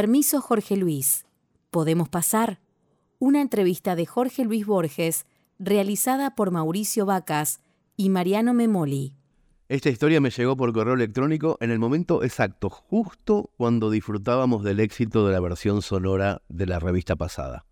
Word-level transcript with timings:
Permiso 0.00 0.40
Jorge 0.40 0.78
Luis. 0.78 1.26
¿Podemos 1.70 2.08
pasar? 2.08 2.58
Una 3.18 3.42
entrevista 3.42 3.96
de 3.96 4.06
Jorge 4.06 4.46
Luis 4.46 4.64
Borges 4.64 5.26
realizada 5.58 6.34
por 6.34 6.50
Mauricio 6.50 7.04
Vacas 7.04 7.60
y 7.98 8.08
Mariano 8.08 8.54
Memoli. 8.54 9.12
Esta 9.68 9.90
historia 9.90 10.22
me 10.22 10.30
llegó 10.30 10.56
por 10.56 10.72
correo 10.72 10.94
electrónico 10.94 11.58
en 11.60 11.70
el 11.70 11.78
momento 11.78 12.22
exacto, 12.22 12.70
justo 12.70 13.50
cuando 13.58 13.90
disfrutábamos 13.90 14.64
del 14.64 14.80
éxito 14.80 15.26
de 15.26 15.34
la 15.34 15.40
versión 15.40 15.82
sonora 15.82 16.40
de 16.48 16.64
la 16.64 16.78
revista 16.78 17.14
pasada. 17.14 17.66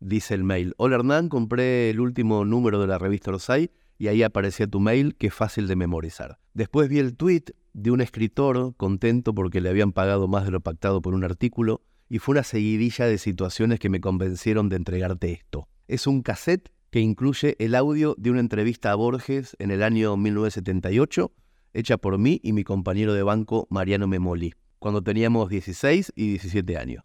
Dice 0.00 0.32
el 0.32 0.44
mail, 0.44 0.72
hola 0.78 0.96
Hernán, 0.96 1.28
compré 1.28 1.90
el 1.90 2.00
último 2.00 2.46
número 2.46 2.80
de 2.80 2.86
la 2.86 2.96
revista 2.96 3.32
Orsay 3.32 3.70
y 3.98 4.08
ahí 4.08 4.22
aparecía 4.22 4.66
tu 4.66 4.80
mail, 4.80 5.14
que 5.16 5.26
es 5.26 5.34
fácil 5.34 5.68
de 5.68 5.76
memorizar. 5.76 6.38
Después 6.54 6.88
vi 6.88 7.00
el 7.00 7.16
tweet 7.16 7.44
de 7.76 7.90
un 7.90 8.00
escritor 8.00 8.74
contento 8.78 9.34
porque 9.34 9.60
le 9.60 9.68
habían 9.68 9.92
pagado 9.92 10.28
más 10.28 10.46
de 10.46 10.50
lo 10.50 10.60
pactado 10.60 11.02
por 11.02 11.12
un 11.12 11.24
artículo 11.24 11.82
y 12.08 12.20
fue 12.20 12.32
una 12.32 12.42
seguidilla 12.42 13.04
de 13.04 13.18
situaciones 13.18 13.78
que 13.78 13.90
me 13.90 14.00
convencieron 14.00 14.70
de 14.70 14.76
entregarte 14.76 15.30
esto. 15.30 15.68
Es 15.86 16.06
un 16.06 16.22
cassette 16.22 16.70
que 16.90 17.00
incluye 17.00 17.54
el 17.58 17.74
audio 17.74 18.14
de 18.16 18.30
una 18.30 18.40
entrevista 18.40 18.92
a 18.92 18.94
Borges 18.94 19.56
en 19.58 19.70
el 19.70 19.82
año 19.82 20.16
1978, 20.16 21.30
hecha 21.74 21.98
por 21.98 22.16
mí 22.16 22.40
y 22.42 22.54
mi 22.54 22.64
compañero 22.64 23.12
de 23.12 23.22
banco 23.22 23.66
Mariano 23.68 24.06
Memoli, 24.06 24.54
cuando 24.78 25.02
teníamos 25.02 25.50
16 25.50 26.14
y 26.16 26.28
17 26.30 26.78
años. 26.78 27.04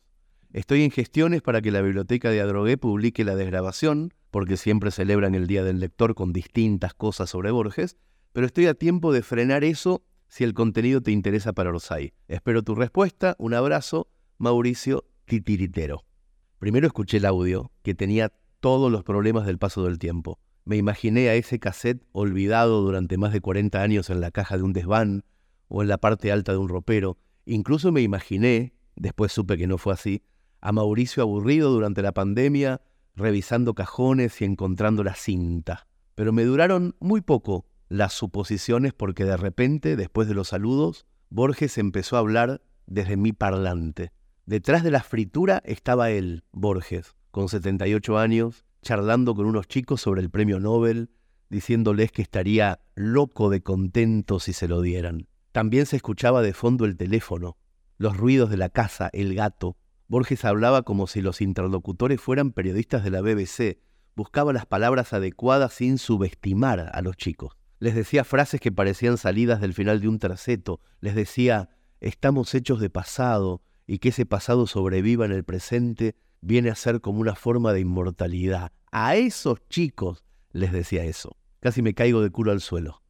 Estoy 0.53 0.83
en 0.83 0.91
gestiones 0.91 1.41
para 1.41 1.61
que 1.61 1.71
la 1.71 1.81
biblioteca 1.81 2.29
de 2.29 2.39
Adrogué 2.39 2.77
publique 2.77 3.25
la 3.25 3.35
desgrabación, 3.35 4.13
porque 4.29 4.55
siempre 4.55 4.91
celebran 4.91 5.35
el 5.35 5.47
Día 5.47 5.65
del 5.65 5.81
Lector 5.81 6.15
con 6.15 6.31
distintas 6.31 6.93
cosas 6.93 7.29
sobre 7.29 7.51
Borges, 7.51 7.97
pero 8.31 8.45
estoy 8.45 8.67
a 8.67 8.73
tiempo 8.73 9.11
de 9.11 9.21
frenar 9.21 9.65
eso 9.65 10.05
si 10.31 10.45
el 10.45 10.53
contenido 10.53 11.01
te 11.01 11.11
interesa 11.11 11.51
para 11.51 11.71
Orsay. 11.71 12.13
Espero 12.29 12.63
tu 12.63 12.73
respuesta, 12.73 13.35
un 13.37 13.53
abrazo, 13.53 14.07
Mauricio 14.37 15.03
Titiritero. 15.25 16.05
Primero 16.57 16.87
escuché 16.87 17.17
el 17.17 17.25
audio, 17.25 17.73
que 17.83 17.95
tenía 17.95 18.31
todos 18.61 18.89
los 18.89 19.03
problemas 19.03 19.45
del 19.45 19.57
paso 19.57 19.83
del 19.83 19.99
tiempo. 19.99 20.39
Me 20.63 20.77
imaginé 20.77 21.27
a 21.27 21.35
ese 21.35 21.59
cassette 21.59 22.01
olvidado 22.13 22.81
durante 22.81 23.17
más 23.17 23.33
de 23.33 23.41
40 23.41 23.81
años 23.81 24.09
en 24.09 24.21
la 24.21 24.31
caja 24.31 24.55
de 24.55 24.63
un 24.63 24.71
desván 24.71 25.25
o 25.67 25.81
en 25.81 25.89
la 25.89 25.97
parte 25.97 26.31
alta 26.31 26.53
de 26.53 26.59
un 26.59 26.69
ropero. 26.69 27.17
Incluso 27.43 27.91
me 27.91 27.99
imaginé, 27.99 28.73
después 28.95 29.33
supe 29.33 29.57
que 29.57 29.67
no 29.67 29.77
fue 29.77 29.91
así, 29.91 30.23
a 30.61 30.71
Mauricio 30.71 31.23
aburrido 31.23 31.71
durante 31.71 32.01
la 32.01 32.13
pandemia, 32.13 32.79
revisando 33.15 33.73
cajones 33.73 34.39
y 34.39 34.45
encontrando 34.45 35.03
la 35.03 35.15
cinta. 35.15 35.87
Pero 36.15 36.31
me 36.31 36.45
duraron 36.45 36.95
muy 37.01 37.19
poco 37.19 37.65
las 37.91 38.13
suposiciones 38.13 38.93
porque 38.93 39.25
de 39.25 39.35
repente, 39.35 39.97
después 39.97 40.29
de 40.29 40.33
los 40.33 40.47
saludos, 40.47 41.05
Borges 41.29 41.77
empezó 41.77 42.15
a 42.15 42.19
hablar 42.19 42.61
desde 42.85 43.17
mi 43.17 43.33
parlante. 43.33 44.13
Detrás 44.45 44.85
de 44.85 44.91
la 44.91 45.03
fritura 45.03 45.61
estaba 45.65 46.09
él, 46.09 46.45
Borges, 46.53 47.17
con 47.31 47.49
78 47.49 48.17
años, 48.17 48.63
charlando 48.81 49.35
con 49.35 49.45
unos 49.45 49.67
chicos 49.67 49.99
sobre 49.99 50.21
el 50.21 50.29
premio 50.29 50.61
Nobel, 50.61 51.11
diciéndoles 51.49 52.13
que 52.13 52.21
estaría 52.21 52.79
loco 52.95 53.49
de 53.49 53.61
contento 53.61 54.39
si 54.39 54.53
se 54.53 54.69
lo 54.69 54.79
dieran. 54.79 55.27
También 55.51 55.85
se 55.85 55.97
escuchaba 55.97 56.41
de 56.41 56.53
fondo 56.53 56.85
el 56.85 56.95
teléfono, 56.95 57.57
los 57.97 58.15
ruidos 58.15 58.49
de 58.49 58.57
la 58.57 58.69
casa, 58.69 59.09
el 59.11 59.35
gato, 59.35 59.75
Borges 60.07 60.45
hablaba 60.45 60.83
como 60.83 61.07
si 61.07 61.21
los 61.21 61.41
interlocutores 61.41 62.21
fueran 62.21 62.51
periodistas 62.51 63.03
de 63.03 63.11
la 63.11 63.21
BBC, 63.21 63.79
buscaba 64.15 64.53
las 64.53 64.65
palabras 64.65 65.11
adecuadas 65.11 65.73
sin 65.73 65.97
subestimar 65.97 66.89
a 66.93 67.01
los 67.01 67.17
chicos. 67.17 67.60
Les 67.81 67.95
decía 67.95 68.23
frases 68.23 68.61
que 68.61 68.71
parecían 68.71 69.17
salidas 69.17 69.59
del 69.59 69.73
final 69.73 69.99
de 70.01 70.07
un 70.07 70.19
terceto, 70.19 70.79
les 70.99 71.15
decía, 71.15 71.69
estamos 71.99 72.53
hechos 72.53 72.79
de 72.79 72.91
pasado, 72.91 73.63
y 73.87 73.97
que 73.97 74.09
ese 74.09 74.25
pasado 74.25 74.67
sobreviva 74.67 75.25
en 75.25 75.31
el 75.31 75.43
presente 75.43 76.15
viene 76.39 76.69
a 76.69 76.75
ser 76.75 77.01
como 77.01 77.19
una 77.19 77.33
forma 77.33 77.73
de 77.73 77.79
inmortalidad. 77.79 78.71
A 78.91 79.15
esos 79.15 79.67
chicos 79.67 80.23
les 80.51 80.71
decía 80.71 81.03
eso. 81.03 81.35
Casi 81.59 81.81
me 81.81 81.93
caigo 81.93 82.21
de 82.21 82.29
culo 82.29 82.51
al 82.51 82.61
suelo. 82.61 83.01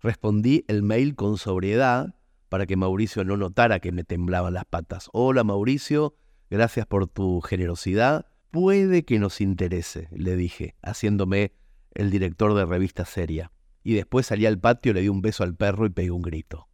Respondí 0.00 0.64
el 0.68 0.82
mail 0.82 1.16
con 1.16 1.38
sobriedad 1.38 2.14
para 2.48 2.66
que 2.66 2.76
Mauricio 2.76 3.24
no 3.24 3.36
notara 3.36 3.80
que 3.80 3.90
me 3.90 4.04
temblaban 4.04 4.54
las 4.54 4.66
patas. 4.66 5.08
Hola 5.12 5.42
Mauricio, 5.42 6.14
Gracias 6.50 6.86
por 6.86 7.06
tu 7.08 7.40
generosidad. 7.40 8.26
Puede 8.50 9.04
que 9.04 9.18
nos 9.18 9.40
interese, 9.40 10.08
le 10.12 10.36
dije, 10.36 10.76
haciéndome 10.82 11.52
el 11.94 12.10
director 12.10 12.54
de 12.54 12.64
revista 12.64 13.04
seria. 13.04 13.50
Y 13.84 13.94
después 13.94 14.26
salí 14.26 14.46
al 14.46 14.58
patio, 14.58 14.92
le 14.92 15.02
di 15.02 15.08
un 15.08 15.22
beso 15.22 15.44
al 15.44 15.54
perro 15.54 15.86
y 15.86 15.90
pegué 15.90 16.10
un 16.10 16.22
grito. 16.22 16.66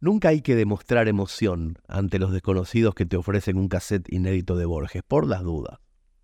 Nunca 0.00 0.28
hay 0.28 0.42
que 0.42 0.54
demostrar 0.54 1.08
emoción 1.08 1.78
ante 1.88 2.18
los 2.18 2.32
desconocidos 2.32 2.94
que 2.94 3.06
te 3.06 3.16
ofrecen 3.16 3.56
un 3.56 3.68
cassette 3.68 4.12
inédito 4.12 4.56
de 4.56 4.66
Borges, 4.66 5.02
por 5.08 5.26
las 5.26 5.42
dudas. 5.42 5.78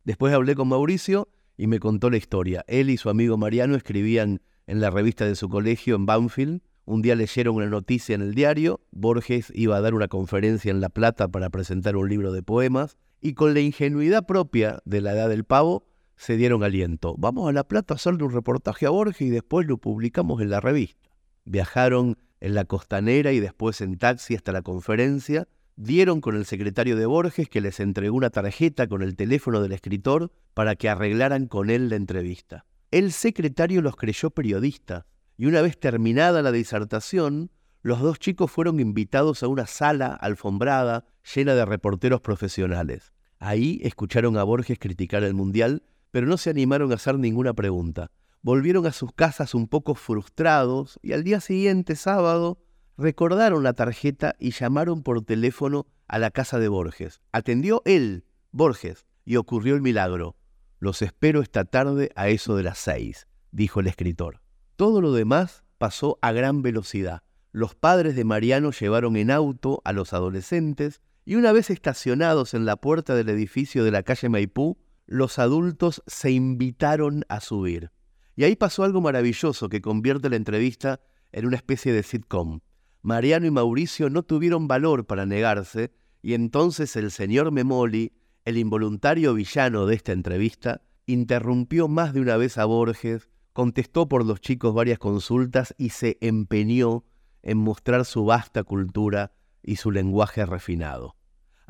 Después 0.04 0.34
hablé 0.34 0.54
con 0.54 0.68
Mauricio 0.68 1.28
y 1.56 1.68
me 1.68 1.80
contó 1.80 2.10
la 2.10 2.18
historia. 2.18 2.62
Él 2.68 2.90
y 2.90 2.98
su 2.98 3.08
amigo 3.08 3.38
Mariano 3.38 3.76
escribían 3.76 4.42
en 4.66 4.80
la 4.80 4.90
revista 4.90 5.24
de 5.24 5.36
su 5.36 5.48
colegio 5.48 5.96
en 5.96 6.04
Banfield 6.04 6.60
un 6.88 7.02
día 7.02 7.14
leyeron 7.14 7.56
una 7.56 7.66
noticia 7.66 8.14
en 8.14 8.22
el 8.22 8.34
diario, 8.34 8.80
Borges 8.92 9.52
iba 9.54 9.76
a 9.76 9.82
dar 9.82 9.92
una 9.92 10.08
conferencia 10.08 10.70
en 10.70 10.80
La 10.80 10.88
Plata 10.88 11.28
para 11.28 11.50
presentar 11.50 11.96
un 11.96 12.08
libro 12.08 12.32
de 12.32 12.42
poemas, 12.42 12.96
y 13.20 13.34
con 13.34 13.52
la 13.52 13.60
ingenuidad 13.60 14.24
propia 14.24 14.80
de 14.86 15.02
la 15.02 15.12
edad 15.12 15.28
del 15.28 15.44
pavo, 15.44 15.84
se 16.18 16.36
dieron 16.36 16.64
aliento. 16.64 17.14
Vamos 17.16 17.48
a 17.48 17.52
La 17.52 17.64
Plata 17.64 17.94
a 17.94 17.96
hacerle 17.96 18.24
un 18.24 18.32
reportaje 18.32 18.86
a 18.86 18.90
Borges 18.90 19.22
y 19.22 19.30
después 19.30 19.66
lo 19.66 19.78
publicamos 19.78 20.42
en 20.42 20.50
la 20.50 20.60
revista. 20.60 21.08
Viajaron 21.44 22.18
en 22.40 22.54
la 22.54 22.64
costanera 22.64 23.32
y 23.32 23.40
después 23.40 23.80
en 23.80 23.96
taxi 23.96 24.34
hasta 24.34 24.52
la 24.52 24.62
conferencia, 24.62 25.48
dieron 25.76 26.20
con 26.20 26.36
el 26.36 26.44
secretario 26.44 26.96
de 26.96 27.06
Borges 27.06 27.48
que 27.48 27.60
les 27.60 27.78
entregó 27.80 28.16
una 28.16 28.30
tarjeta 28.30 28.88
con 28.88 29.02
el 29.02 29.16
teléfono 29.16 29.60
del 29.62 29.72
escritor 29.72 30.32
para 30.54 30.74
que 30.74 30.88
arreglaran 30.88 31.46
con 31.46 31.70
él 31.70 31.88
la 31.88 31.96
entrevista. 31.96 32.66
El 32.90 33.12
secretario 33.12 33.80
los 33.80 33.96
creyó 33.96 34.30
periodistas 34.30 35.04
y 35.36 35.46
una 35.46 35.62
vez 35.62 35.78
terminada 35.78 36.42
la 36.42 36.50
disertación, 36.50 37.50
los 37.82 38.00
dos 38.00 38.18
chicos 38.18 38.50
fueron 38.50 38.80
invitados 38.80 39.44
a 39.44 39.48
una 39.48 39.66
sala 39.66 40.14
alfombrada 40.14 41.04
llena 41.34 41.54
de 41.54 41.64
reporteros 41.64 42.20
profesionales. 42.20 43.12
Ahí 43.38 43.78
escucharon 43.84 44.36
a 44.36 44.42
Borges 44.42 44.80
criticar 44.80 45.22
el 45.22 45.34
Mundial, 45.34 45.84
pero 46.18 46.26
no 46.26 46.36
se 46.36 46.50
animaron 46.50 46.90
a 46.90 46.96
hacer 46.96 47.16
ninguna 47.16 47.54
pregunta. 47.54 48.10
Volvieron 48.42 48.86
a 48.86 48.92
sus 48.92 49.12
casas 49.12 49.54
un 49.54 49.68
poco 49.68 49.94
frustrados 49.94 50.98
y 51.00 51.12
al 51.12 51.22
día 51.22 51.40
siguiente, 51.40 51.94
sábado, 51.94 52.58
recordaron 52.96 53.62
la 53.62 53.72
tarjeta 53.72 54.34
y 54.40 54.50
llamaron 54.50 55.04
por 55.04 55.24
teléfono 55.24 55.86
a 56.08 56.18
la 56.18 56.32
casa 56.32 56.58
de 56.58 56.66
Borges. 56.66 57.20
Atendió 57.30 57.82
él, 57.84 58.24
Borges, 58.50 59.06
y 59.24 59.36
ocurrió 59.36 59.76
el 59.76 59.80
milagro. 59.80 60.34
Los 60.80 61.02
espero 61.02 61.40
esta 61.40 61.64
tarde 61.64 62.10
a 62.16 62.26
eso 62.30 62.56
de 62.56 62.64
las 62.64 62.78
seis, 62.78 63.28
dijo 63.52 63.78
el 63.78 63.86
escritor. 63.86 64.40
Todo 64.74 65.00
lo 65.00 65.12
demás 65.12 65.62
pasó 65.78 66.18
a 66.20 66.32
gran 66.32 66.62
velocidad. 66.62 67.22
Los 67.52 67.76
padres 67.76 68.16
de 68.16 68.24
Mariano 68.24 68.72
llevaron 68.72 69.14
en 69.14 69.30
auto 69.30 69.82
a 69.84 69.92
los 69.92 70.12
adolescentes 70.12 71.00
y 71.24 71.36
una 71.36 71.52
vez 71.52 71.70
estacionados 71.70 72.54
en 72.54 72.64
la 72.64 72.74
puerta 72.74 73.14
del 73.14 73.28
edificio 73.28 73.84
de 73.84 73.92
la 73.92 74.02
calle 74.02 74.28
Maipú, 74.28 74.78
los 75.08 75.38
adultos 75.38 76.02
se 76.06 76.30
invitaron 76.30 77.24
a 77.28 77.40
subir. 77.40 77.90
Y 78.36 78.44
ahí 78.44 78.56
pasó 78.56 78.84
algo 78.84 79.00
maravilloso 79.00 79.70
que 79.70 79.80
convierte 79.80 80.28
la 80.28 80.36
entrevista 80.36 81.00
en 81.32 81.46
una 81.46 81.56
especie 81.56 81.94
de 81.94 82.02
sitcom. 82.02 82.60
Mariano 83.00 83.46
y 83.46 83.50
Mauricio 83.50 84.10
no 84.10 84.22
tuvieron 84.22 84.68
valor 84.68 85.06
para 85.06 85.24
negarse 85.24 85.92
y 86.20 86.34
entonces 86.34 86.94
el 86.94 87.10
señor 87.10 87.50
Memoli, 87.52 88.12
el 88.44 88.58
involuntario 88.58 89.32
villano 89.32 89.86
de 89.86 89.94
esta 89.94 90.12
entrevista, 90.12 90.82
interrumpió 91.06 91.88
más 91.88 92.12
de 92.12 92.20
una 92.20 92.36
vez 92.36 92.58
a 92.58 92.66
Borges, 92.66 93.30
contestó 93.54 94.08
por 94.08 94.26
los 94.26 94.42
chicos 94.42 94.74
varias 94.74 94.98
consultas 94.98 95.74
y 95.78 95.88
se 95.88 96.18
empeñó 96.20 97.04
en 97.42 97.56
mostrar 97.56 98.04
su 98.04 98.26
vasta 98.26 98.62
cultura 98.62 99.32
y 99.62 99.76
su 99.76 99.90
lenguaje 99.90 100.44
refinado. 100.44 101.17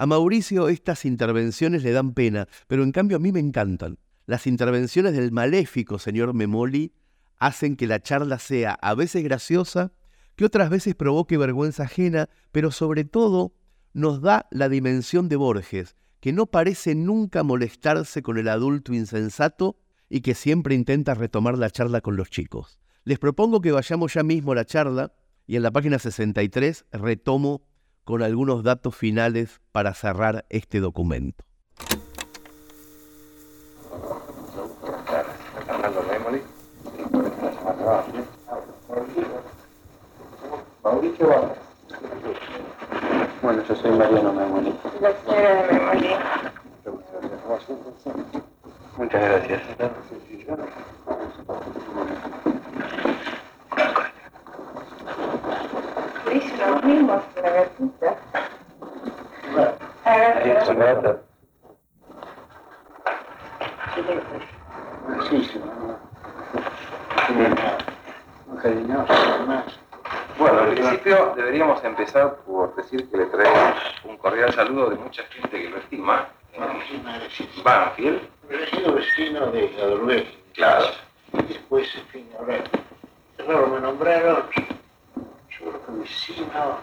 A 0.00 0.06
Mauricio 0.06 0.68
estas 0.68 1.04
intervenciones 1.04 1.82
le 1.82 1.90
dan 1.90 2.14
pena, 2.14 2.46
pero 2.68 2.84
en 2.84 2.92
cambio 2.92 3.16
a 3.16 3.20
mí 3.20 3.32
me 3.32 3.40
encantan. 3.40 3.98
Las 4.26 4.46
intervenciones 4.46 5.12
del 5.12 5.32
maléfico 5.32 5.98
señor 5.98 6.34
Memoli 6.34 6.92
hacen 7.36 7.74
que 7.74 7.88
la 7.88 8.00
charla 8.00 8.38
sea 8.38 8.74
a 8.74 8.94
veces 8.94 9.24
graciosa, 9.24 9.90
que 10.36 10.44
otras 10.44 10.70
veces 10.70 10.94
provoque 10.94 11.36
vergüenza 11.36 11.82
ajena, 11.82 12.28
pero 12.52 12.70
sobre 12.70 13.02
todo 13.02 13.56
nos 13.92 14.22
da 14.22 14.46
la 14.52 14.68
dimensión 14.68 15.28
de 15.28 15.34
Borges, 15.34 15.96
que 16.20 16.32
no 16.32 16.46
parece 16.46 16.94
nunca 16.94 17.42
molestarse 17.42 18.22
con 18.22 18.38
el 18.38 18.46
adulto 18.46 18.94
insensato 18.94 19.80
y 20.08 20.20
que 20.20 20.36
siempre 20.36 20.76
intenta 20.76 21.14
retomar 21.14 21.58
la 21.58 21.70
charla 21.70 22.02
con 22.02 22.14
los 22.14 22.30
chicos. 22.30 22.78
Les 23.02 23.18
propongo 23.18 23.60
que 23.60 23.72
vayamos 23.72 24.14
ya 24.14 24.22
mismo 24.22 24.52
a 24.52 24.54
la 24.54 24.64
charla 24.64 25.12
y 25.44 25.56
en 25.56 25.64
la 25.64 25.72
página 25.72 25.98
63 25.98 26.84
retomo 26.92 27.67
con 28.08 28.22
algunos 28.22 28.62
datos 28.62 28.96
finales 28.96 29.60
para 29.70 29.92
cerrar 29.92 30.46
este 30.48 30.80
documento. 30.80 31.44
Bueno, 43.42 43.62
yo 43.68 43.76
soy 43.76 43.90
Mariano 43.90 44.32
Memoli. 44.32 44.74
La 45.02 45.12
señora 45.20 45.66
de 45.66 45.72
Memoli. 45.74 46.08
Muchas 48.96 49.20
gracias. 49.20 49.62
Dice 50.40 50.56
lo 50.56 50.64
mismo 50.64 52.06
que 52.06 52.14
la 52.14 52.16
gatita. 52.16 52.34
Eso, 53.68 53.76
Agarra. 53.76 54.12
gata. 56.24 56.32
Sí, 56.32 56.40
sí, 65.28 65.60
muy 68.46 68.58
cariñoso, 68.58 69.12
además. 69.12 69.64
Bueno, 70.38 70.64
en 70.64 70.74
principio 70.74 71.32
deberíamos 71.36 71.82
empezar 71.84 72.36
por 72.46 72.74
decir 72.76 73.08
que 73.10 73.16
le 73.16 73.26
traemos 73.26 73.74
un 74.04 74.16
cordial 74.16 74.52
saludo 74.52 74.90
de 74.90 74.96
mucha 74.96 75.22
gente 75.24 75.62
que 75.62 75.70
lo 75.70 75.78
estima. 75.78 76.28
Banfield, 77.62 78.20
Pero 78.48 78.64
he 78.64 78.66
sido 78.70 78.94
vecino 78.94 79.46
de 79.52 79.70
Adorbeck. 79.80 80.26
Claro. 80.54 80.86
Y 81.34 81.42
después, 81.42 81.94
en 81.94 82.06
fin, 82.06 82.28
ahora, 82.38 82.64
claro, 83.36 83.66
me 83.68 83.80
nombraron, 83.80 84.44
yo 85.60 85.70
creo 85.70 85.86
que 85.86 85.92
vecino 86.02 86.78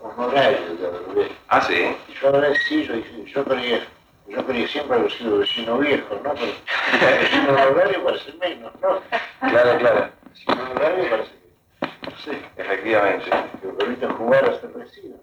honorario 0.00 0.76
de 0.76 0.86
Adorbeck. 0.86 1.32
ah 1.48 1.60
sí, 1.62 1.96
yo 2.20 2.28
ahora 2.28 2.52
sí, 2.68 2.84
yo, 2.84 2.94
yo 3.24 3.44
creía, 3.44 3.86
yo 4.28 4.44
creía 4.46 4.68
siempre 4.68 4.96
haber 4.98 5.12
sido 5.12 5.38
vecino 5.38 5.78
viejo, 5.78 6.14
¿no? 6.22 6.34
Pero 6.34 7.16
vecino 7.20 7.48
honorario 7.52 8.04
parece 8.04 8.32
menos, 8.34 8.72
¿no? 8.82 9.00
claro, 9.48 9.78
claro, 9.78 10.10
Vecino 10.30 10.62
honorario 10.62 11.10
parece 11.10 11.30
que, 11.32 12.10
no 12.10 12.16
sé, 12.18 12.38
efectivamente. 12.56 13.30
que 13.62 13.68
permiten 13.68 14.10
jugar 14.16 14.44
a 14.50 14.60
ser 14.60 14.70
vecino. 14.70 15.16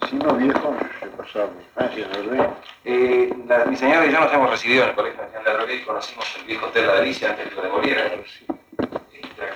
Vecino 0.00 0.34
viejo, 0.34 0.76
yo 1.02 1.06
he 1.06 1.10
pasado 1.10 1.50
mi 1.56 1.62
infancia 1.64 2.06
en 2.06 2.12
Adorbeck. 2.12 2.50
Eh, 2.84 3.34
la- 3.46 3.64
mi 3.66 3.76
señora 3.76 4.06
y 4.06 4.12
yo 4.12 4.20
nos 4.20 4.32
hemos 4.32 4.50
recibido 4.50 4.84
en 4.84 4.90
el 4.90 4.94
Colegio 4.94 5.20
Nacional 5.22 5.44
de 5.44 5.50
Adrogué 5.50 5.74
y 5.74 5.82
conocimos 5.84 6.36
el 6.38 6.44
viejo 6.46 6.66
Hotel 6.66 6.86
La 6.86 6.94
Delicia 6.94 7.30
antes 7.30 7.44
de 7.44 7.50
que 7.50 7.56
lo 7.56 7.62
demolieran. 7.62 8.10
Sí, 8.26 8.46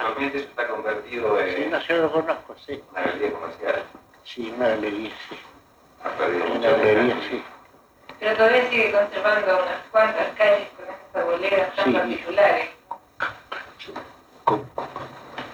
Actualmente 0.02 0.38
eso 0.38 0.48
está 0.48 0.66
convertido 0.68 1.38
sí, 1.38 1.62
en 1.62 1.70
no, 1.70 1.80
yo 1.80 1.96
lo 1.98 2.12
conozco, 2.12 2.56
sí. 2.66 2.82
una 2.90 3.02
galería 3.02 3.32
comercial. 3.32 3.82
Sí, 4.24 4.52
una 4.56 4.68
galería, 4.68 5.10
sí. 5.28 5.38
Ha 6.04 6.10
perdido 6.16 6.44
Una 6.52 6.70
galería, 6.70 7.16
sí. 7.30 7.44
Pero 8.18 8.36
todavía 8.36 8.70
sigue 8.70 8.92
conservando 8.92 9.54
unas 9.62 9.82
cuantas 9.90 10.28
calles 10.36 10.68
con 10.76 10.84
esas 10.86 11.14
arboledas 11.14 11.74
tan 11.76 11.84
Sí. 11.86 11.92
particulares. 11.92 12.68
Con, 14.44 14.68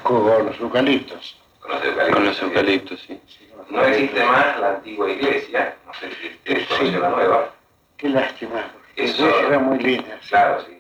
con 0.02 0.46
los 0.46 0.60
eucaliptos. 0.60 1.40
Con 1.60 1.70
los 1.72 1.84
eucaliptos. 1.84 2.14
Con 2.14 2.24
los 2.24 2.42
eucaliptos, 2.42 3.00
sí. 3.00 3.20
Sí, 3.26 3.50
No 3.68 3.84
existe 3.84 4.24
más 4.24 4.58
la 4.60 4.68
antigua 4.70 5.10
iglesia, 5.10 5.76
no 5.86 5.92
sé 5.94 6.10
si 6.14 6.28
usted 6.28 6.76
Sí. 6.78 6.90
la 6.92 7.08
nueva. 7.10 7.50
Qué 7.98 8.08
lástima, 8.08 8.70
porque 8.72 9.04
Eso- 9.04 9.40
era 9.40 9.58
muy 9.58 9.78
linda. 9.78 10.18
sí. 10.22 10.28
Claro, 10.30 10.60
sí. 10.64 10.77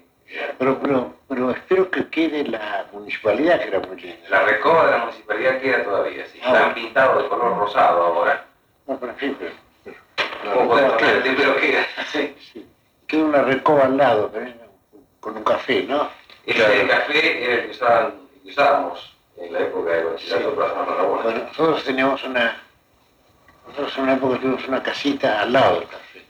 Pero, 0.58 0.78
pero, 0.80 1.14
pero 1.28 1.50
espero 1.50 1.90
que 1.90 2.08
quede 2.08 2.44
la 2.44 2.86
municipalidad, 2.92 3.60
que 3.60 3.68
era 3.68 3.80
muy 3.80 3.96
linda. 4.00 4.28
La 4.28 4.42
recoba 4.44 4.84
de 4.84 4.90
la 4.90 4.98
municipalidad 4.98 5.60
queda 5.60 5.84
todavía, 5.84 6.26
sí. 6.26 6.40
Ah. 6.44 6.52
La 6.52 6.66
han 6.66 6.74
pintado 6.74 7.22
de 7.22 7.28
color 7.28 7.58
rosado 7.58 8.02
ahora. 8.02 8.44
No, 8.86 8.98
pero 8.98 9.12
en 9.12 9.18
fin, 9.18 9.36
pero, 9.38 9.52
pero 9.84 9.96
la 10.44 10.52
¿Cómo 10.52 10.68
podemos 10.68 10.92
recoba 10.92 11.12
poner 11.12 11.16
el 11.16 11.22
queda, 11.22 11.36
pero 11.36 11.56
queda? 11.60 11.86
Sí. 12.12 12.36
sí. 12.52 12.66
Queda 13.06 13.24
una 13.24 13.42
recoba 13.42 13.84
al 13.84 13.96
lado, 13.96 14.30
pero 14.32 14.52
con 15.20 15.36
un 15.36 15.44
café, 15.44 15.82
¿no? 15.84 16.10
Ese 16.44 16.86
café 16.86 17.44
era 17.44 17.54
el 17.54 17.64
que, 17.64 17.70
usaban, 17.70 18.14
que 18.42 18.48
usábamos 18.50 19.16
en 19.36 19.52
la 19.52 19.60
época 19.60 19.90
de 19.90 20.04
bachillerato 20.04 20.54
Plaza 20.54 20.74
Marrabona. 20.74 21.22
Bueno, 21.22 21.44
nosotros 21.44 21.84
teníamos 21.84 22.22
una... 22.24 22.62
Nosotros 23.66 23.96
en 23.96 24.02
una 24.02 24.14
época 24.14 24.38
tuvimos 24.38 24.68
una 24.68 24.82
casita 24.82 25.42
al 25.42 25.52
lado 25.52 25.80
del 25.80 25.88
café. 25.88 26.24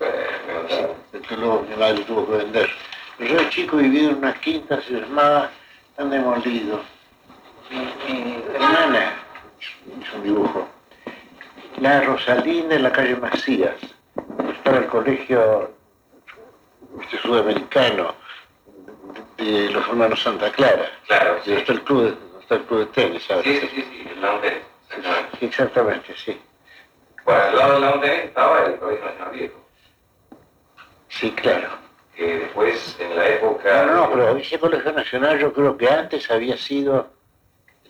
Eh, 0.00 0.94
el 1.12 1.22
que 1.22 1.36
luego 1.36 1.64
mi 1.68 1.76
madre 1.76 2.04
tuvo 2.04 2.26
que 2.26 2.36
vender. 2.36 2.70
Yo 3.18 3.36
de 3.36 3.48
chico 3.50 3.76
viví 3.76 4.06
en 4.06 4.16
una 4.16 4.34
quinta, 4.34 4.80
se 4.82 4.92
llamaba 5.00 5.50
Tan 5.96 6.10
Demolido. 6.10 6.82
Mi, 7.70 7.78
mi 8.12 8.42
hermana 8.54 9.12
hizo 10.00 10.16
un 10.16 10.22
dibujo. 10.24 10.68
La 11.78 12.00
Rosalinda 12.02 12.74
en 12.76 12.82
la 12.82 12.92
calle 12.92 13.16
Macías. 13.16 13.76
Estaba 14.56 14.78
el 14.78 14.86
colegio 14.86 15.70
este, 17.02 17.18
sudamericano 17.18 18.14
de 19.36 19.70
los 19.70 19.86
hermanos 19.88 20.22
Santa 20.22 20.50
Clara. 20.52 20.86
Claro, 21.06 21.38
Y 21.42 21.44
sí. 21.46 21.52
está 21.52 21.72
el 21.72 21.82
club 21.82 22.02
de, 22.04 22.40
está 22.40 22.54
el 22.56 22.62
club 22.64 22.78
de 22.80 22.86
tenis, 22.86 23.22
¿sabes? 23.24 23.44
Sí, 23.44 23.58
sí, 23.60 23.68
sí, 23.74 23.82
sí, 23.90 24.08
el 24.14 24.20
Launde, 24.20 24.62
exactamente. 24.88 25.38
Sí, 25.38 25.46
exactamente, 25.46 26.14
sí. 26.16 26.40
Bueno, 27.24 27.40
al 27.42 27.56
lado 27.56 27.72
del 27.72 27.80
Launde 27.82 28.24
estaba 28.24 28.64
el 28.64 28.76
Colegio 28.78 29.04
Nacional 29.06 29.32
Viejo, 29.34 29.60
Sí, 31.08 31.30
claro. 31.32 31.68
Que 32.16 32.38
después, 32.38 32.96
en 33.00 33.16
la 33.16 33.28
época... 33.28 33.86
No, 33.86 33.94
no, 33.94 34.08
de- 34.08 34.14
pero 34.14 34.36
ese 34.38 34.58
colegio 34.58 34.92
nacional 34.92 35.38
yo 35.38 35.52
creo 35.52 35.76
que 35.76 35.88
antes 35.88 36.30
había 36.30 36.56
sido 36.56 37.10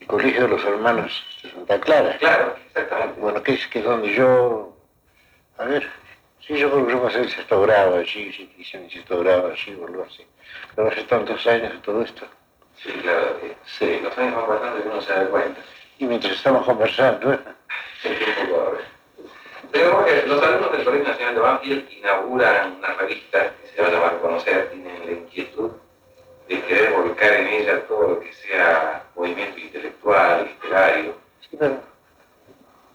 el 0.01 0.07
colegio 0.07 0.43
de 0.43 0.49
los 0.49 0.65
hermanos 0.65 1.25
de 1.43 1.51
Santa 1.51 1.81
Clara. 1.81 2.17
Claro, 2.19 2.57
exactamente. 2.67 3.21
Bueno, 3.21 3.43
que 3.43 3.53
es, 3.55 3.67
que 3.69 3.79
es 3.81 3.85
donde 3.85 4.13
yo, 4.15 4.77
a 5.59 5.65
ver, 5.65 5.89
sí, 6.41 6.57
yo 6.57 6.71
creo 6.71 6.87
que 6.87 6.93
yo 6.93 7.03
pasé 7.03 7.21
el 7.21 7.31
sexto 7.31 7.61
grado 7.63 7.97
allí, 7.97 8.33
sí, 8.33 8.55
hice 8.59 8.79
mi 8.79 8.91
sexto 8.91 9.21
grado 9.21 9.49
allí, 9.53 9.73
algo 9.73 10.05
así. 10.09 10.27
Pero 10.75 10.89
hace 10.89 11.03
tantos 11.05 11.47
años 11.47 11.73
de 11.73 11.79
todo 11.79 12.03
esto. 12.03 12.27
Sí, 12.83 12.91
claro. 13.03 13.39
eh, 13.43 13.57
Sí, 13.67 14.01
los 14.03 14.17
años 14.19 14.35
van 14.37 14.47
pasando 14.59 14.79
y 14.85 14.89
uno 14.89 15.01
se 15.01 15.13
da 15.13 15.27
cuenta. 15.27 15.61
Y 15.99 16.07
mientras 16.07 16.35
estamos 16.35 16.65
conversando, 16.67 17.33
¿eh? 17.33 17.39
Pero 19.75 20.07
eh, 20.07 20.23
los 20.29 20.41
alumnos 20.41 20.71
del 20.71 20.85
Colegio 20.85 21.09
Nacional 21.09 21.35
de 21.35 21.41
Banfield 21.41 21.91
inauguran 21.91 22.77
una 22.79 22.95
revista 22.95 23.53
que 23.61 23.69
se 23.75 23.83
va 23.83 23.89
a 23.89 23.91
llamar 23.91 24.21
Conocer, 24.21 24.71
tienen 24.71 25.05
la 25.05 25.13
inquietud 25.13 25.73
de 26.49 26.63
querer 26.63 26.93
volcar 26.93 27.33
en 27.33 27.47
ella 27.49 27.81
todo 27.89 28.09
lo 28.11 28.21
que 28.21 28.33
sea 28.35 29.03
movimiento 29.17 29.59
intelectual, 29.59 30.45
literario. 30.45 31.17
Sí, 31.41 31.57
pero 31.59 31.81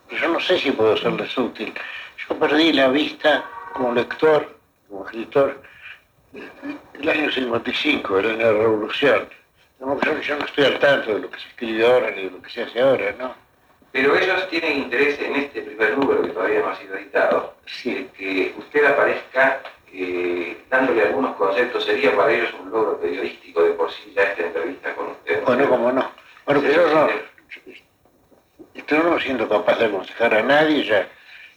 yo 0.10 0.30
no 0.30 0.40
sé 0.40 0.58
si 0.58 0.72
puedo 0.72 0.96
serles 0.96 1.38
útil. 1.38 1.74
Yo 2.30 2.40
perdí 2.40 2.72
la 2.72 2.88
vista 2.88 3.44
como 3.74 3.94
lector, 3.94 4.56
como 4.88 5.04
escritor, 5.04 5.62
el 6.94 7.10
año 7.10 7.30
55, 7.30 8.20
el 8.20 8.26
año 8.26 8.38
de 8.38 8.54
la 8.54 8.60
Revolución. 8.60 9.30
Yo 9.82 10.36
no 10.38 10.46
estoy 10.46 10.64
al 10.64 10.80
tanto 10.80 11.14
de 11.14 11.20
lo 11.20 11.30
que 11.30 11.42
se 11.42 11.48
escribe 11.50 11.86
ahora 11.86 12.12
ni 12.12 12.24
de 12.24 12.32
lo 12.32 12.42
que 12.42 12.50
se 12.50 12.64
hace 12.64 12.80
ahora, 12.80 13.14
¿no? 13.20 13.49
Pero 13.92 14.16
ellos 14.16 14.48
tienen 14.50 14.84
interés 14.84 15.20
en 15.20 15.36
este 15.36 15.62
primer 15.62 15.98
número 15.98 16.22
que 16.22 16.30
todavía 16.30 16.60
no 16.60 16.70
ha 16.70 16.76
sido 16.76 16.96
editado, 16.96 17.56
de 17.84 18.08
que 18.18 18.54
usted 18.58 18.86
aparezca 18.86 19.62
eh, 19.92 20.58
dándole 20.70 21.04
algunos 21.04 21.36
conceptos. 21.36 21.86
Sería 21.86 22.16
para 22.16 22.32
ellos 22.32 22.54
un 22.62 22.70
logro 22.70 23.00
periodístico 23.00 23.64
de 23.64 23.72
por 23.72 23.92
sí 23.92 24.14
ya 24.16 24.24
esta 24.24 24.46
entrevista 24.46 24.94
con 24.96 25.08
usted. 25.08 25.44
Bueno, 25.44 25.70
como 25.70 25.92
no. 25.92 26.12
Bueno, 26.46 26.62
pero 26.62 26.74
yo 26.74 26.96
no, 26.96 27.10
yo 28.88 29.04
no 29.04 29.12
me 29.12 29.22
siento 29.22 29.48
capaz 29.50 29.78
de 29.80 29.86
aconsejar 29.86 30.34
a 30.34 30.44
nadie, 30.44 30.84
ya, 30.84 31.08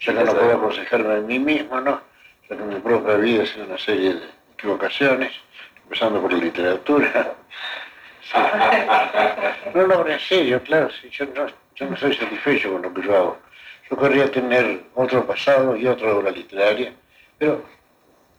ya 0.01 0.13
que 0.15 0.25
no 0.25 0.33
puedo 0.33 0.53
aconsejarme 0.53 1.15
a 1.15 1.21
mí 1.21 1.39
mismo, 1.39 1.81
¿no? 1.81 2.01
Ya 2.49 2.57
que 2.57 2.63
mi 2.63 2.77
propia 2.77 3.17
vida 3.17 3.43
ha 3.43 3.47
sido 3.47 3.67
una 3.67 3.79
serie 3.79 4.15
de 4.15 4.27
equivocaciones, 4.55 5.33
empezando 5.83 6.21
por 6.21 6.33
la 6.33 6.39
literatura. 6.39 7.35
No, 9.75 9.87
no, 9.87 10.03
pero 10.03 10.13
en 10.13 10.21
serio, 10.21 10.63
claro, 10.63 10.91
sí, 10.91 11.09
yo, 11.11 11.25
no, 11.27 11.47
yo 11.75 11.87
no 11.87 11.97
soy 11.97 12.15
satisfecho 12.15 12.73
con 12.73 12.83
lo 12.83 12.93
que 12.93 13.03
yo 13.03 13.17
hago. 13.17 13.39
Yo 13.91 13.97
querría 13.97 14.31
tener 14.31 14.85
otro 14.95 15.27
pasado 15.27 15.77
y 15.77 15.87
otra 15.87 16.15
obra 16.15 16.31
literaria, 16.31 16.93
pero 17.39 17.65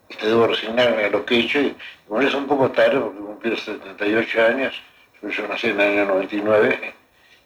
este, 0.09 0.27
debo 0.27 0.47
resignarme 0.47 1.05
a 1.05 1.09
lo 1.09 1.25
que 1.25 1.35
he 1.35 1.39
hecho 1.39 1.59
y 1.59 1.75
bueno, 2.07 2.27
es 2.27 2.33
un 2.35 2.45
poco 2.45 2.69
tarde 2.71 2.99
porque 2.99 3.19
cumplí 3.19 3.57
78 3.57 4.45
años, 4.45 4.81
yo, 5.21 5.29
yo 5.29 5.47
nací 5.47 5.67
en 5.69 5.79
el 5.79 5.99
año 5.99 6.05
99, 6.05 6.93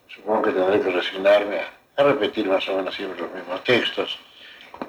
supongo 0.08 0.42
que 0.42 0.50
tendré 0.50 0.80
que 0.80 0.90
resignarme 0.90 1.60
a, 1.60 2.02
a 2.02 2.04
repetir 2.04 2.46
más 2.46 2.68
o 2.68 2.76
menos 2.76 2.94
siempre 2.94 3.20
los 3.20 3.32
mismos 3.32 3.64
textos, 3.64 4.18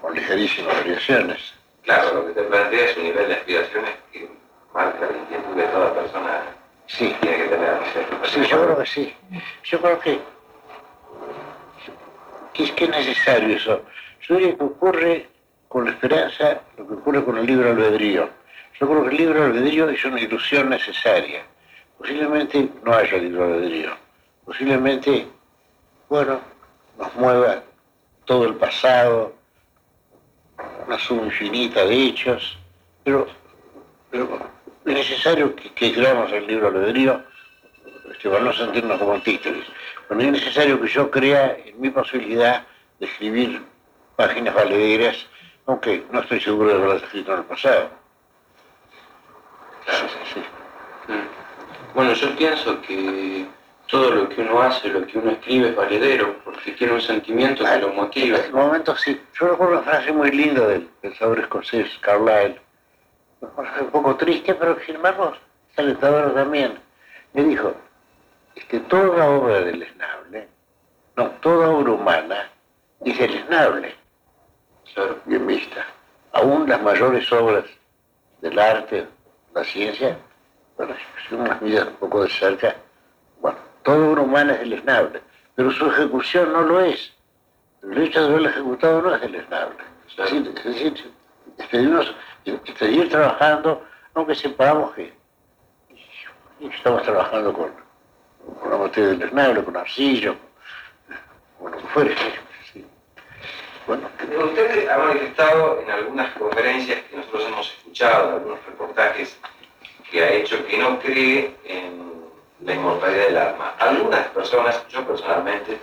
con 0.01 0.13
ligerísimas 0.13 0.75
variaciones. 0.75 1.53
Claro, 1.83 2.13
lo 2.15 2.27
que 2.27 2.33
te 2.33 2.43
plantea 2.43 2.85
es 2.85 2.97
un 2.97 3.03
nivel 3.03 3.27
de 3.27 3.33
aspiraciones 3.33 3.91
que 4.11 4.29
marca 4.73 5.07
la 5.09 5.17
inquietud 5.17 5.55
de 5.55 5.63
toda 5.63 5.93
persona 5.93 6.41
Sí, 6.89 7.15
tiene 7.21 7.37
que 7.37 7.49
tener. 7.49 7.79
sí, 8.25 8.41
yo 8.47 8.63
creo 8.63 8.77
que 8.79 8.85
sí. 8.87 9.13
Yo 9.63 9.79
creo 9.79 9.99
que, 9.99 10.19
que 12.53 12.63
es 12.63 12.71
que 12.71 12.83
es 12.85 12.89
necesario 12.89 13.55
eso. 13.55 13.83
Yo 14.21 14.35
diría 14.35 14.57
que 14.57 14.63
ocurre 14.63 15.29
con 15.67 15.85
la 15.85 15.91
esperanza 15.91 16.61
lo 16.77 16.87
que 16.87 16.93
ocurre 16.95 17.23
con 17.23 17.37
el 17.37 17.45
libro 17.45 17.69
albedrío. 17.69 18.29
Yo 18.79 18.87
creo 18.87 19.03
que 19.03 19.09
el 19.09 19.17
libro 19.17 19.43
albedrío 19.43 19.87
es 19.89 20.03
una 20.03 20.19
ilusión 20.19 20.69
necesaria. 20.69 21.43
Posiblemente 21.97 22.69
no 22.83 22.93
haya 22.93 23.17
libro 23.17 23.43
albedrío. 23.43 23.91
Posiblemente, 24.45 25.27
bueno, 26.09 26.39
nos 26.97 27.15
mueva 27.15 27.61
todo 28.25 28.45
el 28.45 28.55
pasado, 28.55 29.35
una 30.87 30.97
suma 30.97 31.25
infinita 31.25 31.85
de 31.85 32.03
hechos, 32.07 32.57
pero, 33.03 33.27
pero 34.09 34.27
es 34.85 34.93
necesario 34.93 35.55
que, 35.55 35.71
que 35.73 35.93
creamos 35.93 36.31
el 36.31 36.47
libro 36.47 36.67
albedrío 36.67 37.23
este, 38.11 38.29
para 38.29 38.43
no 38.43 38.53
sentirnos 38.53 38.97
como 38.97 39.19
títeres. 39.21 39.65
Bueno, 40.07 40.23
es 40.23 40.31
necesario 40.31 40.81
que 40.81 40.87
yo 40.87 41.11
crea 41.11 41.57
en 41.65 41.79
mi 41.79 41.89
posibilidad 41.89 42.65
de 42.99 43.05
escribir 43.05 43.61
páginas 44.15 44.53
valederas, 44.53 45.27
aunque 45.65 46.03
no 46.11 46.21
estoy 46.21 46.41
seguro 46.41 46.69
de 46.69 46.75
haberlas 46.75 47.03
escrito 47.03 47.31
en 47.33 47.39
el 47.39 47.45
pasado. 47.45 47.89
Claro. 49.85 50.07
Sí, 50.09 50.15
sí, 50.33 50.41
sí. 50.41 51.13
Bueno, 51.93 52.13
yo 52.13 52.35
pienso 52.35 52.81
que 52.81 53.45
todo 53.87 54.11
lo 54.11 54.29
que 54.29 54.41
uno 54.41 54.61
hace, 54.61 54.89
lo 54.89 55.05
que 55.05 55.17
uno 55.17 55.31
escribe 55.31 55.69
es 55.69 55.75
valedero, 55.75 56.35
porque 56.43 56.71
tiene 56.71 56.93
un 56.93 57.01
sentimiento 57.01 57.63
que 57.65 57.77
lo 57.79 57.93
motiva. 57.93 58.37
En 58.37 58.43
ese 58.43 58.53
momento 58.53 58.95
sí. 58.95 59.19
Yo 59.39 59.47
recuerdo 59.47 59.73
una 59.73 59.83
frase 59.83 60.11
muy 60.11 60.31
linda 60.31 60.67
del 60.67 60.83
pensador 61.01 61.39
escocés 61.39 61.87
Carlyle. 62.01 62.59
Un 63.81 63.91
poco 63.91 64.15
triste, 64.15 64.53
pero 64.55 64.77
es 64.77 65.77
alentadora 65.77 66.33
también. 66.33 66.79
Me 67.33 67.43
dijo, 67.43 67.73
que 68.67 68.79
toda 68.81 69.29
obra 69.29 69.61
deleznable, 69.61 70.47
no, 71.15 71.29
toda 71.41 71.69
obra 71.69 71.91
humana 71.91 72.49
es 73.05 73.17
deleznable, 73.17 73.95
Claro. 74.93 75.17
bien 75.25 75.45
vista. 75.45 75.85
Aún 76.33 76.67
las 76.67 76.81
mayores 76.81 77.31
obras 77.31 77.65
del 78.41 78.57
arte, 78.57 79.07
la 79.53 79.63
ciencia, 79.63 80.17
bueno, 80.77 80.95
si 81.27 81.35
uno 81.35 81.45
las 81.47 81.61
mira 81.61 81.83
un 81.85 81.93
poco 81.95 82.23
de 82.23 82.29
cerca, 82.29 82.75
bueno, 83.39 83.57
toda 83.83 84.09
obra 84.09 84.21
humana 84.21 84.53
es 84.53 84.59
deleznable, 84.61 85.21
pero 85.55 85.71
su 85.71 85.85
ejecución 85.87 86.51
no 86.53 86.61
lo 86.61 86.81
es. 86.81 87.13
El 87.83 87.97
hecho 88.03 88.21
de 88.21 88.27
haberla 88.27 88.49
ejecutado 88.49 89.01
no 89.01 89.15
es 89.15 89.21
deleznable. 89.21 89.77
Es 90.17 90.63
decir, 90.63 91.13
seguimos- 91.69 92.15
seguir 92.77 93.09
trabajando, 93.09 93.85
aunque 94.13 94.35
sepamos 94.35 94.93
que 94.95 95.13
estamos 96.61 97.03
trabajando 97.03 97.53
con, 97.53 97.71
con 98.59 98.67
una 98.67 98.77
materia 98.77 99.09
deleznable, 99.09 99.63
con 99.63 99.77
arcillo, 99.77 100.35
con 101.59 101.71
lo 101.71 101.77
que 101.77 101.87
fuere. 101.87 102.15
sí. 102.73 102.85
Bueno, 103.87 104.09
Usted 104.45 104.87
ha 104.87 104.97
manifestado 104.97 105.81
en 105.81 105.89
algunas 105.89 106.31
conferencias 106.37 107.01
que 107.09 107.17
nosotros 107.17 107.45
hemos 107.47 107.67
escuchado, 107.77 108.29
en 108.29 108.33
algunos 108.35 108.65
reportajes 108.65 109.37
que 110.11 110.23
ha 110.23 110.29
hecho, 110.31 110.65
que 110.67 110.77
no 110.77 110.99
cree 110.99 111.55
en 111.65 112.09
la 112.61 112.73
inmortalidad 112.73 113.25
del 113.27 113.37
alma. 113.37 113.73
Algunas 113.79 114.27
personas, 114.29 114.87
yo 114.89 115.05
personalmente, 115.07 115.79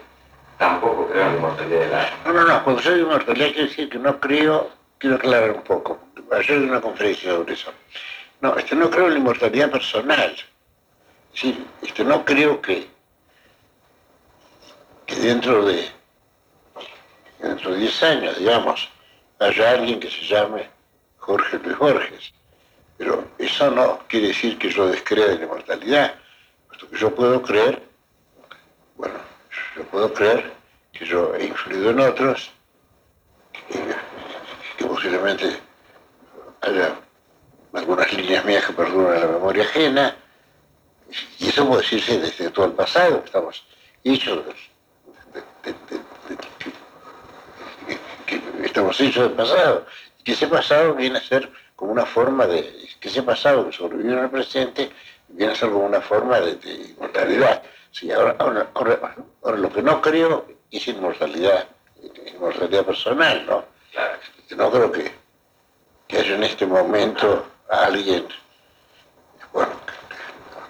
tampoco 0.59 1.06
creo 1.09 1.23
en 1.23 1.28
la 1.33 1.37
inmortalidad 1.37 1.80
del 1.80 1.95
alma. 1.95 2.16
No, 2.26 2.33
no, 2.33 2.45
no, 2.45 2.64
cuando 2.64 2.83
soy 2.83 3.00
inmortalidad 3.00 3.49
quiero 3.52 3.68
decir 3.68 3.88
que 3.88 3.99
no 3.99 4.18
creo, 4.21 4.71
quiero 4.98 5.16
aclarar 5.16 5.52
un 5.52 5.62
poco. 5.62 5.98
Ayer 6.32 6.60
di 6.60 6.68
una 6.68 6.80
conferencia 6.80 7.30
sobre 7.30 7.54
eso. 7.54 7.72
No, 8.40 8.56
este, 8.56 8.74
no 8.74 8.90
creo 8.90 9.06
en 9.06 9.14
la 9.14 9.18
inmortalidad 9.18 9.70
personal. 9.70 10.36
Sí, 11.32 11.64
este, 11.82 12.04
no 12.04 12.24
creo 12.24 12.60
que, 12.60 12.86
que 15.06 15.14
dentro 15.16 15.64
de 15.64 15.96
dentro 17.38 17.72
de 17.72 17.78
10 17.78 18.02
años, 18.02 18.38
digamos, 18.38 18.88
haya 19.38 19.70
alguien 19.70 20.00
que 20.00 20.10
se 20.10 20.22
llame 20.22 20.68
Jorge 21.18 21.58
Luis 21.58 21.78
Borges. 21.78 22.32
Pero 22.96 23.24
eso 23.38 23.70
no 23.70 24.00
quiere 24.08 24.28
decir 24.28 24.58
que 24.58 24.70
yo 24.70 24.88
descrea 24.88 25.26
de 25.26 25.38
la 25.38 25.44
inmortalidad, 25.44 26.14
puesto 26.68 26.88
que 26.88 26.96
yo 26.96 27.14
puedo 27.14 27.42
creer, 27.42 27.82
bueno, 28.96 29.18
yo 29.76 29.82
puedo 29.84 30.12
creer 30.14 30.52
que 30.92 31.04
yo 31.04 31.34
he 31.34 31.44
influido 31.44 31.90
en 31.90 32.00
otros, 32.00 32.50
que 34.76 34.85
posiblemente 34.85 35.59
haya 36.62 36.95
algunas 37.73 38.12
líneas 38.12 38.45
mías 38.45 38.64
que 38.64 38.73
perduran 38.73 39.16
en 39.16 39.21
la 39.21 39.26
memoria 39.28 39.64
ajena, 39.64 40.16
y 41.38 41.49
eso 41.49 41.66
puede 41.66 41.83
decirse 41.83 42.18
desde 42.18 42.50
todo 42.50 42.66
el 42.66 42.73
pasado, 42.73 43.23
estamos 43.25 43.64
hechos 44.02 44.40
que, 48.26 48.40
estamos 48.64 49.00
hechos 49.00 49.23
del 49.25 49.33
pasado, 49.33 49.87
que 50.25 50.33
ese 50.33 50.47
pasado 50.49 50.95
viene 50.95 51.18
a 51.18 51.23
ser 51.23 51.50
como 51.76 51.92
una 51.92 52.06
forma 52.06 52.47
de, 52.47 52.88
que 52.99 53.09
ese 53.09 53.23
pasado 53.23 53.66
que 53.66 53.76
sobrevive 53.76 54.12
en 54.12 54.18
el 54.18 54.30
presente, 54.30 54.90
viene 55.28 55.52
a 55.52 55.56
ser 55.56 55.71
como 55.71 55.87
una 55.87 56.00
forma 56.00 56.40
de, 56.40 56.59
inmortalidad. 56.90 57.62
Sí, 57.90 58.11
ahora, 58.11 58.37
lo 59.56 59.73
que 59.73 59.83
no 59.83 60.00
creo 60.00 60.47
es 60.71 60.88
inmortalidad, 60.88 61.66
inmortalidad 62.35 62.85
personal, 62.85 63.47
¿no? 63.47 63.64
No 64.50 64.70
creo 64.70 64.92
que, 64.92 65.12
que 66.08 66.18
haya 66.18 66.34
en 66.36 66.44
este 66.44 66.66
momento 66.66 67.46
alguien, 67.68 68.26
bueno, 69.52 69.72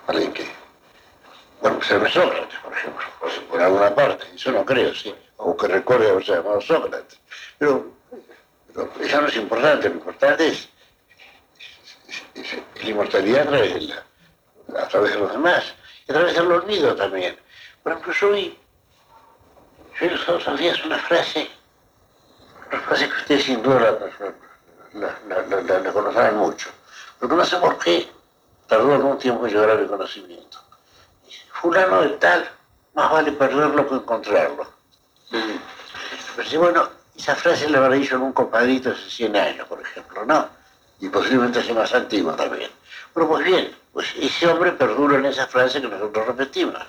alguien 0.06 0.32
que, 0.32 0.46
bueno, 1.60 1.78
que 1.78 1.86
se 1.86 1.94
llame 1.94 2.10
Sócrates, 2.10 2.58
por 2.60 2.72
ejemplo, 2.72 3.04
por 3.50 3.60
alguna 3.60 3.94
parte, 3.94 4.26
eso 4.34 4.50
no 4.52 4.64
creo, 4.64 4.94
sí, 4.94 5.14
o 5.36 5.56
que 5.56 5.68
recuerde 5.68 6.08
haberse 6.10 6.32
llamado 6.32 6.60
Sócrates. 6.60 7.18
Pero, 7.58 7.92
pero 8.74 8.90
eso 9.00 9.20
no 9.20 9.28
es 9.28 9.36
importante, 9.36 9.88
lo 9.90 9.94
importante 9.96 10.48
es, 10.48 10.68
la 12.82 12.88
inmortalidad 12.88 13.42
a 13.42 13.50
través 13.50 13.74
de, 13.74 13.80
la- 13.82 14.82
a 14.82 14.86
de 15.12 15.18
los 15.18 15.32
demás, 15.32 15.74
y 16.08 16.12
a 16.12 16.14
través 16.14 16.34
del 16.34 16.50
olvido 16.52 16.94
también. 16.96 17.36
Por 17.82 17.92
ejemplo, 17.92 18.12
vi, 18.32 18.58
yo 20.00 20.06
los 20.10 20.28
otros 20.28 20.58
días 20.58 20.84
una 20.84 20.98
frase 20.98 21.48
lo 22.70 22.80
que 22.80 22.88
pasa 22.88 23.04
es 23.04 23.12
que 23.12 23.20
ustedes 23.20 23.44
sin 23.44 23.62
duda 23.62 23.96
la, 24.94 25.14
la, 25.28 25.78
la, 25.78 25.92
conocerán 25.92 26.36
mucho. 26.36 26.68
Pero 27.20 27.36
no 27.36 27.44
sé 27.44 27.56
por 27.58 27.78
qué 27.78 28.08
tardó 28.66 28.94
algún 28.94 29.18
tiempo 29.18 29.46
en 29.46 29.52
llegar 29.52 29.70
a 29.70 29.74
mi 29.76 29.86
conocimiento. 29.86 30.58
Fulano 31.52 32.02
de 32.02 32.10
tal, 32.10 32.48
más 32.94 33.10
vale 33.10 33.32
perderlo 33.32 33.88
que 33.88 33.94
encontrarlo. 33.94 34.66
Pero 36.36 36.60
bueno, 36.60 36.88
esa 37.16 37.34
frase 37.34 37.70
la 37.70 37.78
habrá 37.78 37.94
dicho 37.94 38.16
en 38.16 38.22
un 38.22 38.32
compadrito 38.32 38.90
hace 38.90 39.08
100 39.08 39.36
años, 39.36 39.68
por 39.68 39.80
ejemplo, 39.80 40.24
¿no? 40.24 40.48
Y 41.00 41.08
posiblemente 41.08 41.60
hace 41.60 41.72
más 41.72 41.94
antiguo 41.94 42.32
también. 42.34 42.70
Pero 43.14 43.28
pues 43.28 43.44
bien, 43.44 43.74
pues 43.92 44.08
ese 44.18 44.46
hombre 44.48 44.72
perdura 44.72 45.18
en 45.18 45.26
esa 45.26 45.46
frase 45.46 45.80
que 45.80 45.88
nosotros 45.88 46.26
repetimos. 46.26 46.82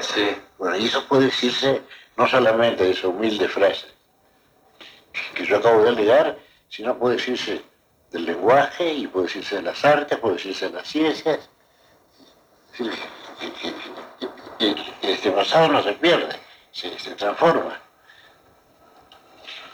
Sí. 0.00 0.36
Bueno, 0.56 0.76
y 0.76 0.86
eso 0.86 1.04
puede 1.06 1.26
decirse 1.26 1.82
no 2.16 2.26
solamente 2.26 2.84
de 2.84 2.92
esa 2.92 3.08
humilde 3.08 3.48
frase 3.48 3.99
que 5.34 5.44
yo 5.44 5.56
acabo 5.58 5.82
de 5.82 5.90
alegar, 5.90 6.38
sino 6.68 6.96
puede 6.98 7.16
decirse 7.16 7.62
del 8.10 8.24
lenguaje 8.26 8.92
y 8.92 9.06
puede 9.06 9.26
decirse 9.26 9.56
de 9.56 9.62
las 9.62 9.84
artes, 9.84 10.18
puede 10.18 10.34
decirse 10.34 10.68
de 10.68 10.72
las 10.72 10.86
ciencias. 10.86 11.48
Es 12.72 12.78
decir, 12.78 12.92
Este 15.02 15.30
pasado 15.30 15.68
no 15.68 15.82
se 15.82 15.92
pierde, 15.94 16.36
se, 16.72 16.98
se 16.98 17.14
transforma. 17.14 17.80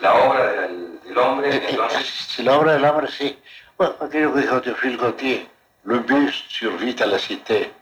La 0.00 0.14
obra 0.14 0.52
del, 0.52 1.00
del 1.02 1.19
hombre, 1.19 1.71
entonces, 1.71 2.38
la 2.45 2.59
obra 2.59 2.75
del 2.75 2.85
hombre, 2.85 3.09
sí. 3.09 3.38
Bueno, 3.76 3.95
aquello 4.00 4.35
que 4.35 4.40
dijo 4.40 4.61
Théophile 4.61 4.97
Gautier, 4.97 5.47
le 5.85 5.99
bus 5.99 6.45
survit 6.49 7.00
à 7.00 7.07
la 7.07 7.19
cité. 7.19 7.73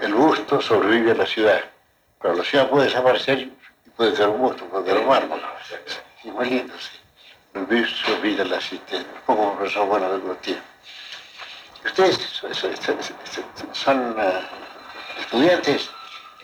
El 0.00 0.14
busto 0.14 0.60
sobrevive 0.60 1.12
a 1.12 1.14
la 1.14 1.26
ciudad. 1.26 1.60
Pero 2.20 2.34
la 2.34 2.44
ciudad 2.44 2.68
puede 2.68 2.84
desaparecer 2.86 3.48
mármol. 5.06 5.40
Sí, 6.22 6.30
muy 6.30 6.46
lindo, 6.48 6.74
sí. 6.78 6.98
Le 7.52 7.62
bus 7.62 7.90
survit 7.90 8.38
à 8.40 8.44
la 8.44 8.58
poco 8.58 9.02
como 9.26 9.58
pensó 9.58 9.84
bueno 9.86 10.10
de 10.12 10.20
Gautier. 10.20 10.62
¿Ustedes 11.84 12.18
son, 13.72 14.14
eh, 14.18 14.40
estudiantes? 15.18 15.90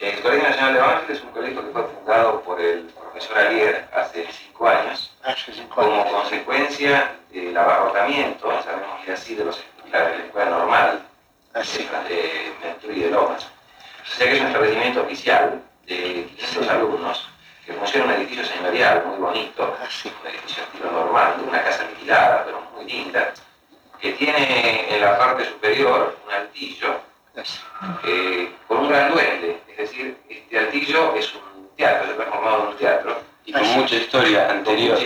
el 0.00 0.20
Colegio 0.20 0.48
Nacional 0.48 0.74
de 0.74 0.80
Ángeles 0.80 1.18
es 1.18 1.24
un 1.24 1.30
colegio 1.30 1.64
que 1.64 1.72
fue 1.72 1.84
fundado 1.84 2.42
por 2.42 2.60
el 2.60 2.82
profesor 2.82 3.38
Alier 3.38 3.88
hace 3.94 4.26
cinco 4.30 4.68
años. 4.68 5.10
Hace 5.22 5.52
cinco 5.52 5.74
como 5.76 6.04
consecuencia 6.10 7.14
del 7.30 7.56
abarrotamiento, 7.56 8.50
sabemos 8.62 9.04
que 9.04 9.12
así, 9.12 9.34
de, 9.34 9.44
los, 9.44 9.56
de 9.56 9.90
la 9.90 10.10
escuela 10.16 10.50
normal, 10.50 11.02
Así. 11.54 11.88
de 12.08 12.52
Mercury 12.62 13.02
de 13.02 13.10
Lomas. 13.10 13.44
O 13.44 14.16
sea 14.16 14.26
que 14.26 14.34
es 14.34 14.40
un 14.40 14.46
establecimiento 14.48 15.02
oficial 15.02 15.62
de 15.86 16.28
500 16.36 16.68
alumnos 16.68 17.28
que 17.66 17.72
funciona 17.72 18.04
en 18.04 18.10
un 18.12 18.16
edificio 18.18 18.44
señorial 18.44 19.04
muy 19.06 19.18
bonito, 19.18 19.76
Así. 19.84 20.10
un 20.22 20.28
edificio 20.30 20.62
estilo 20.62 20.90
normal, 20.92 21.34
una 21.46 21.62
casa 21.64 21.84
alquilada, 21.86 22.44
pero 22.44 22.60
muy 22.74 22.84
linda, 22.90 23.32
que 24.00 24.12
tiene 24.12 24.94
en 24.94 25.00
la 25.00 25.18
parte 25.18 25.44
superior 25.46 26.16
un 26.26 26.32
altillo 26.32 27.00
Así. 27.36 27.58
eh, 28.04 28.50
con 28.68 28.78
un 28.78 28.88
gran 28.88 29.10
duende, 29.12 29.60
es 29.68 29.76
decir, 29.76 30.16
este 30.28 30.58
altillo 30.58 31.14
es 31.16 31.34
un 31.34 31.68
teatro, 31.76 32.06
se 32.06 32.12
ha 32.12 32.16
transformado 32.16 32.62
en 32.62 32.68
un 32.68 32.76
teatro. 32.76 33.20
Y 33.44 33.52
con 33.52 33.62
mucha 33.74 33.96
historia 33.96 34.50
anterior. 34.50 34.98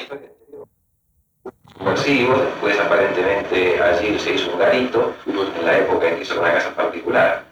Subversivo, 1.79 2.37
después 2.37 2.79
aparentemente 2.79 3.83
allí 3.83 4.19
se 4.19 4.35
hizo 4.35 4.52
un 4.52 4.59
garito, 4.59 5.14
en 5.26 5.64
la 5.67 5.79
época 5.79 6.09
en 6.09 6.17
que 6.17 6.23
hizo 6.23 6.38
una 6.38 6.52
casa 6.52 6.75
particular. 6.75 7.43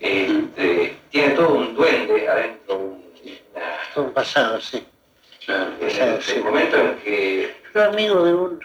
Este, 0.00 0.96
tiene 1.10 1.30
todo 1.34 1.54
un 1.54 1.74
duende 1.74 2.28
adentro, 2.28 2.76
un- 2.76 3.09
un 3.96 4.12
pasado, 4.12 4.60
sí. 4.60 4.84
Claro. 5.44 5.72
el 5.80 6.44
momento 6.44 6.76
en 6.76 6.96
que 6.98 7.56
Yo 7.74 7.84
amigo 7.84 8.24
de 8.24 8.34
un, 8.34 8.60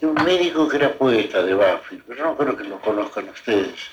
de 0.00 0.06
un 0.06 0.14
médico 0.24 0.68
que 0.68 0.76
era 0.76 0.92
poeta 0.92 1.42
de 1.42 1.54
Banfield, 1.54 2.02
pero 2.06 2.24
no 2.24 2.36
creo 2.36 2.56
que 2.56 2.64
lo 2.64 2.80
conozcan 2.80 3.28
ustedes. 3.28 3.90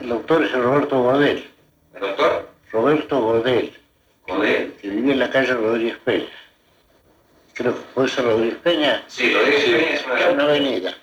El 0.00 0.12
autor 0.12 0.44
es 0.44 0.52
Roberto 0.52 1.02
Godel. 1.02 1.50
el 1.94 2.00
doctor, 2.00 2.48
Roberto 2.70 3.20
Godel. 3.20 3.72
¿Modelo? 4.28 4.72
que 4.80 4.88
vivía 4.88 5.12
en 5.14 5.18
la 5.18 5.30
calle 5.30 5.54
Rodríguez 5.54 5.98
Peña. 6.04 6.28
Creo 7.54 7.74
que 7.74 7.80
puede 7.94 8.08
ser 8.08 8.24
Rodríguez 8.24 8.58
Peña. 8.62 9.02
Sí, 9.08 9.34
Rodríguez 9.34 10.02
Peña 10.04 10.26
es 10.28 10.34
una 10.34 10.44
avenida. 10.44 10.94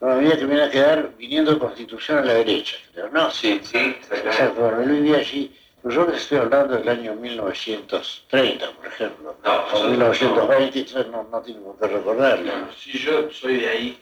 Una 0.00 0.12
avenida 0.14 0.38
que 0.38 0.46
viene 0.46 0.62
a 0.62 0.70
quedar 0.70 1.10
viniendo 1.16 1.52
de 1.52 1.58
Constitución 1.58 2.18
a 2.18 2.24
la 2.24 2.34
derecha, 2.34 2.76
creo, 2.92 3.08
¿no? 3.10 3.30
Sí, 3.30 3.60
sí, 3.62 3.78
exactamente. 3.78 4.28
Exacto, 4.28 4.60
bueno, 4.60 4.82
él 4.82 4.90
vivía 4.90 5.18
allí. 5.18 5.56
Pero 5.82 5.94
yo 5.94 6.06
les 6.06 6.22
estoy 6.22 6.38
hablando 6.38 6.76
del 6.76 6.88
año 6.88 7.14
1930, 7.14 8.70
por 8.72 8.86
ejemplo. 8.86 9.36
No, 9.44 9.50
o 9.52 9.58
nosotros 9.66 9.90
1923, 9.90 11.06
no, 11.08 11.24
no 11.30 11.40
tengo 11.42 11.74
por 11.76 11.88
qué 11.88 11.94
recordarlo. 11.96 12.52
Sí, 12.78 12.98
yo 12.98 13.30
soy 13.32 13.56
de 13.58 13.68
ahí, 13.68 13.98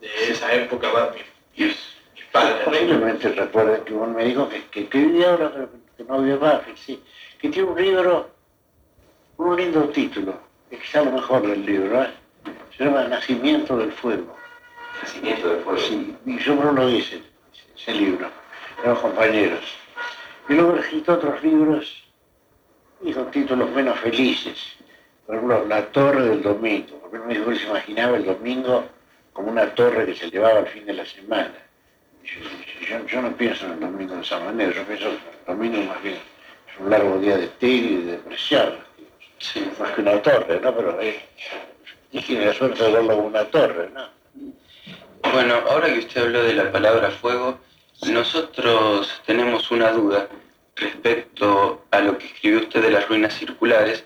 de 0.00 0.08
esa 0.30 0.52
época, 0.54 0.90
va, 0.90 1.10
mi- 1.10 1.72
padres. 2.32 2.56
¿no? 2.66 2.72
Posiblemente 2.72 3.28
recuerden 3.30 3.84
que 3.84 3.92
un 3.94 4.14
médico 4.14 4.48
que, 4.48 4.64
que, 4.66 4.88
que 4.88 4.98
vivía 4.98 5.30
ahora, 5.30 5.50
pero 5.52 5.68
que 5.96 6.04
no 6.04 6.20
vive 6.22 6.38
más, 6.38 6.60
que 6.62 6.76
sí, 6.76 7.02
que 7.40 7.48
tiene 7.48 7.68
un 7.68 7.80
libro, 7.82 8.30
un 9.36 9.56
lindo 9.56 9.88
título, 9.88 10.38
que 10.70 10.78
quizá 10.78 11.02
lo 11.02 11.12
mejor 11.12 11.46
del 11.46 11.64
libro, 11.64 12.02
¿eh? 12.02 12.10
se 12.76 12.84
llama 12.84 13.04
Nacimiento 13.04 13.76
del 13.76 13.92
Fuego. 13.92 14.36
Nacimiento 15.02 15.48
del 15.48 15.62
fuego. 15.62 15.78
Sí, 15.80 16.16
y 16.26 16.38
yo 16.38 16.54
no 16.54 16.72
lo 16.72 16.88
hice, 16.88 17.22
ese 17.76 17.92
libro, 17.92 18.30
los 18.84 18.98
compañeros. 18.98 19.60
Y 20.48 20.54
luego 20.54 20.76
escrito 20.76 21.14
otros 21.14 21.42
libros 21.42 22.04
y 23.02 23.12
con 23.12 23.30
títulos 23.30 23.70
menos 23.70 23.98
felices. 24.00 24.74
Por 25.26 25.36
ejemplo, 25.36 25.64
La 25.66 25.86
Torre 25.86 26.22
del 26.28 26.42
Domingo, 26.42 26.98
porque 27.00 27.16
él 27.16 27.22
me 27.26 27.34
dijo 27.34 27.50
que 27.50 27.56
se 27.56 27.66
imaginaba 27.66 28.16
el 28.16 28.24
domingo 28.24 28.84
como 29.32 29.50
una 29.50 29.74
torre 29.74 30.04
que 30.06 30.14
se 30.14 30.30
llevaba 30.30 30.58
al 30.60 30.66
fin 30.66 30.84
de 30.84 30.92
la 30.92 31.06
semana. 31.06 31.54
Yo, 32.22 32.40
yo- 32.88 33.06
yo 33.06 33.22
no 33.22 33.32
pienso 33.36 33.64
en 33.66 33.72
el 33.72 33.80
domingo 33.80 34.14
de 34.16 34.20
esa 34.22 34.38
manera, 34.40 34.72
yo 34.72 34.82
pienso 34.84 35.06
que 35.06 35.14
el 35.14 35.46
domingo 35.46 35.82
más 35.92 36.02
bien 36.02 36.16
es 36.16 36.80
un 36.80 36.90
largo 36.90 37.18
día 37.18 37.36
de 37.38 37.48
tedio 37.48 37.90
y 38.00 38.02
de 38.02 38.12
depresión, 38.12 38.74
Sí. 39.38 39.68
más 39.80 39.90
que 39.92 40.02
una 40.02 40.20
torre, 40.22 40.60
¿no? 40.60 40.74
Pero 40.76 41.00
eh, 41.00 41.20
y 42.12 42.20
tiene 42.20 42.46
la 42.46 42.52
suerte 42.52 42.84
de 42.84 42.92
verlo 42.92 43.16
como 43.16 43.28
una 43.28 43.44
torre, 43.46 43.90
¿no? 43.90 44.08
Bueno, 45.32 45.54
ahora 45.68 45.86
que 45.92 46.00
usted 46.00 46.22
habló 46.22 46.42
de 46.42 46.54
la 46.54 46.70
palabra 46.70 47.10
fuego, 47.10 47.58
nosotros 48.10 49.22
tenemos 49.26 49.70
una 49.70 49.90
duda 49.92 50.28
respecto 50.76 51.84
a 51.90 52.00
lo 52.00 52.18
que 52.18 52.26
escribió 52.26 52.60
usted 52.60 52.82
de 52.82 52.90
las 52.90 53.08
ruinas 53.08 53.34
circulares. 53.34 54.04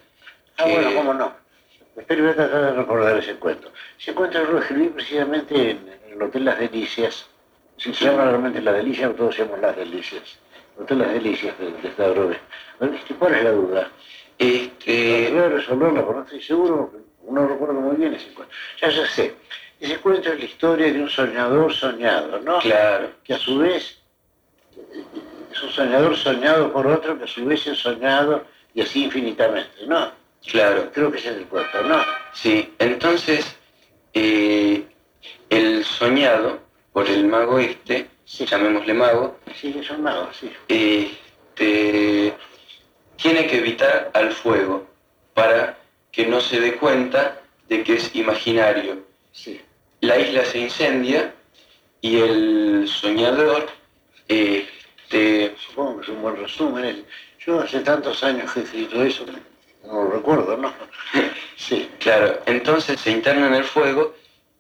Ah, 0.58 0.64
que- 0.64 0.72
bueno, 0.72 0.94
cómo 0.94 1.14
no. 1.14 1.32
Espero 1.96 2.24
voy 2.24 2.32
a 2.32 2.36
tratar 2.36 2.60
de 2.62 2.72
recordar 2.72 3.16
ese 3.16 3.36
cuento. 3.36 3.72
Ese 3.98 4.12
cuento 4.14 4.42
lo 4.44 4.58
escribí 4.58 4.88
precisamente 4.88 5.70
en, 5.70 5.96
el 6.12 6.22
Hotel 6.22 6.44
Las 6.44 6.58
Delicias. 6.58 7.26
Si 7.78 7.92
se 7.94 8.04
llama 8.06 8.24
realmente 8.24 8.60
Las 8.60 8.76
Delicias, 8.76 9.16
todos 9.16 9.36
llamamos 9.36 9.60
Las 9.60 9.76
Delicias. 9.76 10.22
El 10.76 10.82
Hotel 10.84 10.98
Las 10.98 11.12
Delicias 11.12 11.58
de, 11.58 11.72
de 11.72 11.90
Stavroves. 11.92 12.38
A 12.80 12.84
ver, 12.84 12.94
este, 12.94 13.14
¿Cuál 13.14 13.34
es 13.34 13.44
la 13.44 13.50
duda? 13.50 13.90
Este, 14.38 15.30
Voy 15.30 15.40
a 15.40 15.48
resolverla, 15.48 16.04
porque 16.04 16.18
no 16.18 16.24
estoy 16.24 16.42
seguro, 16.42 16.90
porque 16.92 17.06
no 17.32 17.48
recuerdo 17.48 17.80
muy 17.80 17.96
bien 17.96 18.12
ese 18.14 18.32
cuento. 18.34 18.54
Ya, 18.80 18.90
ya 18.90 19.06
sé. 19.06 19.34
Ese 19.80 19.99
cuento 19.99 20.33
es 20.33 20.38
la 20.38 20.45
historia 20.45 20.92
de 20.92 21.00
un 21.00 21.11
soñador 21.11 21.73
soñado, 21.73 22.40
¿no? 22.40 22.59
claro, 22.61 23.11
Que 23.25 23.35
a 23.35 23.38
su 23.38 23.59
vez 23.59 23.99
es 25.52 25.62
un 25.62 25.71
soñador 25.71 26.16
soñado 26.16 26.73
por 26.73 26.87
otro, 26.87 27.18
que 27.18 27.25
a 27.25 27.26
su 27.26 27.45
vez 27.45 27.66
es 27.66 27.78
soñado 27.78 28.45
y 28.75 28.80
así 28.83 29.04
infinitamente, 29.04 29.87
¿no? 29.87 30.11
claro, 30.50 30.90
Creo 30.92 31.11
que 31.11 31.18
ese 31.18 31.30
es 31.30 31.37
el 31.37 31.47
cuento, 31.47 31.83
¿no? 31.83 31.99
sí. 32.33 32.73
Entonces, 32.78 33.56
eh, 34.14 34.85
el 35.50 35.85
soñado 35.85 36.61
por 36.92 37.09
el 37.09 37.26
mago 37.26 37.59
este, 37.59 38.09
Sí. 38.25 38.45
llamémosle 38.47 38.92
mago, 38.95 39.38
Sí, 39.54 39.76
es 39.78 39.88
un 39.90 40.02
mago, 40.02 40.28
sí. 40.33 40.50
este, 40.68 42.35
tiene 43.16 43.47
que 43.47 43.59
evitar 43.59 44.11
al 44.14 44.33
fuego 44.33 44.86
para 45.34 45.76
que 46.10 46.26
no 46.26 46.41
se 46.41 46.60
dé 46.60 46.75
cuenta 46.76 47.41
de 47.69 47.82
que 47.84 47.95
es 47.95 48.15
imaginario. 48.17 49.05
Sí. 49.36 49.60
La 50.00 50.18
isla 50.18 50.44
se 50.44 50.58
incendia 50.60 51.34
y 52.00 52.18
el 52.20 52.88
soñador 52.88 53.66
este, 54.28 55.54
Supongo 55.68 55.99
que 55.99 56.02
es 56.02 56.08
un 56.08 56.22
buen 56.22 56.36
resumen. 56.36 56.84
es- 56.84 56.96
Yo 57.46 57.60
hace 57.60 57.80
tantos 57.80 58.25
años 58.25 58.50
que 58.52 58.60
he 58.60 58.62
escrito 58.64 59.02
eso, 59.04 59.25
no 59.84 59.92
lo 60.04 60.10
recuerdo, 60.10 60.56
¿no? 60.56 60.72
Sí. 61.56 61.88
Claro, 62.00 62.40
entonces 62.46 62.99
se 63.00 63.10
interna 63.10 63.46
en 63.49 63.54
el 63.54 63.64
fuego 63.64 64.14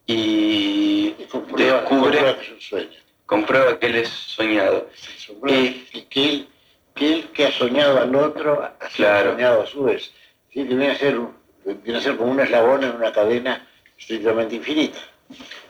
y 0.06 1.14
Y 1.18 1.24
comprueba, 1.30 1.80
descubre, 1.80 2.18
comprueba 2.18 2.36
que 2.38 2.44
es 2.44 2.50
un 2.52 2.60
sueño. 2.60 2.98
comprueba 3.26 3.78
que 3.78 3.86
él 3.86 3.96
es 3.96 4.08
soñado. 4.08 4.88
Sí, 4.94 5.32
Y- 5.46 6.00
que, 6.02 6.06
que 6.08 6.24
él, 6.30 6.48
que 6.94 7.12
él 7.14 7.24
que 7.34 7.46
ha 7.46 7.52
soñado 7.52 7.98
al 8.00 8.14
otro, 8.14 8.62
ha 8.62 8.88
Claro. 8.94 9.32
soñado 9.32 9.62
a 9.62 9.66
su 9.66 9.82
vez. 9.84 10.12
Sí, 10.52 10.60
que 10.62 10.74
viene 10.74 10.90
a 10.90 10.96
ser, 10.96 11.18
viene 11.64 11.98
a 11.98 12.02
ser 12.02 12.16
como 12.16 12.30
un 12.30 12.40
eslabón 12.40 12.84
en 12.84 12.90
una 12.92 13.12
cadena 13.12 13.66
estrictamente 13.98 14.56
infinita. 14.56 14.98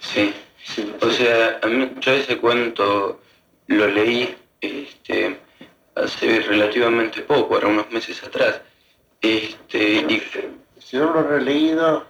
Sí. 0.00 0.34
Sí, 0.64 0.92
O 1.00 1.08
sí. 1.10 1.16
sea, 1.24 1.60
a 1.62 1.66
mí, 1.68 1.88
yo 2.00 2.12
ese 2.12 2.38
cuento 2.38 3.20
lo 3.68 3.86
leí 3.86 4.36
este, 4.60 5.38
hace 5.94 6.40
relativamente 6.40 7.22
poco, 7.22 7.54
ahora 7.54 7.68
unos 7.68 7.88
meses 7.92 8.20
atrás. 8.24 8.60
Este, 9.20 9.78
y, 10.08 10.22
Si 10.80 10.96
yo 10.96 11.04
lo 11.12 11.20
he 11.20 11.22
releído 11.38 12.04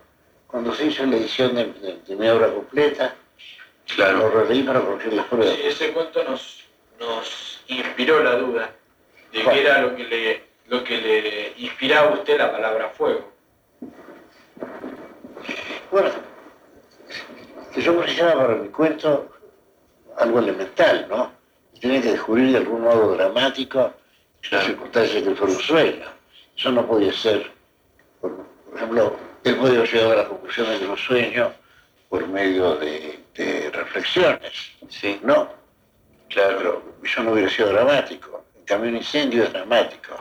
cuando 0.47 0.75
se 0.75 0.87
hizo 0.87 1.05
la 1.05 1.17
edición 1.17 1.55
de, 1.55 1.67
de- 1.67 1.99
de 2.07 2.17
mi 2.17 2.29
obra 2.29 2.49
completa, 2.53 3.15
lo 3.89 3.95
claro, 3.95 4.31
releí 4.31 4.63
para 4.63 4.81
corregir 4.81 5.13
las 5.13 5.27
pruebas. 5.27 5.55
Sí, 5.55 5.63
ese 5.65 5.93
cuento 5.93 6.25
nos, 6.25 6.65
nos 6.99 7.61
inspiró 7.69 8.23
la 8.23 8.37
duda 8.37 8.71
de 9.33 9.43
¿Cuál? 9.45 9.55
qué 9.55 9.61
era 9.63 9.83
lo 9.83 9.95
que 9.97 10.05
le, 10.05 10.43
lo 10.69 10.83
que 10.83 10.97
le 10.99 11.53
inspiraba 11.59 12.09
a 12.11 12.15
usted 12.15 12.39
la 12.39 12.51
palabra 12.51 12.89
fuego. 12.89 13.33
Bueno, 15.91 16.11
que 17.73 17.81
yo 17.81 18.01
precisaba 18.01 18.47
para 18.47 18.55
mi 18.57 18.69
cuento 18.69 19.29
algo 20.19 20.39
elemental, 20.41 21.07
¿no? 21.09 21.33
Tenía 21.81 22.01
que 22.03 22.13
descubrir 22.13 22.53
de 22.53 22.59
algún 22.59 22.83
modo 22.83 23.15
dramático 23.17 23.93
las 24.51 24.65
circunstancias 24.65 25.23
que 25.23 25.35
fue 25.35 25.49
un 25.49 25.59
sueño. 25.61 26.07
Eso 26.57 26.73
no 26.73 26.87
podía 26.87 27.13
ser, 27.13 27.51
por, 28.21 28.35
por 28.37 28.77
ejemplo, 28.77 29.17
él 29.45 29.57
podía 29.57 29.79
haber 29.79 29.93
llegado 29.93 30.13
a 30.13 30.17
la 30.17 30.29
conclusión 30.29 30.69
de 30.69 30.79
que 30.79 30.85
era 30.85 30.93
un 30.93 30.99
sueño 30.99 31.53
por 32.09 32.27
medio 32.29 32.77
de, 32.77 33.21
de 33.35 33.71
reflexiones, 33.71 34.53
sí, 34.89 35.21
¿no? 35.23 35.49
claro, 36.29 36.83
eso 37.03 37.23
no 37.23 37.33
hubiera 37.33 37.51
sido 37.51 37.69
dramático. 37.69 38.45
En 38.57 38.65
cambio, 38.65 38.91
un 38.91 38.97
incendio 38.97 39.45
es 39.45 39.53
dramático. 39.53 40.15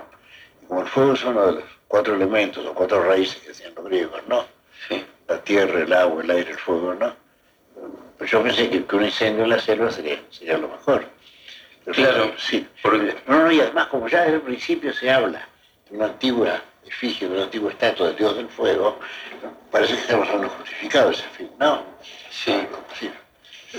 Y 0.62 0.66
como 0.66 0.82
el 0.82 0.88
fuego 0.88 1.14
es 1.14 1.24
uno 1.24 1.46
de 1.48 1.52
los 1.54 1.64
cuatro 1.88 2.16
elementos 2.16 2.66
o 2.66 2.74
cuatro 2.74 3.04
raíces 3.04 3.42
que 3.42 3.50
decían 3.50 3.74
los 3.76 3.86
griegos, 3.86 4.22
¿no? 4.28 4.46
sí, 4.88 5.06
la 5.28 5.42
tierra, 5.42 5.80
el 5.82 5.94
agua, 5.94 6.24
el 6.24 6.32
aire, 6.32 6.52
el 6.52 6.58
fuego, 6.60 6.94
¿no? 6.96 7.16
Pues 8.18 8.32
yo 8.32 8.42
pensé 8.44 8.70
que, 8.70 8.86
que 8.86 8.96
un 8.96 9.06
incendio 9.06 9.44
en 9.44 9.50
la 9.50 9.60
selva 9.60 9.92
sería, 9.92 10.20
sería 10.30 10.58
lo 10.58 10.70
mejor. 10.70 11.06
Pero 11.84 11.96
Claro, 11.96 12.34
sí. 12.38 12.68
porque- 12.82 13.16
No, 13.28 13.44
no, 13.44 13.52
y 13.52 13.60
además, 13.60 13.88
como 13.88 14.08
ya 14.08 14.22
desde 14.22 14.36
el 14.36 14.42
principio 14.42 14.94
se 14.94 15.12
habla 15.12 15.48
de 15.90 15.98
una 15.98 16.06
antigua 16.06 16.62
efigie, 16.86 17.28
de 17.28 17.36
una 17.36 17.44
antigua 17.44 17.72
estatua 17.72 18.08
del 18.08 18.16
dios 18.16 18.36
del 18.38 18.48
fuego, 18.50 19.00
parece 19.72 19.94
que 19.96 20.02
estamos 20.02 20.28
dando 20.28 20.50
justificado 20.50 21.12
ese 21.12 21.24
fin, 21.30 21.50
¿no? 21.60 21.84
sí, 22.32 22.56
Sí, 23.00 23.12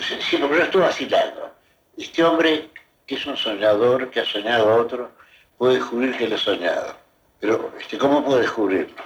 sí, 0.02 0.18
sí, 0.20 0.36
porque 0.36 0.56
yo 0.58 0.62
estuve 0.64 0.82
vacilando. 0.82 1.50
Este 1.96 2.22
hombre, 2.22 2.68
que 3.06 3.14
es 3.14 3.24
un 3.26 3.36
soñador, 3.36 4.10
que 4.10 4.20
ha 4.20 4.24
soñado 4.26 4.68
a 4.70 4.74
otro, 4.76 5.10
puede 5.56 5.76
descubrir 5.76 6.14
que 6.18 6.24
él 6.24 6.34
ha 6.34 6.38
soñado. 6.38 6.94
Pero, 7.40 7.72
este, 7.80 7.96
¿cómo 7.96 8.22
puede 8.24 8.42
descubrirlo? 8.42 9.02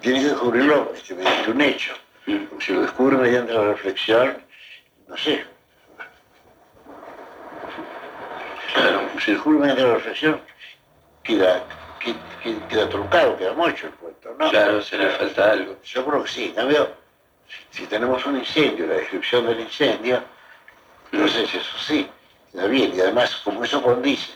Tiene 0.00 0.20
que 0.20 0.26
descubrirlo 0.26 0.92
este, 0.94 1.14
mediante 1.14 1.50
un 1.50 1.60
hecho. 1.60 1.92
Mm. 2.26 2.44
Porque 2.46 2.64
si 2.64 2.72
lo 2.72 2.82
descubre 2.82 3.16
mediante 3.16 3.52
la 3.52 3.64
reflexión, 3.64 4.36
no 5.08 5.16
sé. 5.16 5.44
claro, 8.74 9.08
Si 9.20 9.30
lo 9.30 9.36
descubre 9.36 9.58
mediante 9.60 9.82
la 9.82 9.94
reflexión, 9.94 10.40
queda, 11.22 11.64
queda, 12.00 12.16
queda- 12.42 12.68
queda 12.68 12.88
truncado, 12.88 13.36
queda 13.36 13.52
mocho 13.54 13.86
el 13.86 13.92
cuento, 13.94 14.34
¿no? 14.38 14.50
claro, 14.50 14.82
se 14.82 14.98
le 14.98 15.08
falta 15.10 15.50
algo. 15.52 15.76
Yo 15.84 16.04
creo 16.04 16.22
que 16.24 16.28
sí. 16.30 16.52
Cambio, 16.54 16.90
si 17.70 17.86
tenemos 17.86 18.24
un 18.26 18.38
incendio, 18.38 18.86
la 18.86 18.94
descripción 18.94 19.46
del 19.46 19.60
incendio, 19.60 20.22
entonces 21.12 21.54
eso 21.54 21.78
sí, 21.78 22.08
está 22.52 22.66
bien. 22.66 22.92
Y 22.94 23.00
además, 23.00 23.36
como 23.44 23.62
eso 23.64 23.82
condice 23.82 24.32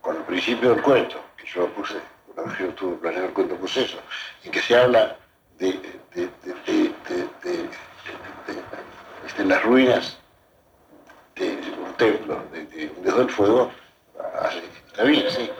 con 0.00 0.16
el 0.16 0.22
principio 0.22 0.70
del 0.74 0.82
cuento, 0.82 1.20
que 1.36 1.46
yo 1.46 1.62
lo 1.62 1.68
puse, 1.68 1.94
que 2.44 2.64
yo 2.64 2.70
tuve 2.74 3.14
el 3.14 3.30
cuento, 3.32 3.56
puse 3.56 3.84
eso, 3.84 3.98
en 4.44 4.50
que 4.52 4.60
se 4.60 4.76
habla 4.76 5.16
de, 5.58 5.72
de, 5.72 6.00
de, 6.14 6.26
de, 6.44 6.54
de- 6.66 6.94
de- 7.08 7.28
de- 7.44 7.54
de- 7.54 7.70
este, 9.26 9.44
las 9.44 9.62
ruinas 9.62 10.18
de 11.36 11.50
un 11.78 11.92
templo, 11.96 12.42
de, 12.52 12.64
de 12.66 12.90
un 12.96 13.02
dios 13.02 13.16
del 13.18 13.30
fuego, 13.30 13.70
ah, 14.18 14.50
está 14.88 15.04
bien, 15.04 15.30
sí. 15.30 15.50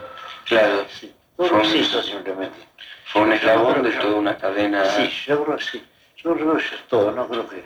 Claro, 0.46 0.84
sí. 0.90 1.14
Sí, 1.64 1.78
eso 1.78 2.02
simplemente. 2.02 2.58
fue 3.06 3.22
un 3.22 3.32
eslabón 3.32 3.82
de 3.82 3.92
toda 3.92 4.16
una 4.16 4.36
cadena. 4.36 4.84
Sí, 4.84 5.10
yo 5.26 5.42
creo 5.44 5.56
que 5.56 5.64
sí. 5.64 5.86
Yo 6.22 6.34
creo 6.34 6.54
que 6.56 6.62
eso 6.62 6.74
es 6.74 6.86
todo, 6.88 7.10
no 7.12 7.26
creo 7.28 7.48
que... 7.48 7.64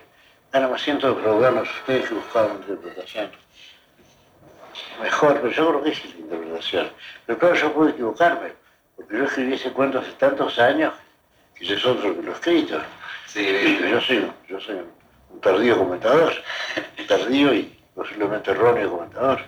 Ahora 0.52 0.68
me 0.68 0.78
siento 0.78 1.12
defraudarlos 1.12 1.68
a 1.68 1.72
ustedes 1.72 2.08
que 2.08 2.14
buscaban 2.14 2.52
interpretación. 2.58 3.32
Mejor, 5.02 5.34
pero 5.40 5.50
yo 5.50 5.68
creo 5.68 5.82
que 5.82 5.90
es 5.90 6.04
la 6.14 6.20
interpretación. 6.20 6.92
Pero 7.26 7.38
claro, 7.38 7.54
yo 7.56 7.72
puedo 7.72 7.90
equivocarme. 7.90 8.52
Porque 8.96 9.18
yo 9.18 9.24
escribí 9.24 9.54
ese 9.54 9.72
cuento 9.72 9.98
hace 9.98 10.12
tantos 10.12 10.58
años 10.58 10.92
que 11.54 11.66
ya 11.66 11.74
es 11.76 11.84
otro 11.84 12.14
que 12.14 12.22
lo 12.22 12.30
he 12.30 12.34
escrito. 12.34 12.80
Sí, 13.26 13.78
yo 13.90 14.00
soy, 14.00 14.30
yo 14.48 14.60
soy 14.60 14.76
un 15.30 15.40
tardío 15.40 15.76
comentador, 15.78 16.32
un 16.98 17.06
tardío 17.08 17.52
y 17.54 17.76
posiblemente 17.94 18.50
erróneo 18.52 18.90
comentador. 18.90 19.40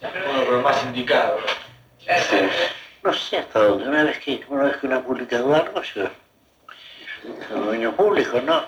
Bueno, 0.00 0.40
pero 0.46 0.62
más 0.62 0.84
indicado. 0.84 1.38
Sí. 1.98 2.36
No 3.02 3.12
sé 3.12 3.38
hasta 3.38 3.60
dónde, 3.60 3.88
una 3.88 4.04
vez 4.04 4.18
que, 4.18 4.40
una 4.48 4.64
vez 4.64 4.76
que 4.76 4.86
uno 4.86 4.96
ha 4.96 5.02
publicado 5.02 5.54
algo, 5.54 5.82
yo, 5.82 6.04
es 6.04 7.48
dominio 7.50 7.94
público, 7.94 8.40
¿no? 8.40 8.64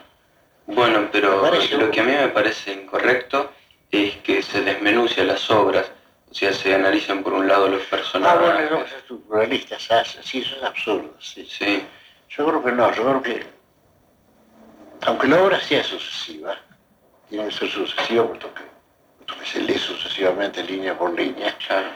Bueno, 0.67 1.09
pero 1.11 1.43
lo 1.43 1.85
un- 1.87 1.91
que 1.91 2.01
a 2.01 2.05
mí 2.05 2.13
me 2.13 2.29
parece 2.29 2.73
incorrecto 2.73 3.53
es 3.91 4.17
que 4.19 4.43
se 4.43 4.63
desmenucia 4.63 5.25
las 5.25 5.51
obras, 5.51 5.91
o 6.31 6.35
sea, 6.35 6.53
se 6.53 6.75
analizan 6.75 7.23
por 7.23 7.33
un 7.33 7.49
lado 7.49 7.69
los 7.69 7.83
Ah, 7.83 7.91
personajes. 7.91 8.41
bueno, 8.41 8.71
no, 8.71 8.85
esos 8.85 9.21
pluralistas 9.27 9.91
hacen, 9.91 10.23
sí, 10.23 10.41
eso 10.41 10.57
es 10.57 10.63
absurdo, 10.63 11.15
sí. 11.21 11.45
Sí, 11.51 11.85
Yo 12.29 12.47
creo 12.47 12.63
que 12.63 12.73
no, 12.73 12.93
yo 12.95 13.03
creo 13.03 13.23
que, 13.23 13.47
aunque 15.03 15.27
la 15.27 15.43
obra 15.43 15.61
sea 15.61 15.83
sucesiva, 15.83 16.57
tiene 17.29 17.47
que 17.47 17.53
ser 17.53 17.69
sucesiva 17.69 18.27
puesto 18.29 18.53
que, 18.55 18.63
puesto 19.19 19.39
que 19.43 19.47
se 19.47 19.61
lee 19.63 19.79
sucesivamente 19.79 20.63
línea 20.63 20.97
por 20.97 21.13
línea, 21.13 21.57
claro. 21.67 21.89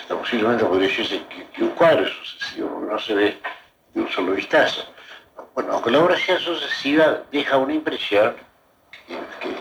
hasta 0.00 0.16
posiblemente 0.18 0.64
podría 0.64 0.88
decirse 0.88 1.22
que, 1.28 1.46
que 1.48 1.62
un 1.62 1.70
cuadro 1.70 2.04
es 2.06 2.12
sucesivo, 2.12 2.80
no 2.90 2.98
se 2.98 3.14
ve 3.14 3.38
de 3.94 4.00
un 4.00 4.08
solo 4.10 4.32
vistazo. 4.32 4.84
Bueno, 5.54 5.72
aunque 5.74 5.90
la 5.90 6.00
obra 6.00 6.16
sea 6.16 6.38
sucesiva, 6.38 7.22
deja 7.32 7.56
una 7.56 7.74
impresión 7.74 8.36
que, 9.06 9.14
que, 9.40 9.54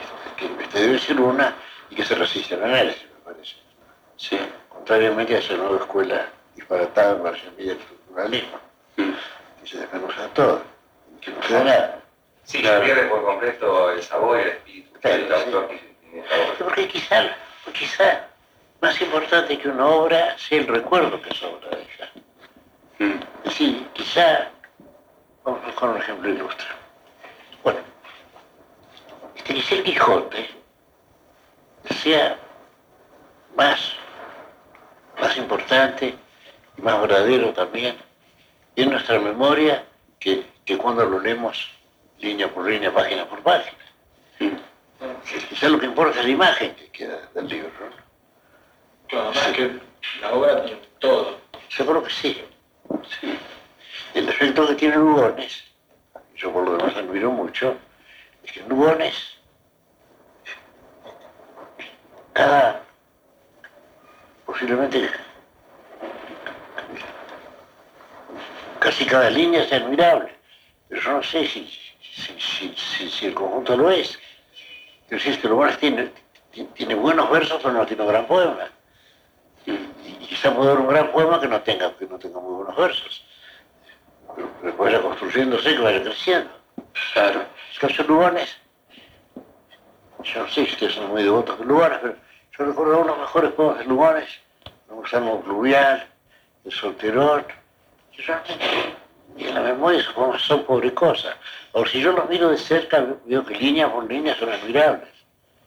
que 0.47 0.63
este 0.63 0.79
debe 0.81 0.99
ser 0.99 1.19
una 1.19 1.55
y 1.89 1.95
que 1.95 2.03
se 2.05 2.15
resiste 2.15 2.55
al 2.55 2.63
análisis, 2.65 3.03
me 3.03 3.31
parece. 3.33 3.55
Sí. 4.17 4.39
Contrariamente 4.69 5.35
a 5.35 5.39
esa 5.39 5.53
nueva 5.55 5.77
escuela 5.77 6.27
disparatada 6.55 7.21
para 7.21 7.37
semilla 7.37 7.73
del 7.73 7.79
estructuralismo, 7.81 8.59
Mm. 8.97 9.11
que 9.61 9.67
se 9.69 9.77
desmenuza 9.79 10.27
todo, 10.33 10.61
que 11.21 11.31
no 11.31 11.39
queda 11.41 11.63
nada. 11.63 11.99
Sí, 12.43 12.61
Claro. 12.61 12.83
pierde 12.83 13.03
por 13.07 13.23
completo 13.23 13.91
el 13.91 14.01
sabor 14.01 14.37
y 14.39 14.41
el 14.41 14.47
espíritu 14.49 14.99
Claro, 15.01 15.17
del 15.23 15.33
autor 15.33 15.67
que 15.67 15.77
tiene 16.01 16.19
esta 16.21 16.35
obra. 16.35 16.53
Porque 16.59 16.87
quizá, 16.87 17.35
quizá 17.73 18.27
más 18.81 18.99
importante 19.01 19.57
que 19.59 19.69
una 19.69 19.85
obra 19.87 20.37
sea 20.37 20.59
el 20.59 20.67
recuerdo 20.67 21.21
que 21.21 21.29
esa 21.29 21.47
obra 21.47 21.69
deja. 21.69 22.09
Mm. 22.99 23.19
Es 23.43 23.43
decir, 23.43 23.87
quizá, 23.93 24.49
vamos 25.43 25.61
a 25.63 25.67
buscar 25.67 25.89
un 25.89 25.97
ejemplo 25.97 26.29
ilustre. 26.29 26.67
Bueno, 27.63 27.79
este 29.35 29.53
que 29.53 29.75
el 29.75 29.83
Quijote 29.83 30.49
sea 31.95 32.37
más, 33.55 33.93
más 35.19 35.37
importante 35.37 36.15
y 36.77 36.81
más 36.81 37.01
verdadero 37.01 37.53
también 37.53 37.95
en 38.75 38.91
nuestra 38.91 39.19
memoria 39.19 39.83
que, 40.19 40.45
que 40.65 40.77
cuando 40.77 41.05
lo 41.05 41.19
leemos 41.19 41.71
línea 42.19 42.51
por 42.51 42.69
línea, 42.69 42.93
página 42.93 43.25
por 43.25 43.41
página. 43.41 43.77
Quizá 45.49 45.69
lo 45.69 45.79
que 45.79 45.85
importa 45.85 46.19
es 46.19 46.25
la 46.25 46.31
imagen 46.31 46.75
que 46.75 46.87
queda 46.89 47.29
del 47.33 47.47
libro. 47.47 47.69
¿no? 47.79 47.95
Claro, 49.07 49.31
más 49.33 49.47
que 49.47 49.79
la 50.21 50.33
obra 50.33 50.63
tiene 50.63 50.81
todo. 50.99 51.39
Creo 51.75 52.03
que 52.03 52.09
sí. 52.09 52.43
El 54.13 54.29
efecto 54.29 54.67
que 54.67 54.75
tiene 54.75 54.95
Lugones, 54.95 55.63
yo 56.35 56.51
por 56.51 56.65
lo 56.65 56.77
demás 56.77 56.95
admiro 56.95 57.31
mucho, 57.31 57.75
es 58.43 58.51
que 58.51 58.61
Lugones 58.61 59.36
cada 62.37 62.83
posiblemente 64.45 65.09
casi 68.79 69.05
cada 69.05 69.29
línea 69.31 69.63
es 69.63 69.73
admirable, 69.73 70.35
pero 70.87 71.01
yo 71.01 71.11
no 71.13 71.23
sé 71.23 71.47
si, 71.47 71.65
si, 72.13 72.39
si, 72.39 72.75
si- 72.77 73.09
si 73.09 73.25
el 73.25 73.33
conjunto 73.33 73.75
lo 73.75 73.89
es. 73.89 74.19
Si 75.09 75.15
es 75.29 75.37
que 75.39 75.47
Lugones 75.47 75.79
tiene, 75.79 76.11
tiene, 76.51 76.69
tiene 76.73 76.95
buenos 76.95 77.29
versos, 77.31 77.59
pero 77.61 77.73
no 77.73 77.85
tiene 77.87 78.03
un 78.03 78.09
gran 78.09 78.27
poema. 78.27 78.67
Y, 79.65 79.71
y 79.71 80.27
quizá 80.29 80.53
puede 80.53 80.69
haber 80.71 80.81
un 80.81 80.89
gran 80.89 81.11
poema 81.11 81.39
que 81.41 81.47
no 81.47 81.59
tenga, 81.61 81.97
que 81.97 82.05
no 82.05 82.19
tenga 82.19 82.39
muy 82.39 82.53
buenos 82.57 82.75
versos. 82.77 83.25
Pero, 84.35 84.49
pero 84.61 84.75
que 84.77 84.83
vaya 84.83 85.01
construyéndose, 85.01 85.75
que 85.75 85.81
vaya 85.81 86.03
creciendo. 86.03 86.51
Claro. 87.13 87.45
Es 87.71 87.79
que 87.79 87.93
son 87.93 88.07
Lugones, 88.07 88.57
yo 90.23 90.41
no 90.43 90.47
sé 90.49 90.65
si 90.65 90.71
ustedes 90.73 90.93
son 90.93 91.07
muy 91.09 91.23
devotos 91.23 91.57
de 91.59 91.65
Lugones, 91.65 91.99
pero 92.01 92.15
yo 92.57 92.65
recuerdo 92.65 92.99
uno 92.99 93.03
de 93.03 93.09
los 93.09 93.19
mejores 93.19 93.51
poemas 93.51 93.77
de 93.79 93.85
Lugones, 93.85 94.29
un 94.89 95.05
salmo 95.07 95.41
pluvial, 95.41 96.07
el 96.65 96.71
solterón, 96.71 97.45
que 98.11 98.21
realmente 98.23 98.95
en 99.37 99.53
la 99.53 99.61
memoria 99.61 100.03
poemas 100.15 100.41
son 100.41 100.63
pobre 100.63 100.93
cosa. 100.93 101.35
Ahora, 101.73 101.89
si 101.89 102.01
yo 102.01 102.11
los 102.13 102.27
miro 102.27 102.49
de 102.49 102.57
cerca, 102.57 103.05
veo 103.25 103.45
que 103.45 103.55
línea 103.55 103.91
por 103.91 104.09
línea 104.09 104.35
son 104.35 104.49
admirables. 104.49 105.09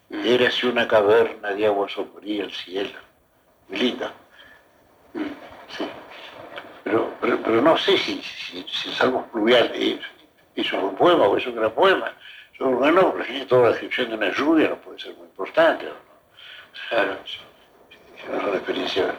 Mm. 0.09 0.27
Era 0.27 0.49
así 0.49 0.67
una 0.67 0.89
caverna 0.89 1.51
de 1.51 1.67
agua 1.67 1.89
sombría 1.89 2.45
el 2.45 2.53
cielo. 2.53 2.99
Muy 3.69 3.79
lindo. 3.79 4.11
Sí. 5.15 5.89
Pero, 6.83 7.13
pero, 7.21 7.39
pero 7.41 7.63
no 7.63 7.79
sé 7.79 7.97
si, 7.99 8.21
si, 8.23 8.67
si 8.69 8.89
el 8.89 8.95
salmo 8.97 9.27
pluvial 9.31 9.71
es, 9.75 10.01
es 10.57 10.73
un 10.73 10.97
poema 10.97 11.29
o 11.29 11.37
es 11.37 11.47
un 11.47 11.55
gran 11.55 11.71
poema. 11.71 12.13
Yo 12.59 12.67
creo 12.67 12.81
que 12.81 12.93
no, 12.93 13.13
porque 13.13 13.47
toda 13.47 13.63
la 13.63 13.69
descripción 13.71 14.09
de 14.09 14.17
una 14.17 14.33
lluvia 14.33 14.71
no 14.71 14.77
puede 14.77 14.99
ser 14.99 15.15
muy 15.15 15.27
importante. 15.27 15.87
¿o 15.87 15.91
no? 15.91 16.10
Claro. 16.91 17.17
Es 17.25 18.29
una 18.29 18.57
experiencia. 18.57 19.15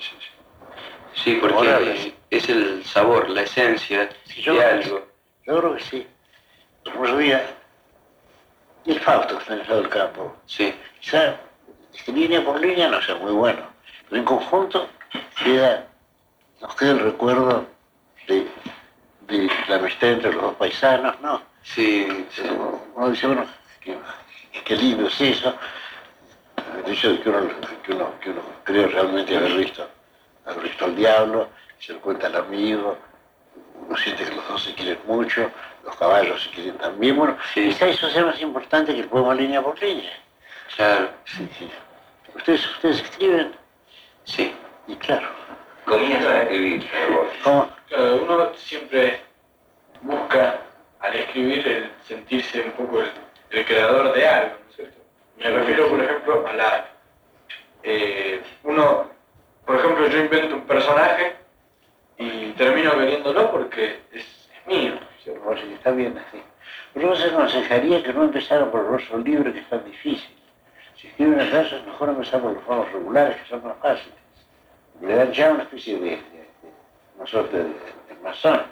sí, 0.00 0.10
sí. 0.18 1.22
Sí, 1.22 1.38
porque 1.40 2.14
es 2.30 2.48
el 2.48 2.84
sabor, 2.84 3.30
la 3.30 3.42
esencia 3.42 4.08
Sí, 4.24 4.42
yo 4.42 4.54
de 4.54 4.64
algo. 4.64 5.06
Yo 5.46 5.60
creo 5.60 5.76
que 5.76 5.82
sí. 5.84 6.06
Como 6.82 7.06
yo 7.06 7.16
veía, 7.16 7.46
el 8.86 9.00
Fausto 9.00 9.36
que 9.36 9.42
está 9.42 9.54
en 9.54 9.60
el 9.60 9.68
lado 9.68 9.80
del 9.82 9.90
campo, 9.90 10.36
Sí, 10.46 10.74
quizá 11.00 11.36
este, 11.94 12.10
línea 12.12 12.44
por 12.44 12.60
línea 12.60 12.88
no 12.88 13.00
sea 13.02 13.14
muy 13.16 13.32
bueno, 13.32 13.60
pero 14.08 14.20
en 14.20 14.24
conjunto 14.24 14.88
queda, 15.42 15.86
nos 16.60 16.74
queda 16.74 16.90
el 16.92 17.00
recuerdo 17.00 17.66
de, 18.26 18.46
de 19.28 19.50
la 19.68 19.76
amistad 19.76 20.10
entre 20.10 20.32
los 20.32 20.42
dos 20.42 20.54
paisanos, 20.56 21.20
¿no? 21.20 21.40
sí, 21.62 22.26
sí. 22.30 22.42
Uno 22.94 23.10
dice, 23.10 23.26
bueno, 23.26 23.46
qué, 23.80 23.96
qué 24.64 24.76
lindo 24.76 25.06
es 25.06 25.20
eso. 25.20 25.56
El 26.84 26.92
hecho 26.92 27.10
de 27.12 27.20
que 27.20 27.28
uno, 27.28 27.48
que 27.84 27.92
uno, 27.92 28.10
que 28.20 28.30
uno 28.30 28.42
cree 28.64 28.86
realmente 28.86 29.36
haber 29.36 29.52
visto, 29.54 29.88
haber 30.46 30.64
visto 30.64 30.84
al 30.84 30.96
diablo, 30.96 31.48
se 31.78 31.92
lo 31.92 32.00
cuenta 32.00 32.26
al 32.26 32.36
amigo, 32.36 32.96
uno 33.86 33.96
siente 33.96 34.24
que 34.24 34.34
los 34.34 34.46
dos 34.48 34.62
se 34.64 34.74
quieren 34.74 34.98
mucho, 35.06 35.50
los 35.84 35.96
caballos 35.96 36.42
se 36.42 36.50
quieren 36.50 36.76
también. 36.78 37.16
Bueno, 37.16 37.36
Sí. 37.52 37.68
quizá 37.68 37.86
eso 37.86 38.08
sea 38.10 38.24
más 38.24 38.40
importante 38.40 38.94
que 38.94 39.00
el 39.00 39.08
poema 39.08 39.34
línea 39.34 39.62
por 39.62 39.80
línea. 39.80 40.12
Claro, 40.76 41.10
Sí, 41.24 41.48
sí. 41.58 41.70
Ustedes, 42.34 42.66
ustedes 42.70 43.00
escriben, 43.02 43.54
sí. 44.24 44.54
y 44.88 44.96
claro, 44.96 45.28
Comienzan 45.84 46.32
a 46.32 46.42
escribir. 46.42 46.88
¿cómo? 47.44 47.68
Claro, 47.88 48.16
uno 48.24 48.54
siempre 48.56 49.20
busca 50.00 50.58
al 51.00 51.14
escribir 51.14 51.68
el 51.68 51.90
sentirse 52.08 52.62
un 52.62 52.70
poco 52.72 53.02
el, 53.02 53.10
el 53.50 53.64
creador 53.66 54.14
de 54.14 54.26
algo. 54.26 54.56
Me 55.38 55.50
refiero, 55.50 55.88
por 55.88 56.00
ejemplo, 56.02 56.46
a 56.46 56.52
la... 56.52 56.86
eh, 57.82 58.42
uno, 58.62 59.10
por 59.66 59.76
ejemplo, 59.76 60.06
yo 60.08 60.18
invento 60.18 60.54
un 60.56 60.66
personaje 60.66 61.36
y 62.18 62.50
termino 62.52 62.92
queriéndolo 62.92 63.50
porque 63.50 64.00
es, 64.12 64.22
es 64.24 64.66
mío. 64.66 64.94
sí, 65.22 65.32
está 65.74 65.90
bien 65.90 66.16
así. 66.18 66.42
Yo 66.94 67.10
les 67.10 67.24
aconsejaría 67.24 68.02
que 68.02 68.12
no 68.12 68.24
empezaran 68.24 68.70
por 68.70 68.84
el 68.84 68.90
verso 68.92 69.18
libre, 69.18 69.52
que 69.52 69.58
es 69.60 69.68
tan 69.68 69.84
difícil. 69.84 70.36
Si 70.96 71.08
escriben 71.08 71.40
el 71.40 71.50
verso, 71.50 71.76
es 71.76 71.84
mejor 71.86 72.08
empezar 72.10 72.40
por 72.40 72.52
los 72.52 72.62
formos 72.64 72.92
regulares, 72.92 73.36
que 73.42 73.48
son 73.48 73.64
más 73.64 73.76
fáciles. 73.82 74.14
Le 75.00 75.14
dan 75.16 75.32
ya 75.32 75.50
una 75.50 75.64
especie 75.64 75.94
de, 75.98 76.10
de- 76.10 76.16
de- 76.16 76.72
una 77.16 77.26
suerte 77.26 77.56
de, 77.56 77.64
de 77.64 78.20
masón. 78.22 78.62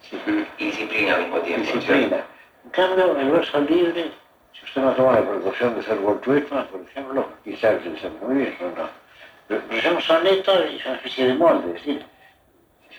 Sí, 0.00 0.18
Y 0.58 0.64
disciplina 0.66 1.16
al 1.16 1.22
mismo 1.22 1.40
tiempo. 1.40 1.72
disciplina. 1.72 2.24
En 2.64 2.70
cambio, 2.70 3.16
el 3.18 3.30
verso 3.30 3.60
libre, 3.60 4.10
si 4.58 4.64
usted 4.64 4.82
no 4.82 4.92
toma 4.92 5.12
la 5.12 5.28
precaución 5.28 5.74
de 5.74 5.82
ser 5.82 5.98
Whitman, 5.98 6.66
por 6.68 6.80
ejemplo, 6.80 7.28
quizá 7.44 7.72
utiliza 7.72 8.08
muy 8.22 8.36
bien, 8.36 8.56
pero 8.58 8.70
no. 8.70 8.88
Pero, 9.48 9.62
pero 9.68 9.78
es 9.78 9.86
un 9.86 10.00
soneto 10.00 10.66
y 10.66 10.76
es 10.76 10.86
una 10.86 10.96
especie 10.96 11.26
de 11.26 11.34
molde, 11.34 11.68
es 11.68 11.74
decir, 11.74 12.04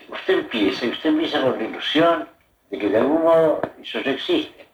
usted 0.09 0.33
empieza 0.33 0.85
y 0.85 0.89
usted 0.89 1.09
empieza 1.09 1.41
con 1.41 1.57
la 1.57 1.63
ilusión 1.63 2.29
de 2.69 2.79
que 2.79 2.89
de 2.89 2.97
algún 2.97 3.23
modo 3.23 3.61
eso 3.81 3.99
ya 4.01 4.11
existe. 4.11 4.65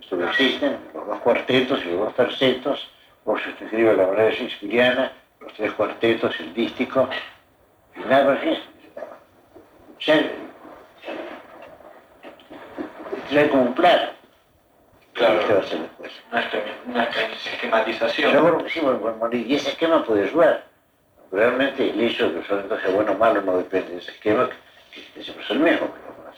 Esto 0.00 0.16
no 0.16 0.28
existen 0.28 0.78
los 0.94 1.06
dos 1.06 1.18
cuartetos 1.20 1.80
y 1.84 1.90
los 1.90 2.00
dos 2.00 2.14
tercetos, 2.14 2.88
o 3.24 3.36
si 3.38 3.48
usted 3.48 3.66
escribe 3.66 3.96
la 3.96 4.06
manera 4.06 4.30
shakespeariana, 4.30 5.12
los 5.40 5.52
tres 5.54 5.72
cuartetos, 5.72 6.38
el 6.38 6.54
dístico, 6.54 7.08
y 7.96 8.00
nada 8.08 8.34
más. 8.34 8.38
Ya, 10.00 10.20
ya 13.30 13.40
hay 13.40 13.48
como 13.48 13.62
un 13.62 13.74
plano. 13.74 14.15
Claro. 15.16 15.40
¿Qué 15.46 15.52
va 15.54 15.60
a 15.60 15.62
hacer 15.62 15.80
después? 15.80 16.12
Una, 16.30 17.08
una 17.64 17.86
Yo 17.86 18.58
que 18.58 18.70
sí, 18.70 18.80
bueno, 18.80 18.98
bueno, 18.98 19.36
y 19.36 19.54
ese 19.54 19.70
esquema 19.70 20.04
puede 20.04 20.24
ayudar. 20.24 20.64
realmente 21.32 21.88
el 21.88 22.00
hecho 22.02 22.26
de 22.26 22.34
que 22.34 22.38
el 22.40 22.46
soneto 22.46 22.78
sea 22.80 22.90
bueno 22.90 23.12
o 23.12 23.16
malo 23.16 23.40
no 23.40 23.56
depende 23.56 23.92
de 23.92 23.98
ese 23.98 24.10
esquema, 24.10 24.50
que, 24.92 25.22
siempre 25.22 25.42
es 25.42 25.50
el 25.50 25.60
mismo 25.60 25.86
que 25.94 26.00
lo 26.00 26.24
más. 26.24 26.36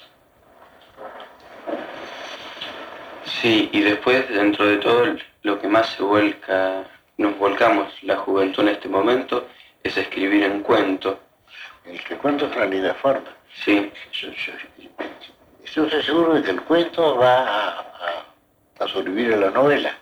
Sí, 3.25 3.69
y 3.73 3.81
después, 3.81 4.29
dentro 4.29 4.65
de 4.67 4.77
todo, 4.77 5.17
lo 5.43 5.59
que 5.61 5.67
más 5.67 5.89
se 5.89 6.03
vuelca, 6.05 6.85
nos 7.17 7.37
volcamos 7.37 7.93
la 8.05 8.17
juventud 8.19 8.63
en 8.63 8.69
este 8.69 8.89
momento, 8.89 9.49
es 9.83 9.97
escribir 9.97 10.45
en 10.45 10.63
cuento. 10.63 11.19
El 11.85 12.03
que 12.05 12.17
cuento 12.17 12.47
es 12.47 12.55
una 12.55 12.67
linda 12.67 12.95
forma. 12.95 13.29
Sí. 13.65 13.91
Yo, 15.75 15.85
estoy 15.85 16.03
seguro 16.03 16.35
de 16.35 16.43
que 16.43 16.51
el 16.53 16.63
cuento 16.63 17.17
va 17.17 17.41
a, 17.41 17.81
a, 17.81 18.28
sobrevivir 18.87 19.35
a 19.35 19.37
la 19.39 19.51
novela. 19.51 19.93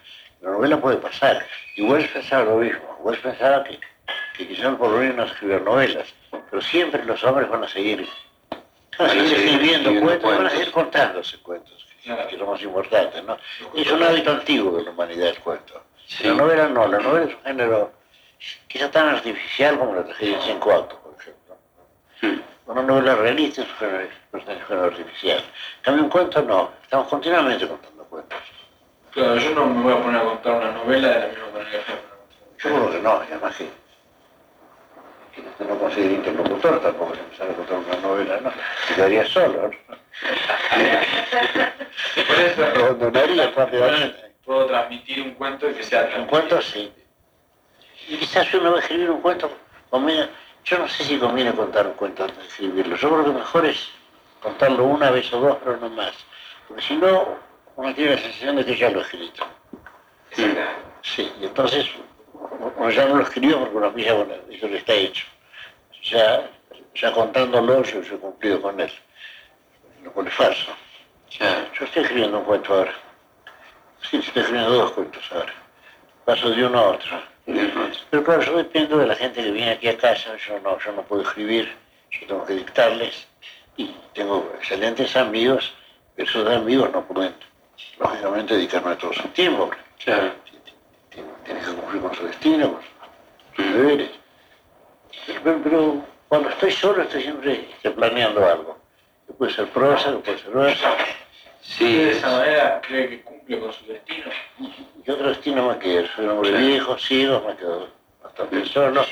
La 0.43 0.51
novela 0.51 0.81
puede 0.81 0.99
pasar. 0.99 1.47
Y 1.77 1.83
Wells 1.83 2.09
pensaba 2.11 2.45
lo 2.45 2.57
mismo. 2.59 2.99
Wells 3.01 3.21
pensaba 3.21 3.65
que, 3.65 3.79
que 4.37 4.49
quizás 4.49 4.77
por 4.77 4.91
lo 4.91 4.99
menos 4.99 5.17
no 5.17 5.25
escribir 5.25 5.63
novelas, 5.63 6.13
pero 6.51 6.61
siempre 6.63 7.05
los 7.05 7.23
hombres 7.25 7.49
van 7.49 7.65
a 7.65 7.69
seguir, 7.69 8.07
van 8.99 9.09
a 9.09 9.13
seguir 9.13 9.33
escribiendo 9.33 10.01
cuentos, 10.01 10.37
van 10.37 10.47
a 10.47 10.51
seguir 10.51 10.71
contándose 10.73 11.39
cuentos, 11.39 11.87
que, 12.03 12.13
es 12.13 12.39
lo 12.39 12.47
más 12.47 12.63
importante, 12.63 13.23
¿no? 13.23 13.39
Es 13.75 13.91
un 13.91 14.03
hábito 14.03 14.33
antiguo 14.33 14.77
de 14.77 14.85
la 14.85 14.91
humanidad 14.91 15.29
el 15.29 15.39
cuento. 15.39 15.83
La 16.23 16.35
novela 16.35 16.69
no, 16.69 16.87
la 16.87 16.99
novela 16.99 17.27
es 17.27 17.35
un 17.35 17.43
género 17.43 17.93
quizá 18.69 18.91
tan 18.91 19.09
artificial 19.09 19.79
como 19.79 19.95
la 19.95 20.05
tragedia 20.05 20.37
en 20.37 20.43
cinco 20.43 20.73
actos, 20.73 20.99
por 21.01 21.15
ejemplo. 21.19 22.47
Una 22.67 22.83
novela 22.83 23.15
realista 23.15 23.63
es 23.63 23.69
un 23.69 23.77
género, 23.77 24.85
artificial. 24.85 25.39
En 25.39 25.83
cambio, 25.83 26.05
un 26.05 26.11
cuento 26.11 26.43
no, 26.43 26.71
estamos 26.83 27.09
continuamente 27.09 27.67
contando 27.67 28.05
cuentos. 28.05 28.39
Claro, 29.17 29.37
yo 29.39 29.51
no 29.55 29.65
me 29.65 29.83
voy 29.83 29.95
a 29.95 30.03
poner 30.03 30.21
a 30.21 30.25
contar 30.25 30.57
una 30.57 30.73
novela 30.73 31.09
de 31.09 31.21
la 31.21 31.29
misma 31.29 31.47
manera 31.55 31.71
que 31.71 31.79
Yo 32.63 32.75
creo 32.75 32.91
que 32.91 32.99
no, 32.99 33.13
además 33.13 33.57
que, 33.57 33.71
que 35.57 35.65
no 35.65 35.79
conseguir 35.79 36.13
interlocutor 36.13 36.83
tampoco 36.83 37.15
se 37.15 37.23
empezar 37.23 37.51
a 37.51 37.55
contar 37.55 37.79
una 37.79 37.97
novela, 37.97 38.39
¿no? 38.43 38.53
Se 38.87 38.95
quedaría 38.95 39.25
solo, 39.25 39.63
¿no? 39.63 39.71
Por 42.27 42.41
eso 42.41 42.67
abandonaría 42.67 43.51
rápidamente. 43.53 44.35
Puedo 44.45 44.67
transmitir 44.67 45.23
un 45.23 45.31
cuento 45.31 45.71
y 45.71 45.73
que 45.73 45.83
sea 45.83 46.11
Un 46.19 46.27
cuento 46.27 46.61
sí. 46.61 46.93
Y 48.09 48.19
quizás 48.19 48.53
uno 48.53 48.73
va 48.73 48.77
a 48.77 48.81
escribir 48.81 49.11
un 49.11 49.23
cuento, 49.23 49.51
conviene, 49.89 50.29
yo 50.63 50.77
no 50.77 50.87
sé 50.89 51.05
si 51.05 51.19
conviene 51.19 51.55
contar 51.55 51.87
un 51.87 51.95
cuento 51.95 52.25
antes 52.25 52.37
de 52.37 52.49
escribirlo. 52.49 52.97
Yo 52.97 53.09
creo 53.09 53.25
que 53.25 53.31
mejor 53.31 53.65
es 53.65 53.89
contarlo 54.43 54.85
una 54.85 55.11
vez 55.11 55.33
o 55.33 55.41
dos, 55.41 55.57
pero 55.65 55.79
no 55.79 55.89
más. 55.89 56.13
Porque 56.69 56.83
si 56.83 56.97
no, 56.97 57.46
uno 57.77 57.95
tiene 57.95 58.17
la 58.17 58.19
sensación 58.19 58.57
de 58.57 58.65
que 58.65 58.77
ya 58.77 58.91
lo 58.91 59.01
he 59.01 59.03
escrito. 59.03 59.47
Sí, 61.03 61.33
y 61.41 61.45
entonces 61.45 61.87
uno 62.35 62.91
ya 62.91 63.07
no 63.07 63.17
lo 63.17 63.23
escribió 63.23 63.61
porque 63.61 63.77
uno 63.77 63.95
piensa, 63.95 64.15
bueno, 64.15 64.35
eso 64.51 64.69
le 64.69 64.79
está 64.79 64.93
hecho. 64.93 65.27
Ya, 66.03 66.51
ya 66.95 67.13
contándolo 67.13 67.83
yo, 67.83 68.01
he 68.01 68.19
cumplido 68.19 68.61
con 68.61 68.81
él. 68.81 68.91
Lo 70.03 70.13
cual 70.13 70.27
es 70.27 70.35
falso. 70.35 70.73
Yo 71.79 71.85
estoy 71.85 72.03
escribiendo 72.03 72.39
un 72.39 72.45
cuento 72.45 72.75
ahora. 72.75 72.95
Sí, 74.11 74.19
estoy 74.19 74.43
escribiendo 74.43 74.73
dos 74.73 74.93
cuentos 74.93 75.23
ahora. 75.33 75.53
Paso 76.25 76.51
de 76.51 76.65
uno 76.65 76.79
a 76.79 76.89
otro. 76.91 77.21
Pero 78.11 78.25
claro, 78.25 78.43
yo 78.43 78.57
dependo 78.57 78.99
de 78.99 79.07
la 79.07 79.15
gente 79.15 79.43
que 79.43 79.51
viene 79.51 79.71
aquí 79.71 79.89
a 79.89 79.97
casa, 79.97 80.37
yo 80.37 80.59
no, 80.61 80.79
yo 80.81 80.93
no 80.93 81.03
puedo 81.03 81.23
escribir, 81.23 81.73
yo 82.11 82.27
tengo 82.27 82.45
que 82.45 82.55
dictarles 82.55 83.29
y 83.77 83.95
tengo 84.15 84.53
excelentes 84.57 85.15
amigos, 85.17 85.73
pero 86.17 86.29
esos 86.29 86.49
amigos 86.49 86.91
no 86.93 87.05
pueden, 87.07 87.35
lógicamente, 87.99 88.55
dedicarme 88.55 88.97
todo 88.97 89.13
su 89.13 89.29
tiempo. 89.29 89.71
Claro. 90.05 90.33
Tienen 91.11 91.65
que 91.65 91.73
cumplir 91.73 92.03
con 92.03 92.15
su 92.15 92.27
destino, 92.27 92.73
con 92.73 92.83
sus 93.65 93.75
deberes. 93.75 94.11
Pero, 95.43 96.05
cuando 96.29 96.49
estoy 96.51 96.71
solo 96.73 97.03
estoy 97.03 97.23
siempre 97.23 97.69
planeando 97.95 98.47
algo. 98.47 98.79
Que 99.27 99.33
puede 99.33 99.53
ser 99.53 99.69
prosa, 99.69 100.11
que 100.13 100.19
puede 100.19 100.39
ser 100.39 100.51
verso. 100.51 100.87
Sí, 101.63 101.97
de 101.97 102.13
esa 102.13 102.31
manera 102.31 102.81
cree 102.87 103.09
que 103.09 103.23
cumple 103.23 103.59
con 103.59 103.73
su 103.73 103.87
destino. 103.87 104.31
¿Qué 105.05 105.13
otro 105.13 105.29
destino 105.29 105.69
me 105.69 105.79
quedo? 105.79 106.07
Soy 106.15 106.25
un 106.27 106.33
hombre 106.33 106.53
viejo, 106.53 106.99
sigo, 106.99 107.41
me 107.41 107.57
quedo 107.57 107.89
bastante 108.23 108.65
solo. 108.67 109.05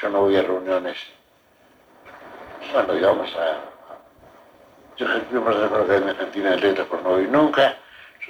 Yo 0.00 0.08
no 0.08 0.20
voy 0.22 0.36
a 0.36 0.42
reuniones, 0.42 0.96
bueno, 2.72 2.94
digamos, 2.94 3.34
a... 3.36 3.58
Yo 4.96 5.06
soy 5.06 5.22
miembro 5.30 5.54
de 5.54 5.60
la 5.60 5.76
Academia 5.76 6.10
Argentina 6.10 6.50
de 6.50 6.56
Letras, 6.58 6.86
pero 6.90 7.02
no 7.02 7.10
voy 7.10 7.26
nunca. 7.26 7.76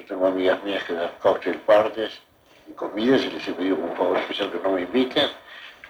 Yo 0.00 0.06
tengo 0.06 0.26
amigas 0.28 0.62
mías 0.64 0.82
que 0.84 0.94
dan 0.94 1.10
cocktail 1.20 1.58
parties 1.58 2.20
y 2.68 2.72
comidas 2.72 3.22
y 3.22 3.30
les 3.30 3.46
he 3.46 3.52
pedido 3.52 3.76
como 3.76 3.90
un 3.90 3.96
favor 3.96 4.18
especial 4.18 4.50
que 4.50 4.58
no 4.60 4.70
me 4.70 4.82
inviten. 4.82 5.28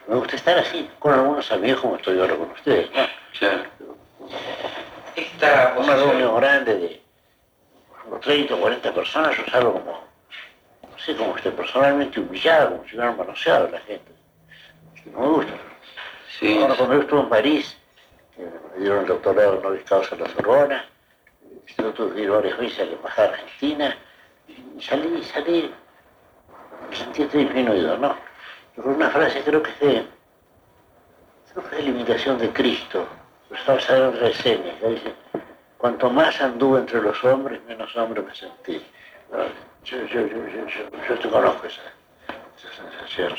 Me 0.08 0.16
gusta 0.16 0.36
estar 0.36 0.58
así, 0.58 0.90
con 0.98 1.12
algunos 1.12 1.50
amigos 1.52 1.80
como 1.80 1.96
estoy 1.96 2.18
ahora 2.18 2.34
con 2.34 2.50
ustedes, 2.50 2.90
¿no? 2.90 3.06
Claro. 3.38 3.62
Esta 5.14 5.74
Una 5.78 5.94
reunión 5.94 6.36
grande 6.36 6.74
de 6.74 7.02
30 8.20 8.54
o 8.54 8.60
40 8.60 8.94
personas, 8.94 9.36
yo 9.36 9.44
salgo 9.50 9.72
como, 9.74 9.92
no 9.92 10.98
sé, 10.98 11.14
como 11.14 11.36
estoy 11.36 11.52
personalmente 11.52 12.18
humillado, 12.18 12.70
como 12.70 12.88
si 12.88 12.96
hubieran 12.96 13.16
manoseado 13.16 13.68
a 13.68 13.70
la 13.70 13.80
gente. 13.80 14.12
no 15.12 15.20
me 15.20 15.26
gusta. 15.28 15.52
Sí. 16.38 16.58
Ahora, 16.60 16.74
cuando 16.74 16.94
yo 16.96 17.00
estuve 17.02 17.20
en 17.20 17.28
París, 17.28 17.76
me 18.36 18.80
dieron 18.80 19.00
el 19.00 19.06
doctorado 19.06 19.56
en 19.56 19.62
Novis 19.62 19.84
Causa 19.84 20.16
en 20.16 20.22
la 20.22 20.28
Sorbona, 20.30 20.84
yo 21.78 21.92
tuve 21.92 22.14
que 22.14 22.20
ir 22.22 22.30
varias 22.30 22.58
veces 22.58 22.80
a 22.80 22.84
la 22.84 22.92
Embajada 22.92 23.28
Argentina, 23.28 23.96
y 24.48 24.82
salí, 24.82 25.22
salí, 25.24 25.72
me 26.88 26.96
sentí 26.96 27.24
disminuido, 27.24 27.96
¿no? 27.98 28.16
Con 28.76 28.94
una 28.94 29.10
frase 29.10 29.42
creo 29.42 29.62
que 29.62 29.70
es 29.70 29.80
de, 29.80 30.06
creo 31.52 31.68
que 31.68 31.76
es 31.76 31.76
de 31.76 31.82
la 31.82 31.88
imitación 31.96 32.38
de 32.38 32.50
Cristo, 32.50 33.06
estaba 33.50 33.78
en 33.78 34.20
reseñas, 34.20 34.76
que 34.80 34.88
dice, 34.88 35.14
Cuanto 35.80 36.10
más 36.10 36.38
anduve 36.42 36.80
entre 36.80 37.00
los 37.00 37.24
hombres, 37.24 37.58
menos 37.66 37.96
hombre 37.96 38.20
me 38.20 38.34
sentí. 38.34 38.84
Yo, 39.82 39.96
yo, 40.04 40.26
yo, 40.26 40.66
yo, 41.08 41.18
te 41.18 41.30
conozco 41.30 41.66
esa, 41.66 41.80
sensación. 42.58 43.32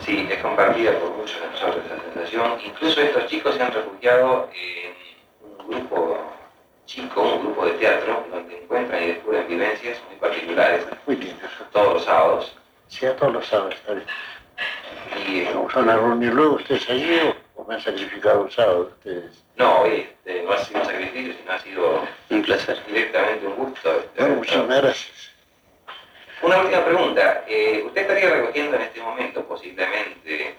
Sí, 0.00 0.28
es 0.30 0.38
compartida 0.42 0.92
por 0.98 1.12
muchos 1.12 1.40
de 1.40 1.46
nosotros 1.46 1.82
esa 1.86 2.02
sensación. 2.02 2.60
Incluso 2.62 3.00
estos 3.00 3.26
chicos 3.26 3.54
se 3.54 3.62
han 3.62 3.72
refugiado 3.72 4.50
en 4.52 5.58
un 5.58 5.68
grupo 5.70 6.18
chico, 6.88 7.22
un 7.22 7.44
grupo 7.44 7.66
de 7.66 7.72
teatro, 7.72 8.24
donde 8.32 8.62
encuentran 8.62 9.02
y 9.02 9.06
descubren 9.08 9.46
vivencias 9.46 9.98
muy 10.08 10.16
particulares. 10.16 10.86
Muy. 11.06 11.34
Todos 11.72 11.94
los 11.94 12.04
sábados. 12.04 12.56
Sí, 12.88 13.06
a 13.06 13.14
todos 13.14 13.34
los 13.34 13.46
sábados. 13.46 13.76
Y, 15.28 15.44
¿Vamos 15.44 15.76
a 15.76 15.82
reunir 15.82 16.32
luego 16.32 16.54
ustedes 16.54 16.88
allí 16.88 17.20
o, 17.56 17.64
me 17.64 17.74
han 17.74 17.80
sacrificado 17.80 18.42
un 18.42 18.50
sábado 18.50 18.92
ustedes? 18.96 19.44
No, 19.56 19.84
este, 19.84 20.42
no 20.42 20.52
ha 20.52 20.58
sido 20.64 20.80
un 20.80 20.86
sacrificio, 20.86 21.34
sino 21.34 21.52
ha 21.52 21.58
sido 21.58 22.08
un 22.30 22.42
placer, 22.42 22.78
directamente 22.86 23.46
un 23.46 23.56
gusto. 23.56 23.98
Este, 23.98 24.20
bueno, 24.20 24.36
muchas 24.36 24.66
gracias. 24.66 25.30
Una 26.40 26.58
última 26.58 26.84
pregunta. 26.84 27.44
Eh, 27.46 27.82
¿Usted 27.84 28.00
estaría 28.00 28.30
recogiendo 28.30 28.76
en 28.76 28.82
este 28.82 29.02
momento 29.02 29.44
posiblemente 29.44 30.56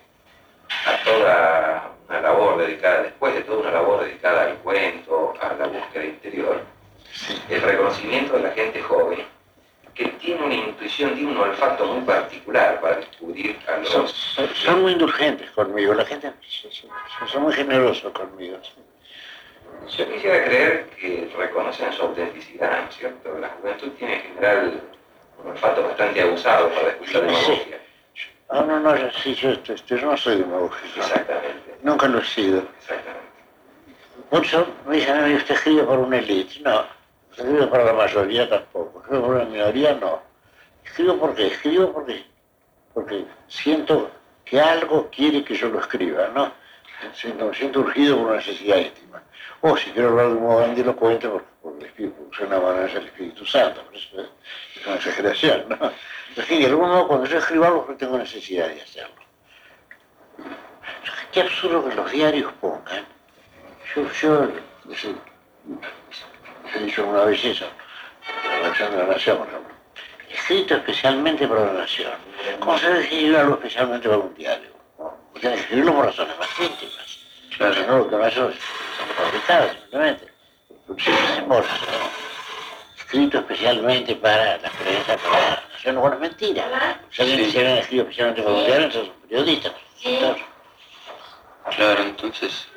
a 0.86 1.04
toda 1.04 1.92
una 2.08 2.22
labor 2.22 2.58
dedicada, 2.58 3.04
después 3.04 3.34
de 3.34 3.42
toda 3.42 3.60
una 3.60 3.72
labor 3.72 4.04
dedicada 4.04 4.44
al 4.44 4.56
cuento, 4.58 5.34
a 5.42 5.54
la 5.54 5.68
búsqueda 5.68 6.06
interior, 6.06 6.62
el 7.50 7.62
reconocimiento 7.62 8.38
de 8.38 8.44
la 8.44 8.52
gente 8.52 8.82
joven 8.82 9.26
que 10.00 10.08
tiene 10.08 10.42
una 10.46 10.56
intuición, 10.56 11.14
tiene 11.14 11.32
un 11.32 11.38
olfato 11.38 11.86
muy 11.86 12.02
particular 12.06 12.80
para 12.80 12.96
descubrir 12.98 13.60
a 13.68 13.78
los... 13.80 14.12
Son, 14.56 14.82
muy 14.82 14.94
indulgentes 14.94 15.52
conmigo, 15.52 15.94
la 15.94 16.06
gente 16.06 16.32
son, 17.28 17.44
muy 17.44 17.54
generosos 17.54 18.12
conmigo. 18.14 18.58
Yo 19.98 20.10
quisiera 20.10 20.46
creer 20.46 20.86
que 20.98 21.30
reconocen 21.38 21.92
su 21.92 22.04
autenticidad, 22.04 22.84
¿no 22.84 22.90
es 22.90 22.96
cierto? 22.96 23.38
La 23.40 23.50
juventud 23.50 23.90
tiene 23.98 24.16
en 24.16 24.22
general 24.22 24.82
un 25.44 25.52
olfato 25.52 25.84
bastante 25.84 26.22
abusado 26.22 26.70
para 26.70 26.90
escuchar 26.90 27.26
demagogia. 27.26 27.80
Ah, 28.52 28.62
no, 28.62 28.80
no, 28.80 28.96
yo, 28.96 29.12
sí, 29.12 29.36
yo, 29.36 29.54
yo, 29.64 29.98
no 29.98 30.18
soy 30.18 30.38
demagógico. 30.38 31.02
Exactamente. 31.02 31.78
Nunca 31.84 32.08
lo 32.08 32.18
he 32.18 32.26
sido. 32.26 32.64
Muchos 34.32 34.68
me 34.88 34.96
dicen, 34.98 35.18
a 35.18 35.28
mí 35.28 35.36
usted 35.36 35.54
escribe 35.54 35.84
por 35.84 36.00
una 36.00 36.18
élite. 36.18 36.60
No, 36.62 36.84
escribo 37.32 37.70
para 37.70 37.86
la 37.86 37.94
mayoría 37.94 38.50
tampoco. 38.50 39.02
Escribo 39.02 39.28
por 39.28 39.38
la 39.38 39.46
minoría, 39.46 39.94
no. 39.94 40.22
Escribo 40.84 41.18
porque 41.20 41.48
escribo 41.48 41.94
porque, 41.94 42.26
porque 42.94 43.26
siento 43.48 44.10
que 44.46 44.60
algo 44.60 45.10
quiere 45.12 45.44
que 45.44 45.54
yo 45.56 45.70
lo 45.70 45.80
escriba, 45.80 46.30
¿no? 46.30 46.52
Siento, 47.14 47.46
me 47.46 47.54
siento 47.54 47.82
urgido 47.82 48.18
por 48.18 48.28
una 48.28 48.36
necesidad 48.38 48.78
íntima. 48.78 49.22
O 49.62 49.76
si 49.76 49.92
quiero 49.92 50.10
hablar 50.10 50.28
de 50.28 50.34
un 50.36 50.44
modo 50.44 50.60
grandilocuente, 50.60 51.28
porque, 51.28 51.48
porque 51.62 51.80
el 51.80 51.86
Espíritu, 51.88 52.30
suena 52.32 52.60
manera 52.60 52.86
es 52.86 52.96
el 52.96 53.06
Espíritu 53.06 53.46
Santo, 53.46 53.84
pero 53.88 54.00
eso 54.00 54.22
es 54.76 54.86
una 54.88 54.96
exageración, 54.96 55.66
¿no? 55.68 55.78
Pero 56.36 56.48
que 56.48 56.58
de 56.58 56.66
algún 56.68 56.90
modo 56.90 57.08
cuando 57.08 57.26
yo 57.26 57.38
escribo 57.38 57.66
algo, 57.66 57.86
yo 57.90 57.98
tengo 57.98 58.18
necesidad 58.18 58.68
de 58.68 58.82
hacerlo. 58.82 59.16
Qué 61.32 61.42
absurdo 61.42 61.88
que 61.88 61.96
los 61.96 62.12
diarios 62.12 62.52
pongan. 62.54 63.06
Yo, 63.96 64.12
yo, 64.14 64.50
he 66.76 66.80
dicho 66.80 67.06
una 67.06 67.26
vez 67.26 67.44
eso, 67.44 67.66
la 68.62 68.90
de 68.90 68.98
la 68.98 69.06
Nación, 69.06 69.38
por 69.40 69.48
ejemplo. 69.48 69.76
Escrito 70.30 70.76
especialmente 70.76 71.48
para 71.48 71.66
la 71.66 71.74
Nación. 71.74 72.14
¿Cómo 72.60 72.78
se 72.78 73.02
escribir 73.02 73.36
algo 73.36 73.56
especialmente 73.56 74.08
para 74.08 74.22
un 74.22 74.34
diario? 74.36 74.70
Quieren 75.34 75.60
escribirlo 75.60 75.96
por 75.96 76.06
razones 76.06 76.38
más 76.38 76.60
íntimas. 76.60 77.09
Claro. 77.60 77.76
No, 77.88 77.98
lo 78.00 78.10
que 78.10 78.16
no 78.16 78.32
son 78.32 78.54
fabricados 79.18 79.72
simplemente. 79.82 80.28
Símbolos, 80.98 81.66
¿no? 81.66 82.10
Escrito 82.98 83.40
especialmente 83.40 84.16
para 84.16 84.58
la 84.60 84.70
prensa, 84.70 85.18
para 85.18 85.40
la 85.40 85.64
nación, 85.74 85.96
bueno, 86.00 86.16
es 86.16 86.22
mentira. 86.22 87.00
Si 87.12 87.22
alguien 87.22 87.46
sí. 87.46 87.52
se 87.52 87.80
escrito 87.80 88.04
especialmente 88.04 88.42
para 88.42 88.56
entonces 88.78 88.94
son 89.06 89.12
periodistas. 89.28 89.74
Entonces, 90.04 90.44
Claro, 91.76 92.02
entonces 92.02 92.68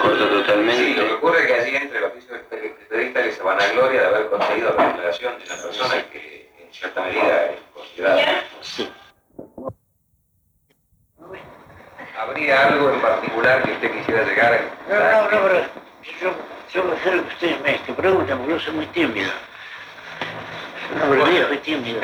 corta 0.00 0.28
totalmente. 0.28 0.84
Sí, 0.84 0.94
lo 0.94 1.06
que 1.06 1.12
ocurre 1.14 1.40
es 1.40 1.46
que 1.46 1.54
allí 1.54 1.76
entre 1.76 1.98
el 1.98 2.04
oficio 2.04 2.32
del 2.34 2.44
periodista 2.44 3.22
que 3.24 3.32
se 3.32 3.42
van 3.42 3.60
a 3.60 3.66
gloria 3.72 4.00
de 4.02 4.06
haber 4.06 4.30
conseguido 4.30 4.74
la 4.76 4.86
declaración 4.86 5.38
de 5.38 5.44
una 5.44 5.62
persona 5.62 6.02
que 6.12 6.50
en 6.62 6.72
cierta 6.72 7.02
medida 7.02 7.44
es 7.46 7.58
considerada. 7.74 8.44
sí. 8.62 8.88
¿Habría 12.18 12.66
algo 12.66 12.90
en 12.90 13.00
particular 13.00 13.62
que 13.62 13.72
usted 13.72 13.92
quisiera 13.92 14.24
llegar 14.24 14.52
a... 14.52 14.58
No, 14.92 14.98
no, 14.98 15.30
no, 15.30 15.48
pero 15.48 15.60
yo, 16.20 16.32
yo 16.72 16.82
voy 16.82 16.92
a 16.92 16.94
hacer 16.96 17.14
lo 17.14 17.22
que 17.22 17.34
ustedes 17.34 17.60
me, 17.60 17.80
me 17.86 17.94
preguntan, 17.94 18.38
porque 18.38 18.52
yo 18.54 18.58
soy 18.58 18.74
muy 18.74 18.86
tímido. 18.86 19.30
No, 20.98 21.10
pero 21.10 21.30
yo 21.30 21.46
soy 21.46 21.58
tímido. 21.58 22.00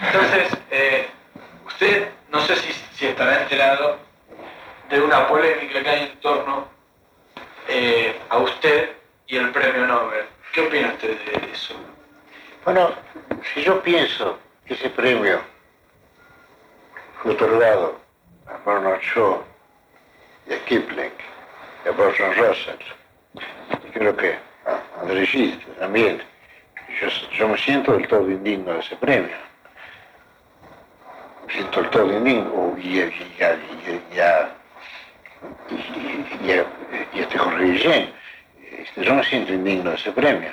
Entonces, 0.00 0.48
eh, 0.72 1.08
usted 1.64 2.08
no 2.30 2.40
sé 2.40 2.56
si, 2.56 2.72
si 2.96 3.06
estará 3.06 3.42
enterado 3.42 3.98
de 4.90 5.00
una 5.00 5.28
polémica 5.28 5.80
que 5.80 5.88
hay 5.88 6.02
en 6.10 6.20
torno 6.20 6.66
eh, 7.68 8.20
a 8.30 8.38
usted 8.38 8.96
y 9.28 9.36
el 9.36 9.52
premio 9.52 9.86
Nobel. 9.86 10.26
¿Qué 10.52 10.62
opina 10.62 10.88
usted 10.88 11.16
de 11.24 11.52
eso? 11.52 11.74
Bueno, 12.64 12.90
si 13.54 13.62
yo 13.62 13.80
pienso 13.80 14.40
que 14.66 14.74
ese 14.74 14.90
premio 14.90 15.40
fue 17.22 17.32
otorgado 17.32 18.00
a 18.48 18.68
Bernard 18.68 19.00
Shaw 19.00 19.51
y 20.46 20.52
a 20.54 20.64
Kipling 20.64 21.12
y 21.84 21.88
a 21.88 21.92
Bertrand 21.92 22.36
Russell, 22.36 22.76
y 23.84 23.90
creo 23.90 24.16
que 24.16 24.36
a 24.66 25.00
André 25.00 25.26
Gide 25.26 25.56
también, 25.78 26.22
yo, 27.00 27.08
yo 27.36 27.48
me 27.48 27.58
siento 27.58 27.92
del 27.92 28.06
todo 28.08 28.30
indigno 28.30 28.74
de 28.74 28.80
ese 28.80 28.96
premio. 28.96 29.36
Me 31.46 31.52
siento 31.52 31.80
del 31.82 31.90
todo 31.90 32.12
indigno, 32.16 32.76
y, 32.78 32.98
y, 32.98 33.00
y, 33.00 33.36
y- 33.38 33.42
a- 33.42 34.50
y, 37.12 37.18
este 37.20 37.38
Jorge 37.38 37.64
Guillén, 37.64 38.12
este, 38.80 39.04
yo 39.04 39.14
me 39.14 39.24
siento 39.24 39.52
indigno 39.52 39.90
de 39.90 39.96
ese 39.96 40.12
premio. 40.12 40.50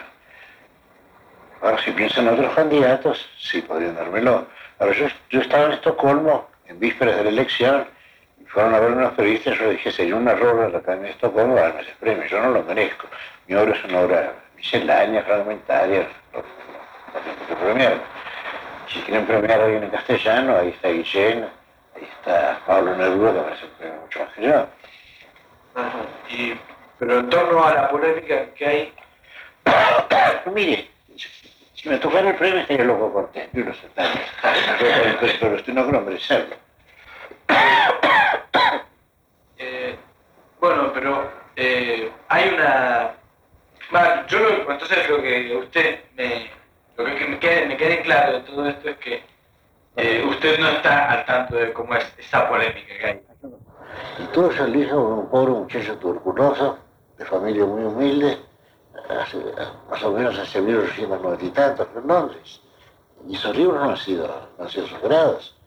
Ahora, 1.61 1.77
si 1.83 1.91
piensan 1.91 2.27
en 2.27 2.33
otros 2.35 2.55
candidatos, 2.55 3.29
sí 3.37 3.61
podrían 3.61 3.95
dármelo. 3.95 4.47
Ahora, 4.79 4.93
yo, 4.93 5.07
yo 5.29 5.41
estaba 5.41 5.65
en 5.65 5.71
Estocolmo 5.73 6.49
en 6.67 6.79
vísperas 6.79 7.17
de 7.17 7.23
la 7.25 7.29
elección 7.29 7.85
fueron 8.49 8.75
a 8.75 8.79
ver 8.79 8.91
unos 8.91 9.13
periodistas. 9.13 9.57
Yo 9.57 9.69
dije, 9.69 9.91
sería 9.91 10.15
un 10.15 10.27
error 10.27 10.65
a 10.65 10.69
la 10.69 10.77
Academia 10.79 11.07
de 11.07 11.11
Estocolmo 11.11 11.55
darme 11.55 11.81
ese 11.81 11.95
premio. 11.99 12.25
Yo 12.25 12.41
no 12.41 12.51
lo 12.51 12.63
merezco. 12.63 13.07
Mi 13.47 13.55
obra 13.55 13.75
es 13.75 13.83
una 13.85 13.99
obra 14.01 14.33
miscelánea, 14.55 15.23
fragmentaria. 15.23 16.07
No, 16.33 16.39
no 16.39 17.19
tengo 17.19 17.47
que 17.47 17.55
premiar. 17.55 17.93
Si 18.87 18.99
quieren 19.01 19.25
premiar 19.25 19.61
a 19.61 19.65
alguien 19.65 19.83
en 19.83 19.89
castellano, 19.91 20.57
ahí 20.57 20.69
está 20.69 20.89
Guillén, 20.89 21.47
ahí 21.95 22.07
está 22.17 22.59
Pablo 22.65 22.95
Neruda, 22.95 23.33
que 23.33 23.41
merece 23.41 23.65
un 23.65 23.71
premio 23.71 24.01
mucho 24.01 24.19
más 24.19 24.33
que 24.33 24.41
yo. 24.41 24.67
Ajá. 25.75 25.99
Y, 26.29 26.53
pero 26.97 27.19
en 27.19 27.29
torno 27.29 27.63
a 27.63 27.73
la 27.73 27.89
polémica 27.89 28.45
que 28.55 28.65
hay, 28.65 28.93
Mire, 30.53 30.89
si 31.73 31.89
me 31.89 31.97
tocara 31.97 32.29
el 32.29 32.35
premio 32.35 32.59
estaría 32.61 32.85
loco 32.85 33.13
contento 33.13 33.59
y 33.59 33.63
lo 33.63 33.71
aceptaría. 33.71 34.25
Pero, 35.39 35.55
usted 35.55 35.73
no 35.73 35.87
creo 35.87 36.01
merecerlo. 36.01 36.55
Eh, 39.57 39.97
bueno, 40.59 40.91
pero 40.93 41.31
eh, 41.55 42.11
hay 42.27 42.49
una... 42.49 43.15
Yo 44.27 44.39
lo, 44.39 44.71
entonces 44.71 45.09
lo 45.09 45.21
que 45.21 45.55
usted 45.57 45.99
me... 46.15 46.51
Lo 46.97 47.05
que 47.05 47.27
me 47.27 47.39
quede, 47.39 47.65
me 47.65 47.77
quede 47.77 48.01
claro 48.01 48.33
de 48.33 48.39
todo 48.41 48.67
esto 48.67 48.89
es 48.89 48.97
que 48.97 49.23
eh, 49.95 50.25
usted 50.29 50.59
no 50.59 50.67
está 50.67 51.11
al 51.11 51.25
tanto 51.25 51.55
de 51.55 51.71
cómo 51.71 51.95
es 51.95 52.13
esa 52.17 52.47
polémica 52.49 52.87
que 52.87 53.05
hay. 53.05 53.21
Y 54.19 54.23
todo 54.33 54.51
eso 54.51 54.67
lo 54.67 54.79
hizo 54.79 55.01
un 55.01 55.29
pobre 55.29 55.51
muchacho 55.53 55.97
tuberculoso, 55.97 56.77
de 57.17 57.25
familia 57.25 57.65
muy 57.65 57.83
humilde, 57.83 58.37
más 59.89 60.03
o 60.03 60.11
menos 60.11 60.37
hace 60.37 60.61
1890 60.61 61.45
y 61.45 61.49
tantos 61.49 61.87
en 61.95 62.07
Londres. 62.07 62.61
Y 63.27 63.35
esos 63.35 63.55
libros 63.55 63.79
no 63.81 63.89
han 63.91 63.97
sido, 63.97 64.49
no 64.57 64.63
han 64.63 64.69
sido 64.69 64.87
superados. 64.87 65.58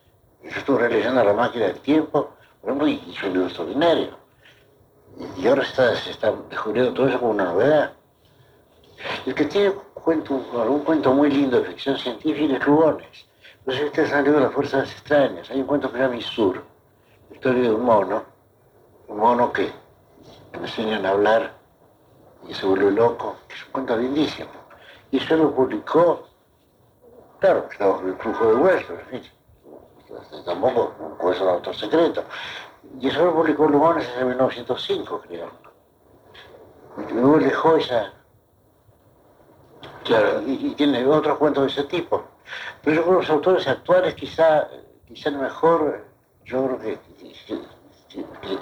Yo 0.43 0.51
estuve 0.51 0.89
releyendo 0.89 1.23
La 1.23 1.33
máquina 1.33 1.67
del 1.67 1.81
tiempo, 1.81 2.31
por 2.61 2.71
ejemplo, 2.71 2.89
y 2.89 3.03
hizo 3.07 3.27
un 3.29 3.45
extraordinario. 3.45 4.17
Y, 5.19 5.43
y 5.43 5.47
ahora 5.49 5.63
está, 5.63 5.95
se 5.97 6.11
está 6.11 6.33
descubriendo 6.51 6.93
todo 6.93 7.09
eso 7.09 7.19
como 7.19 7.33
una 7.33 7.45
novedad. 7.45 7.93
El 9.27 9.35
que 9.35 9.45
tiene 9.47 9.73
cuento, 9.95 10.35
un 10.35 10.81
cuento 10.81 11.13
muy 11.13 11.31
lindo 11.31 11.61
de 11.61 11.69
ficción 11.69 11.97
científica 11.97 12.57
es 12.57 12.67
Lugones. 12.67 13.27
No 13.65 13.73
sé 13.73 13.79
si 13.81 13.85
ustedes 13.87 14.13
han 14.13 14.25
leído 14.25 14.41
Las 14.41 14.53
Fuerzas 14.53 14.91
Extrañas. 14.91 15.51
Hay 15.51 15.61
un 15.61 15.67
cuento 15.67 15.91
que 15.91 15.99
se 15.99 16.03
llama 16.03 16.17
Isur, 16.17 16.65
historia 17.33 17.63
de 17.63 17.75
un 17.75 17.85
mono, 17.85 18.25
un 19.09 19.19
mono 19.19 19.53
que 19.53 19.71
le 20.53 20.59
enseñan 20.59 21.07
a 21.07 21.11
hablar 21.11 21.53
y 22.49 22.55
se 22.55 22.67
vuelve 22.67 22.91
loco, 22.91 23.37
es 23.49 23.65
un 23.67 23.73
cuento 23.73 23.97
lindísimo. 23.97 24.51
Y 25.11 25.19
eso 25.19 25.37
lo 25.37 25.55
publicó, 25.55 26.27
claro, 27.39 27.69
bajo 27.79 28.01
el 28.07 28.17
flujo 28.17 28.47
de 28.47 28.55
Western, 28.55 29.01
en 29.01 29.07
fin, 29.07 29.33
tampoco 30.45 30.93
puede 31.21 31.37
ser 31.37 31.47
un 31.47 31.55
autor 31.55 31.77
secreto. 31.77 32.25
Y 33.01 33.09
eso 33.09 33.25
lo 33.25 33.35
publicó 33.35 33.67
Lugones 33.69 34.09
en 34.19 34.29
1905, 34.29 35.23
creo. 35.29 35.51
Y 37.09 37.13
luego 37.13 37.39
dejó 37.39 37.77
esa... 37.77 38.13
Claro. 40.05 40.43
Y, 40.43 40.69
y 40.69 40.75
tiene 40.75 41.07
otros 41.07 41.39
cuentos 41.39 41.65
de 41.65 41.71
ese 41.71 41.85
tipo. 41.85 42.25
Pero 42.83 42.97
yo 42.97 43.03
creo 43.03 43.15
que 43.15 43.23
los 43.23 43.31
autores 43.31 43.69
actuales 43.69 44.15
quizá, 44.15 44.69
quizá 45.07 45.29
el 45.31 45.37
mejor, 45.37 46.05
yo 46.45 46.67
creo 46.67 46.79
que, 46.81 46.99
que, 47.19 47.61
que, 48.09 48.59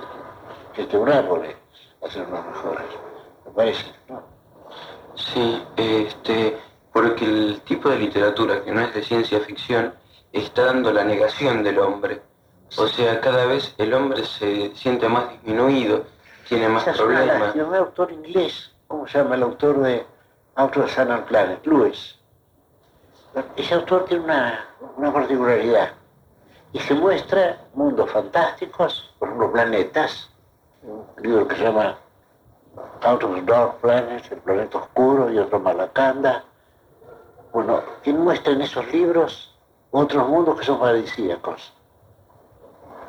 que, 0.75 0.83
este 0.83 0.99
Bradbury 0.99 1.57
hacer 2.03 2.27
unos 2.27 2.47
mejores, 2.47 2.87
me 3.45 3.51
parece, 3.53 3.87
¿no? 4.09 4.23
Sí, 5.15 5.63
este, 5.77 6.59
porque 6.93 7.25
el 7.25 7.61
tipo 7.63 7.89
de 7.89 7.99
literatura 7.99 8.63
que 8.63 8.73
no 8.73 8.81
es 8.81 8.95
de 8.95 9.03
ciencia 9.03 9.41
ficción 9.41 9.95
está 10.33 10.67
dando 10.67 10.93
la 10.93 11.05
negación 11.05 11.63
del 11.63 11.79
hombre. 11.79 12.23
O 12.77 12.87
sea, 12.87 13.21
cada 13.21 13.47
vez 13.47 13.75
el 13.79 13.93
hombre 13.95 14.25
se 14.25 14.75
siente 14.77 15.09
más 15.09 15.31
disminuido, 15.31 16.05
tiene 16.49 16.69
más 16.69 16.83
Esa 16.83 16.93
es 16.93 17.01
problemas. 17.01 17.55
un 17.57 17.75
autor 17.75 18.13
inglés, 18.13 18.73
¿cómo 18.87 19.07
se 19.09 19.19
llama 19.19 19.35
el 19.35 19.43
autor 19.43 19.81
de 19.81 20.07
Out 20.55 20.77
of 20.77 20.87
the 20.87 20.93
Sun 20.93 21.11
and 21.11 21.25
Planet? 21.25 21.67
Lewis. 21.67 22.17
Ese 23.57 23.75
autor 23.75 24.05
tiene 24.07 24.25
una, 24.25 24.67
una 24.97 25.13
particularidad 25.13 25.93
y 26.73 26.79
se 26.79 26.95
muestra 26.95 27.59
mundos 27.75 28.11
fantásticos, 28.11 29.15
por 29.19 29.29
ejemplo, 29.29 29.53
planetas, 29.53 30.31
un 30.83 31.05
libro 31.23 31.47
que 31.49 31.57
se 31.57 31.63
llama 31.65 31.99
Out 33.03 33.25
of 33.25 33.35
the 33.35 33.43
Dark 33.43 33.79
Planet, 33.81 34.31
el 34.31 34.39
planeta 34.39 34.79
oscuro, 34.79 35.31
y 35.31 35.39
otro 35.39 35.59
Malacanda. 35.59 36.45
Bueno, 37.53 37.83
él 38.05 38.15
muestra 38.15 38.53
en 38.53 38.63
esos 38.63 38.87
libros 38.93 39.50
otros 39.91 40.29
mundos 40.29 40.59
que 40.59 40.65
son 40.65 40.79
paradisíacos. 40.79 41.73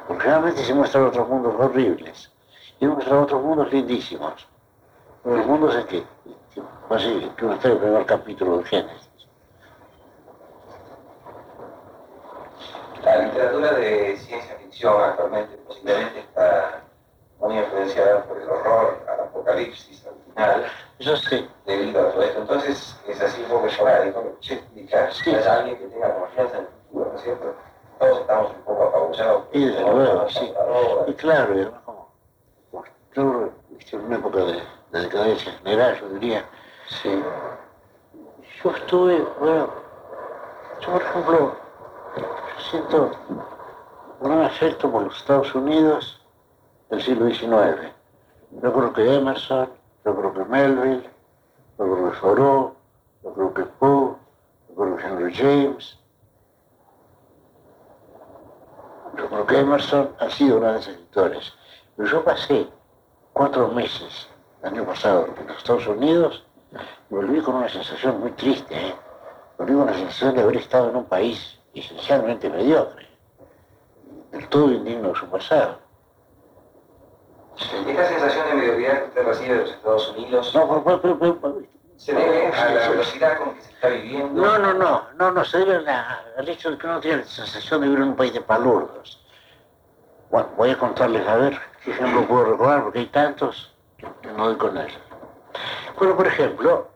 Porque 0.08 0.24
realmente 0.24 0.63
se 0.63 0.74
muestran 0.74 1.06
otros 1.06 1.28
mundos 1.28 1.56
horribles. 1.58 2.32
Y 2.80 2.88
muestran 2.88 3.20
otros 3.20 3.41
mundos 3.41 3.72
lindísimos. 3.72 4.48
Los 5.24 5.46
mundos 5.46 5.76
en 5.76 5.86
que, 5.86 6.04
así, 6.89 7.32
que 7.38 7.46
uno 7.46 7.54
está 7.56 7.67
en 7.67 7.74
el 7.76 7.80
primer 7.80 8.06
capítulo 8.06 8.58
de 8.58 8.64
Génesis. 8.66 9.10
La 13.03 13.18
literatura 13.18 13.74
de 13.74 14.18
ciencia 14.18 14.55
ficción 14.58 15.01
actualmente 15.01 15.58
posiblemente 15.58 16.20
está 16.20 16.84
muy 17.39 17.58
influenciada 17.58 18.24
por 18.26 18.39
el 18.39 18.49
horror 18.49 19.05
al 19.12 19.20
apocalipsis 19.22 20.05
al 20.05 20.14
final 20.34 20.66
Eso 20.99 21.18
sí, 21.18 21.49
debido 21.66 22.01
a 22.01 22.12
todo 22.12 22.22
esto. 22.22 22.41
Entonces 22.41 22.95
es 23.08 23.22
así 23.22 23.41
un 23.41 23.49
poco 23.49 23.68
esporádico. 23.68 24.38
Si 24.41 24.53
hay 24.53 25.43
alguien 25.43 25.78
que 25.78 25.88
tenga 25.88 26.16
confianza 26.16 26.58
en 26.60 26.68
Todos 26.94 28.20
estamos 28.20 28.52
un 28.52 28.62
poco 28.64 28.84
apabullados. 28.84 29.44
y 29.54 29.66
desde 29.66 29.82
luego, 29.82 30.30
sí. 30.30 30.54
Y 31.08 31.14
claro, 31.14 31.56
y 31.56 31.62
además 31.62 31.82
como, 31.86 32.12
yo, 33.14 33.50
en 33.92 34.02
una 34.02 34.16
época 34.16 34.39
de, 34.39 34.64
de 34.92 35.00
decadencia 35.02 35.52
general, 35.54 36.00
yo 36.00 36.10
diría, 36.10 36.46
Sí, 37.02 37.24
yo 38.64 38.72
estuve, 38.72 39.26
bueno, 39.39 39.70
yo 40.82 40.92
por 40.92 41.02
ejemplo, 41.02 41.56
yo 42.18 42.26
siento 42.70 43.12
un 43.30 44.30
gran 44.30 44.42
afecto 44.42 44.92
por 44.92 45.04
los 45.04 45.16
Estados 45.16 45.56
Unidos 45.56 46.22
del 46.89 47.02
siglo 47.02 47.30
XIX. 47.30 47.94
Yo 48.62 48.74
creo 48.74 48.94
que 48.94 49.16
Emerson, 49.16 49.70
yo 50.04 50.16
creo 50.16 50.34
que 50.34 50.44
Melville, 50.46 51.10
yo 51.80 51.86
creo 51.86 52.12
que 52.12 52.18
Thoreau, 52.20 52.76
yo 53.24 53.34
creo 53.34 53.54
que 53.54 53.64
Poe, 53.64 54.16
yo 54.70 54.76
creo 54.76 54.98
que 54.98 55.04
Henry 55.06 55.34
James. 55.34 55.98
Yo 59.18 59.28
creo 59.30 59.45
que 59.45 59.59
Emerson 59.59 60.09
ha 60.20 60.30
sido 60.30 60.59
grandes 60.59 60.88
escritores. 60.88 61.53
Pero 61.97 62.09
yo 62.09 62.24
pasé 62.24 62.68
cuatro 63.34 63.68
meses, 63.70 64.28
el 64.64 64.70
año 64.70 64.86
pasado, 64.86 65.28
en 65.38 65.47
los 65.47 65.57
Estados 65.57 65.88
Unidos, 65.88 66.45
y 67.09 67.14
volví 67.16 67.41
con 67.41 67.55
una 67.55 67.70
sensación 67.70 68.20
muy 68.20 68.32
triste, 68.32 68.74
¿eh? 68.76 68.95
Volví 69.57 69.74
con 69.74 69.86
la 69.88 69.93
sensación 69.93 70.36
de 70.36 70.41
haber 70.41 70.57
estado 70.57 70.89
en 70.89 70.95
un 70.95 71.05
país 71.05 71.59
esencialmente 71.74 72.49
mediocre, 72.49 73.07
del 74.32 74.47
todo 74.47 74.72
indigno 74.72 75.09
de 75.09 75.16
su 75.16 75.26
pasado. 75.28 75.78
Esta 77.57 78.07
sensación 78.07 78.47
de 78.47 78.53
mediocridad 78.55 78.99
que 78.99 79.05
usted 79.09 79.24
recibe 79.26 79.53
de 79.55 79.62
los 79.62 79.70
Estados 79.72 80.09
Unidos 80.18 80.55
No, 80.55 80.84
pero- 80.84 81.01
pero- 81.01 81.20
pero- 81.39 81.62
se 82.02 82.14
debe 82.14 82.47
a 82.47 82.74
la 82.74 82.89
velocidad 82.89 83.38
con 83.38 83.54
que 83.54 83.62
se 83.62 83.72
está 83.74 83.89
viviendo. 83.89 84.41
no, 84.41 84.58
no, 84.58 84.74
no, 84.74 85.08
no, 85.14 85.32
no, 85.32 85.45
se 85.45 85.60
debe 85.60 85.82
la- 85.84 86.24
al 86.36 86.49
hecho 86.49 86.72
de 86.72 86.78
que 86.80 86.88
uno 86.88 86.99
tiene 86.99 87.18
la 87.18 87.26
sensación 87.26 87.82
de 87.82 87.88
vivir 87.88 88.02
en 88.02 88.10
un 88.10 88.16
país 88.16 88.34
de 88.34 88.41
palurdos. 88.41 89.24
Bueno, 90.32 90.49
voy 90.58 90.72
a 90.72 90.80
contarles 90.80 91.28
a 91.28 91.36
ver 91.36 91.60
qué 91.84 91.91
ejemplo 91.91 92.28
puedo 92.28 92.45
recordar, 92.45 92.84
porque 92.86 92.99
hay 92.99 93.06
tantos 93.08 93.76
que 93.99 94.32
no 94.32 94.47
doy 94.47 94.56
con 94.58 94.76
él. 94.78 94.91
Bueno, 95.99 96.18
por 96.18 96.26
ejemplo, 96.26 96.89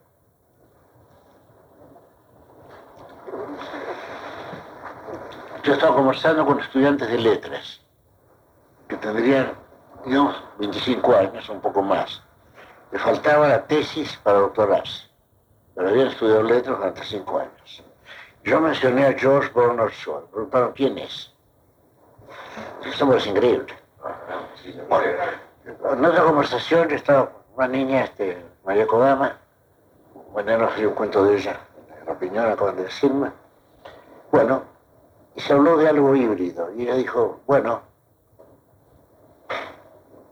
yo 5.63 5.73
estaba 5.73 5.95
conversando 5.95 6.45
con 6.47 6.59
estudiantes 6.59 7.07
de 7.09 7.17
letras, 7.19 7.79
que 8.89 8.97
tendrían, 8.97 9.53
digamos, 10.03 10.35
25 10.57 11.15
años, 11.15 11.47
un 11.49 11.61
poco 11.61 11.83
más. 11.83 12.23
Le 12.95 13.01
faltaba 13.01 13.49
la 13.49 13.67
tesis 13.67 14.15
para 14.23 14.39
doctorarse, 14.39 15.09
pero 15.75 15.89
habían 15.89 16.07
estudiado 16.07 16.43
letras 16.43 16.77
durante 16.77 17.03
5 17.03 17.39
años. 17.39 17.83
Yo 18.45 18.61
mencioné 18.61 19.07
a 19.07 19.11
George 19.11 19.51
Bernard 19.53 19.91
Shaw, 19.91 20.25
preguntaron 20.31 20.71
quién 20.71 20.97
es. 20.99 21.29
Esto 22.85 23.13
es 23.13 23.27
increíble. 23.27 23.73
En 25.65 26.05
otra 26.05 26.23
conversación 26.23 26.89
estaba 26.91 27.33
una 27.57 27.67
niña, 27.67 28.05
este, 28.05 28.41
María 28.63 28.87
Kodama, 28.87 29.39
bueno, 30.31 30.57
no 30.57 30.71
sé 30.71 30.87
un 30.87 30.93
cuento 30.93 31.25
de 31.25 31.35
ella, 31.35 31.59
la 32.05 32.13
opinión 32.13 32.49
acaban 32.49 32.77
de 32.77 32.83
decirme. 32.83 33.29
Bueno, 34.31 34.63
y 35.35 35.41
se 35.41 35.51
habló 35.51 35.75
de 35.75 35.89
algo 35.89 36.15
híbrido, 36.15 36.73
y 36.73 36.83
ella 36.83 36.95
dijo, 36.95 37.41
bueno, 37.45 37.81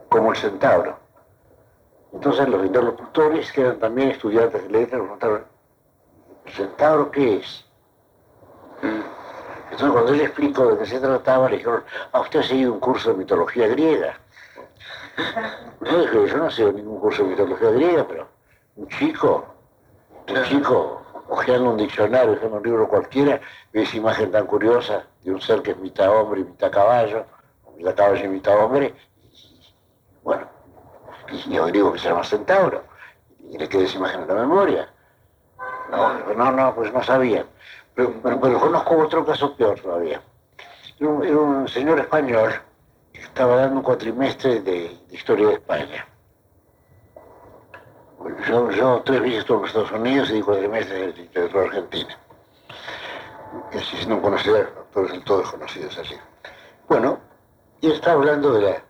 como 0.07 0.31
el 0.31 0.37
centauro. 0.37 1.02
Entonces 2.13 2.47
los 2.47 2.65
interlocutores, 2.65 3.51
que 3.51 3.61
eran 3.61 3.79
también 3.79 4.11
estudiantes 4.11 4.63
de 4.63 4.69
letras, 4.69 5.01
preguntaron, 5.01 5.45
¿el 6.45 6.53
centauro 6.53 7.11
qué 7.11 7.37
es? 7.37 7.65
Entonces 9.71 9.91
cuando 9.91 10.13
él 10.13 10.21
explicó 10.21 10.67
de 10.67 10.77
qué 10.77 10.85
se 10.85 10.99
trataba, 10.99 11.49
le 11.49 11.57
dijeron, 11.57 11.83
ah, 12.11 12.21
usted 12.21 12.41
ha 12.41 12.43
seguido 12.43 12.73
un 12.73 12.79
curso 12.79 13.11
de 13.11 13.17
mitología 13.17 13.67
griega. 13.67 14.19
Yo 15.81 16.01
dije, 16.01 16.27
yo 16.27 16.37
no 16.37 16.49
sé 16.49 16.71
ningún 16.73 16.99
curso 16.99 17.23
de 17.23 17.29
mitología 17.29 17.69
griega, 17.71 18.05
pero 18.07 18.27
un 18.77 18.87
chico, 18.87 19.45
un 20.27 20.43
chico 20.43 21.01
hojeando 21.27 21.71
un 21.71 21.77
diccionario, 21.77 22.33
hojeando 22.33 22.57
un 22.57 22.63
libro 22.63 22.87
cualquiera, 22.87 23.41
ve 23.71 23.83
esa 23.83 23.97
imagen 23.97 24.31
tan 24.31 24.45
curiosa 24.45 25.05
de 25.23 25.31
un 25.31 25.41
ser 25.41 25.61
que 25.61 25.71
es 25.71 25.77
mitad 25.77 26.09
hombre 26.09 26.41
y 26.41 26.43
mitad 26.45 26.71
caballo, 26.71 27.25
o 27.65 27.71
mitad 27.73 27.95
caballo 27.95 28.25
y 28.25 28.27
mitad 28.27 28.57
hombre, 28.63 28.95
yo 31.49 31.65
digo 31.67 31.93
que 31.93 31.99
se 31.99 32.09
llama 32.09 32.23
centauro, 32.23 32.83
y 33.49 33.57
le 33.57 33.67
queda 33.69 33.83
esa 33.83 33.97
imagen 33.97 34.21
en 34.21 34.27
la 34.27 34.33
memoria. 34.35 34.89
No, 35.91 36.33
no, 36.33 36.51
no, 36.51 36.75
pues 36.75 36.91
no 36.93 37.03
sabían. 37.03 37.45
Pero, 37.95 38.13
pero- 38.23 38.39
pero 38.39 38.59
conozco 38.59 38.97
otro 38.97 39.25
caso 39.25 39.55
peor 39.55 39.79
todavía. 39.79 40.21
Era 40.99 41.09
un, 41.09 41.67
señor 41.67 41.99
español 41.99 42.53
que 43.11 43.21
estaba 43.21 43.57
dando 43.57 43.77
un 43.77 43.83
cuatrimestre 43.83 44.61
de, 44.61 44.97
de 45.09 45.15
historia 45.15 45.47
de 45.47 45.53
España. 45.55 46.07
Yo, 48.47 49.01
tres 49.03 49.21
veces 49.21 49.39
estuve 49.39 49.59
en 49.59 49.65
Estados 49.65 49.91
Unidos 49.91 50.29
y 50.29 50.33
di 50.33 50.41
cuatrimestre 50.41 50.95
de 51.07 51.13
literatura 51.13 51.63
argentina. 51.65 52.17
Así 53.73 53.97
siendo 53.97 54.15
un 54.15 54.21
conocedor, 54.21 54.73
autores 54.77 55.11
del 55.11 55.23
todo 55.23 55.39
desconocidos 55.39 55.97
así. 55.97 56.15
Bueno, 56.87 57.19
y 57.81 57.91
estaba 57.91 58.15
hablando 58.15 58.53
de 58.53 58.81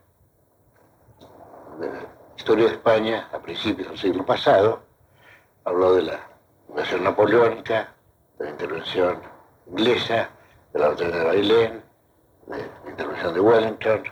de 1.80 1.88
la 1.92 2.00
historia 2.44 2.66
de 2.66 2.74
España 2.74 3.30
a 3.32 3.40
principios 3.40 3.88
del 3.88 3.98
siglo 3.98 4.26
pasado. 4.26 4.82
Habló 5.64 5.96
de 5.96 6.02
la 6.02 6.20
invasión 6.68 7.02
napoleónica, 7.02 7.94
de 8.38 8.44
la 8.44 8.52
intervención 8.52 9.22
inglesa, 9.68 10.30
de 10.74 10.80
la 10.80 10.90
batalla 10.90 11.18
de 11.20 11.24
Bailén, 11.24 11.84
de 12.48 12.58
la 12.84 12.90
intervención 12.90 13.34
de 13.34 13.40
Wellington, 13.40 14.04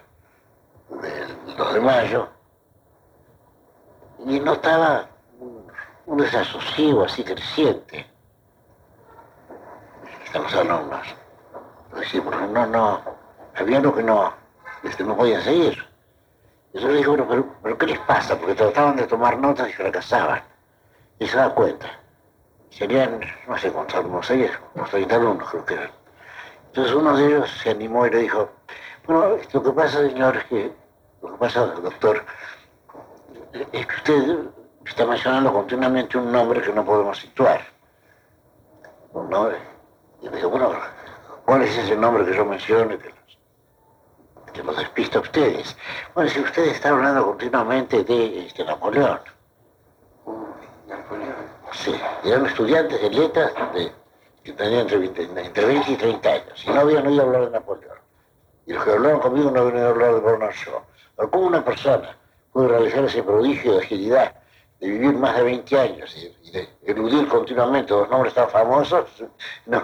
del 1.02 1.56
2 1.58 1.74
de 1.74 1.80
mayo, 1.82 2.30
y 4.26 4.40
notaba 4.40 5.10
un, 5.38 5.68
un 6.06 6.18
desasosiego 6.18 7.04
así 7.04 7.26
creciente 7.26 8.10
en 10.34 10.42
los 10.42 10.56
alumnos. 10.56 11.06
Sí, 12.10 12.22
porque 12.22 12.48
no, 12.48 12.66
no, 12.66 13.02
había 13.56 13.80
algo 13.80 13.94
que 13.94 14.04
no, 14.04 14.34
este, 14.84 15.04
no 15.04 15.18
podían 15.18 15.42
seguir. 15.42 15.91
Yo 16.74 16.88
le 16.88 16.98
digo, 16.98 17.14
pero, 17.14 17.28
pero, 17.28 17.56
pero 17.62 17.78
¿qué 17.78 17.86
les 17.88 18.00
pasa? 18.00 18.38
Porque 18.38 18.56
trataban 18.56 18.96
de 18.96 19.08
tomar 19.08 19.38
notas 19.38 19.70
y 19.70 19.74
fracasaban. 19.74 20.42
Y 21.20 21.28
se 21.28 21.38
da 21.38 21.54
cuenta. 21.54 21.88
Serían, 22.70 23.20
no 23.48 23.58
sé 23.58 23.72
cuántos 23.72 23.98
alumnos, 23.98 24.26
seis, 24.26 24.50
unos 24.76 24.90
30 24.90 25.16
alumnos 25.16 25.50
creo 25.50 25.66
que 25.66 25.74
eran. 25.74 25.92
Entonces 26.68 26.94
uno 26.94 27.18
de 27.18 27.28
ellos 27.28 27.52
se 27.62 27.72
animó 27.72 28.08
y 28.08 28.12
le 28.12 28.20
dijo, 28.20 28.50
bueno, 29.06 29.38
lo 29.52 29.64
que 29.64 29.72
pasa, 29.72 29.98
señor, 29.98 30.38
es 30.38 30.46
que, 30.46 30.72
lo 31.22 31.32
que 31.34 31.38
pasa, 31.38 31.66
doctor, 31.66 32.24
es 33.74 33.86
que 33.88 33.96
usted 33.96 34.38
está 34.86 35.06
mencionando 35.06 35.52
continuamente 35.52 36.18
un 36.18 36.32
nombre 36.32 36.62
que 36.62 36.72
no 36.72 36.86
podemos 36.86 37.18
situar. 37.18 37.62
Un 39.12 39.30
nombre. 39.30 39.58
Y 40.22 40.30
me 40.30 40.38
dijo, 40.38 40.50
bueno, 40.50 40.72
¿cuál 41.44 41.64
es 41.64 41.78
ese 41.78 41.98
nombre 41.98 42.24
que 42.24 42.36
yo 42.36 42.46
menciono 42.46 42.98
que 44.54 44.64
los, 44.64 44.76
despista 44.78 45.20
a 45.20 45.22
ustedes? 45.22 45.76
Bueno, 46.14 46.30
si 46.30 46.40
usted 46.40 46.64
está 46.68 46.90
hablando 46.90 47.26
continuamente 47.26 48.04
de 48.04 48.46
este, 48.48 48.64
Napoleón. 48.64 49.20
Sí, 51.74 51.94
eran 52.26 52.46
estudiantes 52.46 53.02
de 53.02 53.10
letras 53.10 53.52
de- 53.74 53.92
que 54.44 54.54
tenían 54.54 54.82
entre 54.82 54.98
20, 54.98 55.24
entre 55.24 55.66
20 55.66 55.92
y 55.92 55.96
30 55.96 56.30
años 56.30 56.66
y 56.66 56.70
no 56.70 56.82
habían 56.82 57.08
oído 57.08 57.22
hablar 57.24 57.46
de 57.46 57.52
Napoleón. 57.52 57.98
Y 58.66 58.74
los 58.74 58.84
que 58.84 58.92
hablaron 58.92 59.20
conmigo 59.20 59.52
no 59.52 59.62
habían 59.62 59.76
oído 59.78 59.90
hablar 59.90 60.14
de 60.16 60.20
Bernard 60.22 60.54
Shaw. 60.54 60.82
Pero 61.16 61.32
¿cómo 61.32 61.48
una 61.48 61.64
persona 61.64 62.18
puede 62.52 62.68
realizar 62.70 63.04
ese 63.06 63.24
prodigio 63.24 63.74
de 63.74 63.80
agilidad, 63.84 64.36
de 64.80 64.88
vivir 64.90 65.14
más 65.14 65.36
de 65.38 65.44
20 65.44 65.80
años 65.80 66.16
y, 66.18 66.36
y 66.48 66.52
de 66.52 66.70
eludir 66.86 67.28
continuamente 67.28 67.94
dos 67.94 68.10
nombres 68.10 68.34
tan 68.34 68.50
famosos? 68.50 69.06
No. 69.66 69.82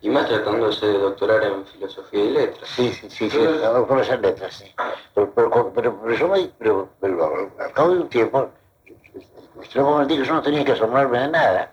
Y 0.00 0.10
más 0.10 0.28
tratándose 0.28 0.86
de 0.86 0.98
doctorar 0.98 1.42
en 1.42 1.66
filosofía 1.66 2.24
y 2.24 2.30
letras. 2.30 2.68
Sí, 2.68 2.92
sí, 2.92 3.10
sí, 3.10 3.30
sí, 3.30 3.38
doctora 3.38 4.06
en 4.14 4.22
letras, 4.22 4.54
sí. 4.54 4.72
Pero, 5.14 5.32
pero, 5.34 5.72
pero, 5.74 6.00
pero 6.00 6.14
yo 6.14 6.28
me, 6.28 6.50
pero, 6.58 6.88
pero 7.00 7.50
al 7.58 7.72
cabo 7.72 7.90
de 7.90 8.00
un 8.00 8.08
tiempo, 8.08 8.48
yo 9.72 9.84
comenté 9.84 10.16
que 10.16 10.24
yo 10.24 10.34
no 10.34 10.42
tenía 10.42 10.64
que 10.64 10.72
asombrarme 10.72 11.18
de 11.18 11.28
nada. 11.28 11.72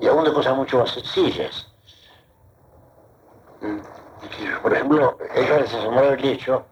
Y 0.00 0.06
aún 0.06 0.24
de 0.24 0.32
cosas 0.32 0.54
mucho 0.54 0.78
más 0.78 0.90
sencillas. 0.90 1.66
Mm. 3.60 3.78
Por 4.62 4.72
ejemplo, 4.72 5.18
ella 5.34 5.58
les 5.60 5.74
asombraba 5.74 6.08
el 6.08 6.24
hecho, 6.24 6.64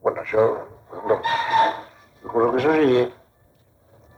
bueno, 0.00 0.22
yo, 0.24 0.66
por 0.88 0.98
ejemplo, 0.98 1.22
recuerdo 2.22 2.56
que 2.56 2.62
yo 2.62 2.74
llegué, 2.74 3.12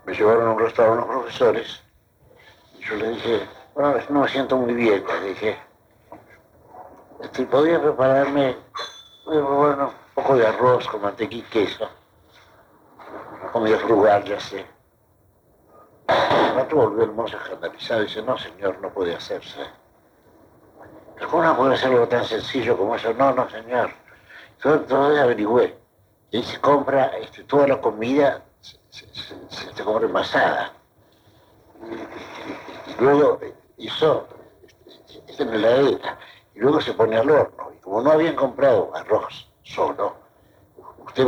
me 0.05 0.15
llevaron 0.15 0.49
a 0.49 0.53
un 0.53 0.59
restaurante 0.59 1.05
unos 1.05 1.23
profesores, 1.23 1.83
y 2.79 2.85
yo 2.85 2.97
le 2.97 3.11
dije, 3.11 3.49
bueno, 3.75 3.95
no 4.11 4.21
me 4.23 4.29
siento 4.29 4.57
muy 4.57 4.75
bien, 4.75 5.05
le 5.23 5.29
dije, 5.31 5.59
este, 7.21 7.45
podría 7.47 7.81
prepararme 7.81 8.51
eh, 8.51 8.57
bueno, 9.25 9.89
un 9.89 10.15
poco 10.15 10.37
de 10.37 10.47
arroz 10.47 10.87
con 10.89 11.03
mantequilla 11.03 11.47
y 11.47 11.51
queso. 11.51 11.89
Comida 13.53 13.79
frugal, 13.79 14.25
ya 14.25 14.41
sé. 14.41 14.67
Rato 16.09 16.77
volvió 16.77 17.05
el 17.05 17.13
mozo 17.13 17.37
escandalizado 17.37 18.03
y 18.03 18.07
dice, 18.07 18.23
no 18.23 18.39
señor, 18.39 18.79
no 18.81 18.93
puede 18.93 19.15
hacerse. 19.15 19.61
¿cómo 21.31 21.43
no 21.43 21.57
puede 21.57 21.75
hacer 21.75 21.91
algo 21.91 22.07
tan 22.07 22.25
sencillo 22.25 22.77
como 22.77 22.95
eso? 22.97 23.13
No, 23.15 23.33
no 23.33 23.49
señor. 23.49 23.91
Yo 24.63 24.75
entonces 24.75 25.21
averigüé. 25.21 25.77
Y 26.31 26.43
se 26.43 26.61
compra 26.61 27.07
este, 27.19 27.45
toda 27.45 27.67
la 27.69 27.81
comida, 27.81 28.43
se, 28.61 28.79
se- 28.91 29.15
se- 29.15 29.75
se 29.75 29.85
compra 29.85 30.07
envasada. 30.07 30.73
Luego 32.99 33.39
hizo 33.77 34.27
este, 35.27 35.43
en 35.43 35.51
la 35.51 35.57
heladera 35.57 36.19
y 36.55 36.61
luego 36.61 36.81
se 36.81 36.93
pone 36.93 37.17
al 37.17 37.31
horno. 37.31 37.73
Y 37.77 37.81
como 37.81 38.03
no 38.03 38.13
habían 38.13 38.35
comprado 38.35 38.91
arroz 38.95 39.49
solo, 39.63 40.17
usted 40.99 41.27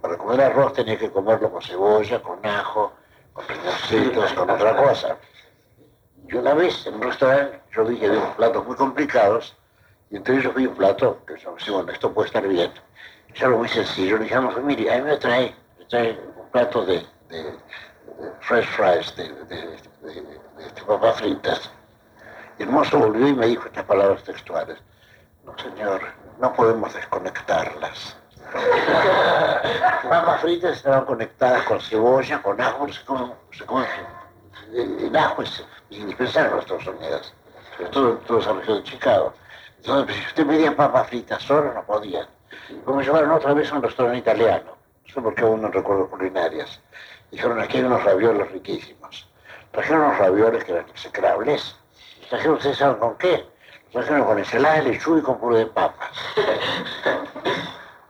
para, 0.00 0.18
comer 0.18 0.40
arroz 0.40 0.72
tenía 0.72 0.98
que 0.98 1.10
comerlo 1.10 1.50
con 1.50 1.62
cebolla, 1.62 2.22
con 2.22 2.44
ajo, 2.44 2.92
con 3.32 3.46
riñoncitos, 3.48 4.32
con 4.32 4.50
otra 4.50 4.76
cosa. 4.76 5.16
Y 6.28 6.34
una 6.34 6.54
vez 6.54 6.86
en 6.86 6.94
un 6.94 7.02
restaurante 7.02 7.60
yo 7.72 7.84
vi 7.84 7.98
que 7.98 8.06
había 8.06 8.36
platos 8.36 8.66
muy 8.66 8.76
complicados 8.76 9.56
y 10.10 10.16
entre 10.16 10.36
ellos 10.36 10.54
vi 10.54 10.66
un 10.66 10.74
plato 10.74 11.18
que 11.26 11.38
yo 11.38 11.54
decía, 11.54 11.72
bueno, 11.72 11.92
esto 11.92 12.12
puede 12.12 12.26
estar 12.26 12.46
bien. 12.46 12.70
es 13.34 13.42
algo 13.42 13.58
muy 13.58 13.68
sencillo. 13.68 14.18
Le 14.18 14.24
dijimos, 14.24 14.62
mire, 14.62 14.92
a 14.92 14.98
mí 14.98 15.04
me 15.04 15.16
trae, 15.16 15.54
me 15.78 15.84
trae 15.86 16.20
un 16.36 16.50
plato 16.50 16.84
de, 16.84 17.02
fresh 18.40 18.66
fries, 18.76 19.16
de, 19.16 19.28
de, 19.44 19.56
de, 20.02 20.22
de 20.22 20.82
papas 20.86 21.18
fritas. 21.18 21.70
Y 22.58 22.62
el 22.64 22.68
mozo 22.68 22.98
volvió 22.98 23.28
y 23.28 23.34
me 23.34 23.46
dijo 23.46 23.66
estas 23.66 23.84
palabras 23.84 24.22
textuales. 24.24 24.78
No, 25.44 25.56
señor, 25.58 26.00
no 26.38 26.52
podemos 26.52 26.92
desconectarlas. 26.94 28.16
papas 30.08 30.40
fritas 30.40 30.76
estaban 30.76 31.04
conectadas 31.04 31.64
con 31.64 31.80
cebolla, 31.80 32.42
con 32.42 32.60
ajo, 32.60 32.92
se 32.92 33.04
comen, 33.04 33.32
se 33.52 33.64
comen 33.64 33.86
el 34.72 35.16
ajo 35.16 35.42
es 35.42 35.64
indispensable 35.90 36.50
en 36.50 36.56
los 36.56 36.64
Estados 36.64 36.86
Unidos, 36.86 37.34
sobre 37.76 37.90
todo 37.90 38.10
en 38.12 38.18
toda 38.18 38.40
esa 38.40 38.52
región 38.52 38.78
de 38.78 38.84
Chicago. 38.84 39.32
Entonces, 39.78 40.04
pues, 40.06 40.16
si 40.16 40.26
usted 40.26 40.46
pedía 40.46 40.76
papas 40.76 41.08
fritas 41.08 41.42
solo, 41.42 41.72
no 41.74 41.84
podía. 41.84 42.26
Como 42.84 42.98
me 42.98 43.04
llevaron 43.04 43.30
otra 43.32 43.52
vez 43.54 43.70
a 43.72 43.76
un 43.76 43.82
restaurante 43.82 44.18
italiano, 44.18 44.76
no 45.06 45.14
sé 45.14 45.20
por 45.20 45.34
qué 45.34 45.42
aún 45.42 45.62
no 45.62 45.68
recuerdo 45.68 46.08
culinarias. 46.08 46.80
Dijeron, 47.32 47.60
aquí 47.60 47.78
hay 47.78 47.84
unos 47.84 48.04
ravioles 48.04 48.52
riquísimos. 48.52 49.26
Trajeron 49.72 50.02
unos 50.02 50.18
ravioles 50.18 50.64
que 50.64 50.72
eran 50.72 50.88
execrables. 50.90 51.74
Trajeron, 52.28 52.56
¿ustedes 52.56 52.76
saben 52.76 52.98
con 52.98 53.16
qué? 53.16 53.46
Trajeron 53.90 54.24
con 54.24 54.38
ensalada 54.38 54.76
de 54.76 54.90
lechuga 54.90 55.18
y 55.18 55.22
con 55.22 55.40
puré 55.40 55.58
de 55.58 55.66
papas. 55.66 56.10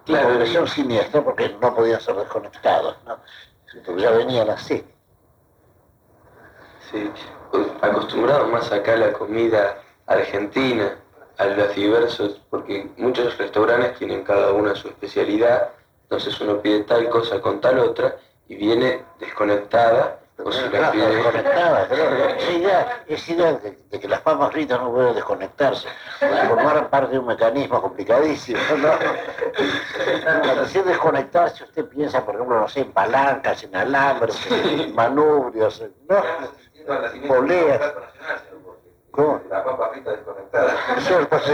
Claro, 0.05 0.37
versión 0.37 0.67
siniestra 0.67 1.23
porque 1.23 1.57
no 1.61 1.77
podían 1.77 2.01
ser 2.01 2.17
desconectados, 2.17 2.97
¿no? 3.07 3.21
Porque 3.87 4.03
ya 4.03 4.11
venían 4.11 4.51
así. 4.51 4.85
Sí, 6.91 7.09
acostumbrado 7.81 8.49
más 8.49 8.73
acá 8.73 8.95
a 8.95 8.97
la 8.97 9.13
comida 9.13 9.81
argentina, 10.07 10.97
a 11.39 11.47
los 11.47 11.73
diversos, 11.77 12.41
porque 12.51 12.91
muchos 12.97 13.39
restaurantes 13.39 13.97
tienen 13.97 14.25
cada 14.25 14.53
una 14.53 14.75
su 14.75 14.89
especialidad, 14.89 15.71
entonces 16.03 16.39
uno 16.41 16.61
pide 16.61 16.83
tal 16.83 17.09
cosa 17.09 17.41
con 17.41 17.61
tal 17.61 17.79
otra 17.79 18.17
y 18.49 18.57
viene 18.57 19.03
desconectada 19.19 20.19
o 20.45 20.51
si 20.51 20.69
la 20.71 20.91
desconectada, 20.91 21.87
esa 22.37 22.53
idea, 23.33 23.53
de, 23.61 23.79
de, 23.91 24.01
que 24.01 24.09
las 24.09 24.21
papas 24.23 24.51
fritas 24.51 24.81
no 24.81 24.91
pueden 24.91 25.15
desconectarse, 25.15 25.87
formaran 26.49 26.89
parte 26.89 27.13
de 27.13 27.19
un 27.19 27.27
mecanismo 27.27 27.81
complicadísimo. 27.81 28.59
Para 30.25 30.55
decir 30.63 30.85
desconectarse, 30.85 31.65
usted 31.65 31.85
piensa, 31.87 32.25
por 32.25 32.35
ejemplo, 32.35 32.61
no 32.61 32.69
sé, 32.69 32.81
en 32.81 32.93
palancas, 32.93 33.63
en 33.63 33.77
alambres, 33.77 34.37
en 34.51 34.95
manubrios, 34.95 35.85
¿no? 36.09 36.23
Poleas. 37.29 37.93
¿Cómo? 39.13 39.43
La 39.51 39.63
papa 39.63 39.91
frita 39.93 40.11
desconectada. 40.13 40.75
Cierto, 41.01 41.39
sí. 41.41 41.53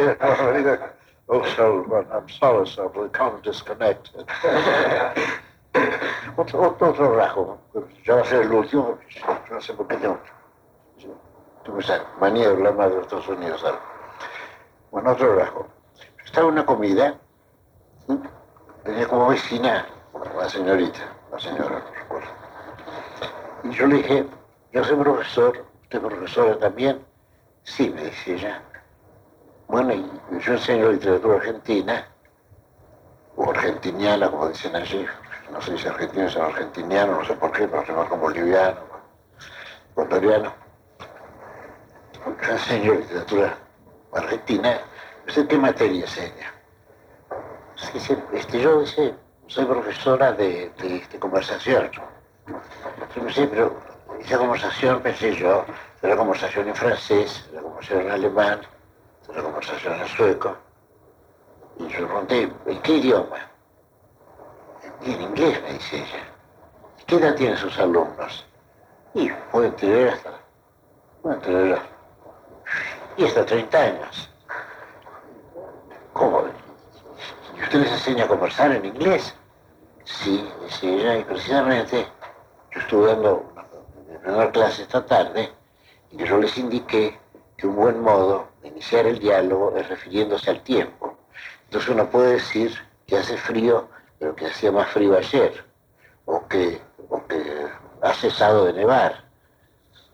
Oh, 1.30 1.44
so, 1.56 1.84
well, 1.88 2.06
I'm 2.10 2.26
sorry, 2.28 2.66
sir, 2.66 2.86
we 2.94 3.10
can't 3.10 3.42
disconnect. 3.44 4.08
otro, 6.36 6.60
otro, 6.62 6.90
otro 6.90 7.16
rasgo, 7.16 7.58
ya 8.04 8.16
va 8.16 8.20
a 8.22 8.24
ser 8.24 8.42
el 8.42 8.52
último, 8.52 8.98
no 9.50 9.60
sé 9.60 9.72
por 9.74 9.86
qué 9.88 9.96
tengo. 9.96 10.18
Esa 11.78 12.02
manía 12.18 12.48
de 12.48 12.54
hablar 12.54 12.74
más 12.74 12.90
de 12.90 13.00
Estados 13.00 13.28
Unidos. 13.28 13.64
Bueno, 14.90 15.12
otro 15.12 15.34
rasgo. 15.36 15.66
Estaba 16.24 16.48
en 16.48 16.54
una 16.54 16.66
comida, 16.66 17.14
tenía 18.84 19.06
como 19.06 19.28
vecina 19.28 19.86
una 20.12 20.48
señorita, 20.48 21.00
la 21.30 21.38
señora, 21.38 21.80
no 21.80 21.94
recuerdo. 21.94 22.28
Y 23.64 23.70
yo 23.70 23.86
le 23.86 23.96
dije, 23.96 24.26
yo 24.72 24.84
soy 24.84 24.96
profesor, 24.96 25.64
usted 25.82 26.00
profesora 26.00 26.58
también. 26.58 27.04
Sí, 27.64 27.90
me 27.90 28.04
dice 28.04 28.34
ella. 28.34 28.62
Bueno, 29.68 29.92
y 29.92 30.10
yo 30.40 30.52
enseño 30.54 30.90
literatura 30.90 31.36
argentina, 31.36 32.06
o 33.36 33.50
argentiniana, 33.50 34.30
como 34.30 34.48
dicen 34.48 34.74
allí. 34.74 35.06
No 35.52 35.60
se 35.62 35.72
dice 35.72 35.88
argentino, 35.88 36.28
sino 36.28 36.44
argentiniano, 36.44 37.20
no 37.20 37.24
sé 37.24 37.34
por 37.34 37.52
qué, 37.52 37.66
pero 37.66 37.84
se 37.84 37.92
llama 37.92 38.08
como 38.08 38.22
boliviano, 38.22 38.80
ecuatoriano. 39.92 40.52
Enseño 42.48 42.94
literatura 42.94 43.56
argentina. 44.12 44.80
¿Usted 45.26 45.46
qué 45.46 45.58
materia 45.58 46.02
enseña? 46.02 46.52
Sí, 47.76 48.16
este, 48.32 48.60
yo 48.60 48.80
dice, 48.80 49.14
soy 49.46 49.64
profesora 49.64 50.32
de, 50.32 50.72
conversación. 51.18 51.90
Sé, 53.34 53.46
pero 53.46 53.76
esa 54.20 54.38
conversación, 54.38 55.00
pensé 55.02 55.34
yo, 55.34 55.64
de 56.02 56.16
conversación 56.16 56.68
en 56.68 56.74
francés, 56.74 57.46
de 57.50 57.56
la 57.56 57.62
conversación 57.62 58.06
en 58.06 58.10
alemán, 58.10 58.60
de 59.26 59.34
la 59.34 59.42
conversación 59.42 59.94
en 59.94 60.08
sueco. 60.08 60.56
Y 61.78 61.88
yo 61.88 62.06
pregunté, 62.06 62.52
¿en 62.66 62.82
qué 62.82 62.92
idioma? 62.92 63.50
Y 65.04 65.12
en 65.12 65.22
inglés, 65.22 65.62
me 65.62 65.72
dice 65.74 65.96
ella. 65.98 66.24
¿Qué 67.06 67.16
edad 67.16 67.34
tienen 67.34 67.56
sus 67.56 67.78
alumnos? 67.78 68.46
Y 69.14 69.30
pueden 69.50 69.74
tener 69.76 70.08
hasta, 70.10 70.30
pueden 71.22 71.78
y 73.16 73.24
hasta 73.24 73.44
30 73.44 73.78
años. 73.78 74.30
¿Cómo? 76.12 76.44
¿Y 77.56 77.62
usted 77.62 77.80
les 77.80 78.20
a 78.20 78.28
conversar 78.28 78.72
en 78.72 78.84
inglés? 78.84 79.34
Sí, 80.04 80.48
dice 80.64 80.94
ella, 80.94 81.18
y 81.18 81.24
precisamente 81.24 82.06
yo 82.72 82.80
estuve 82.80 83.08
dando 83.08 83.52
primera 84.22 84.50
clase 84.50 84.82
esta 84.82 85.04
tarde 85.04 85.52
y 86.10 86.24
yo 86.24 86.38
les 86.38 86.56
indiqué 86.58 87.18
que 87.56 87.66
un 87.66 87.76
buen 87.76 88.00
modo 88.00 88.48
de 88.62 88.68
iniciar 88.68 89.06
el 89.06 89.18
diálogo 89.18 89.76
es 89.76 89.88
refiriéndose 89.88 90.50
al 90.50 90.62
tiempo. 90.62 91.16
Entonces 91.64 91.90
uno 91.90 92.08
puede 92.08 92.34
decir 92.34 92.72
que 93.06 93.16
hace 93.16 93.36
frío, 93.36 93.88
pero 94.18 94.34
que 94.34 94.46
hacía 94.46 94.72
más 94.72 94.90
frío 94.90 95.16
ayer, 95.16 95.64
o 96.24 96.46
que, 96.48 96.80
o 97.08 97.24
que 97.26 97.66
ha 98.02 98.14
cesado 98.14 98.66
de 98.66 98.72
nevar, 98.72 99.24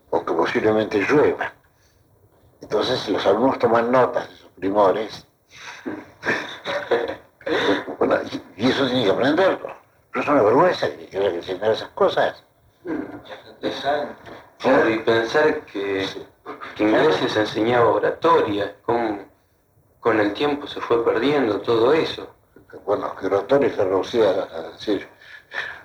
o 0.09 0.23
que 0.23 0.33
posiblemente 0.33 0.99
llueva. 0.99 1.53
Entonces 2.61 3.07
los 3.09 3.25
alumnos 3.25 3.59
toman 3.59 3.91
notas 3.91 4.29
de 4.29 4.35
sus 4.35 4.49
primores, 4.51 5.25
y 8.57 8.69
eso 8.69 8.87
tiene 8.87 9.05
que 9.05 9.11
aprenderlo. 9.11 9.75
Pero 10.11 10.23
es 10.23 10.29
una 10.29 10.43
vergüenza 10.43 10.87
que 10.87 11.07
que 11.07 11.27
enseñar 11.27 11.71
esas 11.71 11.89
cosas. 11.89 12.43
Y 14.87 14.99
pensar 14.99 15.61
que, 15.65 16.07
que 16.75 16.83
inglés 16.83 17.21
les 17.21 17.35
enseñaba 17.35 17.89
oratoria, 17.89 18.75
cómo 18.83 19.25
con 19.99 20.19
el 20.19 20.33
tiempo 20.33 20.67
se 20.67 20.79
fue 20.81 21.03
perdiendo 21.03 21.61
todo 21.61 21.93
eso. 21.93 22.34
Bueno, 22.85 23.15
que 23.15 23.27
oratoria 23.27 23.69
se 23.69 23.83
reducía 23.83 24.29
a 24.29 24.61
decir, 24.71 25.07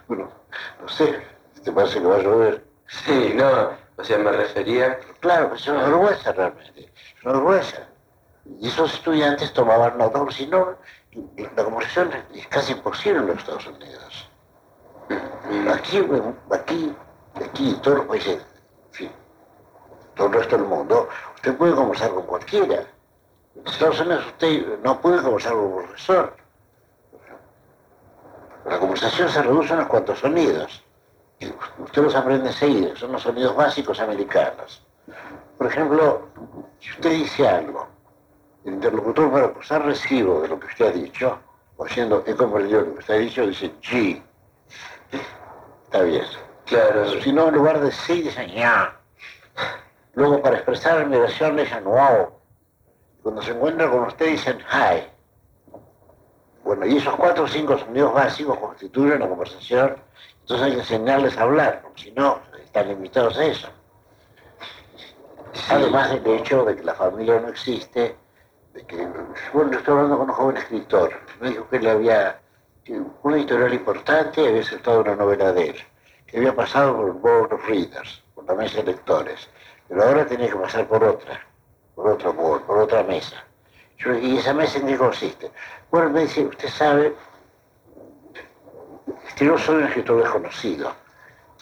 bueno, 0.08 0.30
no 0.80 0.88
sé, 0.88 1.22
¿te 1.62 1.72
parece 1.72 2.00
que 2.00 2.06
va 2.06 2.16
a 2.16 2.22
llover? 2.22 2.64
Sí, 2.86 3.32
no, 3.34 3.70
o 3.96 4.04
sea, 4.04 4.18
me 4.18 4.32
refería... 4.32 4.98
Claro, 5.20 5.50
pues 5.50 5.62
es 5.62 5.68
una 5.68 5.84
vergüenza 5.84 6.32
realmente, 6.32 6.80
es 6.80 7.24
una 7.24 7.34
vergüenza. 7.34 7.86
Y 8.58 8.68
esos 8.68 8.94
estudiantes 8.94 9.52
tomaban 9.52 9.98
nota, 9.98 10.24
si 10.30 10.46
no, 10.46 10.76
la 11.56 11.64
conversación 11.64 12.10
es 12.34 12.46
casi 12.48 12.72
imposible 12.72 13.20
en 13.20 13.26
los 13.28 13.38
Estados 13.38 13.66
Unidos. 13.66 14.30
Aquí, 15.72 16.06
aquí, 16.50 16.96
aquí, 17.34 17.78
todos 17.82 17.98
los 17.98 18.06
países, 18.06 18.34
en 18.36 18.92
fin, 18.92 19.12
todo 20.14 20.28
el 20.28 20.32
resto 20.32 20.56
del 20.56 20.66
mundo, 20.66 21.08
usted 21.34 21.56
puede 21.56 21.74
conversar 21.74 22.10
con 22.10 22.26
cualquiera. 22.26 22.84
En 23.54 23.66
Estados 23.66 24.00
Unidos 24.00 24.26
usted 24.26 24.78
no 24.82 25.00
puede 25.00 25.22
conversar 25.22 25.52
con 25.52 25.64
un 25.64 25.82
profesor. 25.84 26.39
La 28.66 28.78
conversación 28.78 29.28
se 29.28 29.42
reduce 29.42 29.72
a 29.72 29.76
unos 29.76 29.88
cuantos 29.88 30.18
sonidos. 30.18 30.82
Y 31.38 31.46
usted 31.82 32.02
los 32.02 32.14
aprende 32.14 32.48
enseguida, 32.48 32.94
son 32.96 33.12
los 33.12 33.22
sonidos 33.22 33.56
básicos 33.56 33.98
americanos. 34.00 34.86
Por 35.56 35.66
ejemplo, 35.66 36.28
si 36.78 36.90
usted 36.90 37.10
dice 37.10 37.48
algo, 37.48 37.88
el 38.64 38.74
interlocutor 38.74 39.30
para 39.32 39.46
acusar 39.46 39.84
recibo 39.84 40.42
de 40.42 40.48
lo 40.48 40.60
que 40.60 40.66
usted 40.66 40.86
ha 40.86 40.92
dicho, 40.92 41.38
o 41.76 41.88
siendo 41.88 42.22
he 42.26 42.34
comprendido 42.34 42.82
lo 42.82 42.92
que 42.92 42.98
usted 42.98 43.14
ha 43.14 43.18
dicho, 43.18 43.46
dice 43.46 43.72
G. 43.80 44.22
Está 45.84 46.02
bien. 46.02 46.24
Claro. 46.66 47.20
Si 47.20 47.32
no, 47.32 47.48
en 47.48 47.54
lugar 47.54 47.80
de 47.80 47.90
sí, 47.90 48.22
dicen 48.22 48.50
ya. 48.50 48.96
Luego, 50.14 50.42
para 50.42 50.56
expresar 50.56 50.98
admiración, 50.98 51.56
le 51.56 51.64
dicen 51.64 51.84
wow. 51.84 52.30
Cuando 53.22 53.42
se 53.42 53.52
encuentran 53.52 53.90
con 53.90 54.00
usted, 54.04 54.26
dicen 54.26 54.58
hi. 54.70 55.04
Bueno, 56.64 56.86
y 56.86 56.98
esos 56.98 57.14
cuatro 57.16 57.44
o 57.44 57.48
cinco 57.48 57.78
sonidos 57.78 58.12
básicos 58.12 58.58
constituyen 58.58 59.16
una 59.16 59.28
conversación, 59.28 59.96
entonces 60.40 60.66
hay 60.66 60.72
que 60.72 60.80
enseñarles 60.80 61.36
a 61.38 61.42
hablar, 61.42 61.80
porque 61.82 62.02
si 62.02 62.12
no, 62.12 62.40
están 62.62 62.88
limitados 62.88 63.38
a 63.38 63.44
eso. 63.44 63.68
Además 65.68 66.10
del 66.10 66.26
hecho 66.26 66.64
de 66.64 66.76
que 66.76 66.84
la 66.84 66.94
familia 66.94 67.40
no 67.40 67.48
existe, 67.48 68.16
de 68.74 68.86
que, 68.86 69.08
bueno, 69.52 69.76
estoy 69.76 69.94
hablando 69.94 70.18
con 70.18 70.30
un 70.30 70.36
joven 70.36 70.56
escritor, 70.56 71.12
me 71.40 71.50
dijo 71.50 71.68
que 71.68 71.80
le 71.80 71.90
había 71.90 72.40
una 73.22 73.36
editorial 73.36 73.74
importante 73.74 74.46
había 74.46 74.62
aceptado 74.62 75.02
una 75.02 75.14
novela 75.14 75.52
de 75.52 75.70
él, 75.70 75.76
que 76.26 76.38
había 76.38 76.54
pasado 76.54 76.96
por 76.96 77.06
el 77.06 77.12
Board 77.12 77.52
of 77.52 77.68
Readers, 77.68 78.22
por 78.34 78.44
la 78.44 78.54
mesa 78.54 78.78
de 78.78 78.84
lectores, 78.84 79.48
pero 79.88 80.02
ahora 80.02 80.26
tenía 80.26 80.48
que 80.48 80.56
pasar 80.56 80.86
por 80.88 81.02
otra, 81.04 81.40
por 81.94 82.08
otro 82.08 82.32
board, 82.32 82.62
por 82.62 82.78
otra 82.78 83.02
mesa. 83.02 83.44
Yo, 84.00 84.18
¿y 84.18 84.38
esa 84.38 84.52
mesa 84.54 84.78
en 84.78 84.86
qué 84.86 84.96
consiste? 84.96 85.50
Bueno, 85.90 86.10
me 86.10 86.22
dice, 86.22 86.44
usted 86.44 86.68
sabe, 86.68 87.14
Escribo 89.26 89.58
soy 89.58 89.76
un 89.76 89.84
escritor 89.84 90.22
desconocido. 90.22 90.92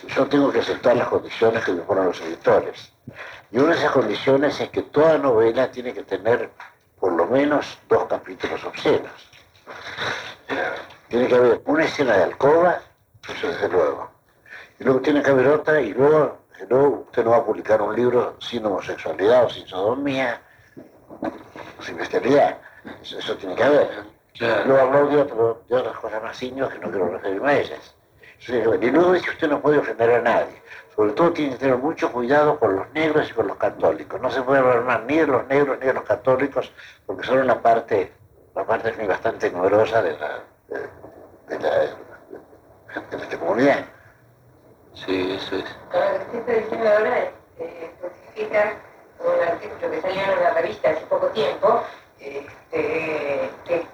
Yo 0.07 0.27
tengo 0.27 0.51
que 0.51 0.61
aceptar 0.61 0.97
las 0.97 1.09
condiciones 1.09 1.65
que 1.65 1.73
me 1.73 1.83
ponen 1.83 2.07
los 2.07 2.21
editores. 2.21 2.93
Y 3.51 3.59
una 3.59 3.73
de 3.73 3.79
esas 3.79 3.93
condiciones 3.93 4.61
es 4.61 4.71
que 4.71 4.83
toda 4.83 5.19
novela 5.19 5.71
tiene 5.71 5.93
que 5.93 6.03
tener 6.03 6.51
por 6.99 7.13
lo 7.13 7.27
menos 7.27 7.79
dos 7.89 8.05
capítulos 8.07 8.65
obscenos. 8.65 9.31
Tiene 11.09 11.27
que 11.27 11.35
haber 11.35 11.63
una 11.67 11.85
escena 11.85 12.17
de 12.17 12.25
alcoba, 12.25 12.81
eso 13.29 13.49
desde 13.49 13.69
luego. 13.69 14.11
Y 14.79 14.85
luego 14.85 15.01
tiene 15.01 15.23
que 15.23 15.31
haber 15.31 15.49
otra, 15.49 15.81
y 15.81 15.93
luego, 15.93 16.39
luego 16.69 17.05
usted 17.07 17.25
no 17.25 17.31
va 17.31 17.37
a 17.39 17.45
publicar 17.45 17.81
un 17.83 17.95
libro 17.95 18.37
sin 18.41 18.65
homosexualidad 18.67 19.45
o 19.47 19.51
sin 19.51 19.67
sodomía, 19.67 20.43
sin 21.81 21.97
bestialidad. 21.97 22.59
Eso, 23.03 23.37
tiene 23.37 23.55
que 23.55 23.65
haber. 23.65 23.89
Luego 24.67 24.81
habló 24.81 25.07
de, 25.09 25.25
de, 25.69 25.77
otras 25.77 25.97
cosas 25.99 26.23
más 26.23 26.37
signos 26.37 26.73
que 26.73 26.79
no 26.79 26.91
quiero 26.91 27.09
referirme 27.09 27.51
a 27.51 27.59
ellas. 27.59 27.95
Y 28.47 28.53
luego 28.91 29.13
dice 29.13 29.27
que 29.27 29.31
usted 29.33 29.49
no 29.49 29.61
puede 29.61 29.79
ofender 29.79 30.11
a 30.11 30.23
nadie. 30.23 30.63
Sobre 30.95 31.13
todo 31.13 31.33
tiene 31.33 31.53
que 31.53 31.59
tener 31.59 31.77
mucho 31.77 32.11
cuidado 32.13 32.59
con 32.59 32.77
los 32.77 32.91
negros 32.93 33.31
y 33.31 33.33
con 33.33 33.47
los 33.47 33.57
católicos. 33.57 34.21
No 34.21 34.31
se 34.31 34.43
puede 34.43 34.61
hablar 34.61 34.83
más 34.83 35.03
ni 35.05 35.17
de 35.17 35.27
los 35.27 35.47
negros 35.47 35.79
ni 35.81 35.87
de 35.87 35.93
los 35.93 36.05
católicos, 36.05 36.73
porque 37.07 37.27
son 37.27 37.39
una 37.39 37.61
parte, 37.61 38.13
una 38.55 38.65
parte 38.65 39.07
bastante 39.07 39.51
numerosa 39.51 40.03
de 40.03 40.19
la, 40.19 40.41
de, 40.69 41.59
la, 41.61 41.79
de 43.11 43.17
nuestra 43.17 43.39
comunidad. 43.39 43.85
Sí, 44.95 45.33
eso 45.37 45.57
es. 45.57 45.77
Con 45.91 46.01
lo 46.01 46.19
que 46.19 46.39
usted 46.39 46.39
está 46.39 46.53
diciendo 46.53 46.89
ahora, 46.89 47.19
eh, 47.59 47.91
justifica 48.01 48.77
un 49.21 49.49
artículo 49.49 49.91
que 49.91 50.01
salió 50.01 50.21
en 50.23 50.39
una 50.39 50.51
revista 50.51 50.91
hace 50.91 51.07
poco 51.07 51.27
tiempo, 51.29 51.83
este, 52.21 53.51
que, 53.65 53.87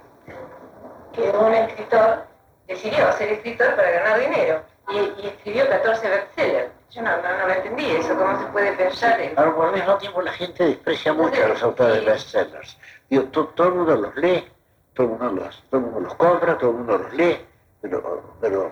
que 1.13 1.31
un 1.31 1.55
escritor 1.55 2.25
decidió 2.67 3.13
ser 3.13 3.33
escritor 3.33 3.77
para 3.77 3.91
ganar 3.91 4.21
dinero 4.21 4.63
y, 4.89 4.97
y 4.97 5.27
escribió 5.27 5.69
14 5.69 6.09
bestsellers. 6.09 6.71
Yo 6.91 7.03
no, 7.03 7.11
no, 7.17 7.39
no, 7.39 7.49
lo 7.49 7.55
entendí 7.55 7.91
eso, 7.91 8.17
cómo 8.17 8.39
se 8.39 8.47
puede 8.47 8.73
pensar 8.73 9.21
en... 9.21 9.35
El 9.37 9.73
mismo 9.73 9.97
tiempo 9.99 10.23
la 10.23 10.33
gente 10.33 10.65
desprecia 10.65 11.13
mucho 11.13 11.45
a 11.45 11.49
los 11.49 11.63
autores 11.63 11.97
de 11.97 12.11
bestsellers. 12.11 12.79
Digo, 13.11 13.25
todo, 13.25 13.47
todo 13.49 13.69
el 13.69 13.75
mundo 13.75 13.97
los 13.97 14.17
lee, 14.17 14.49
todo 14.95 15.07
el 15.07 15.13
mundo 15.13 15.45
los, 15.45 15.65
todo 15.71 15.81
el 15.81 15.87
mundo 15.87 16.01
los 16.01 16.15
compra, 16.15 16.57
todo 16.57 16.71
el 16.71 16.77
mundo 16.77 16.99
los 16.99 17.13
lee, 17.15 17.45
pero, 17.81 18.23
pero 18.41 18.71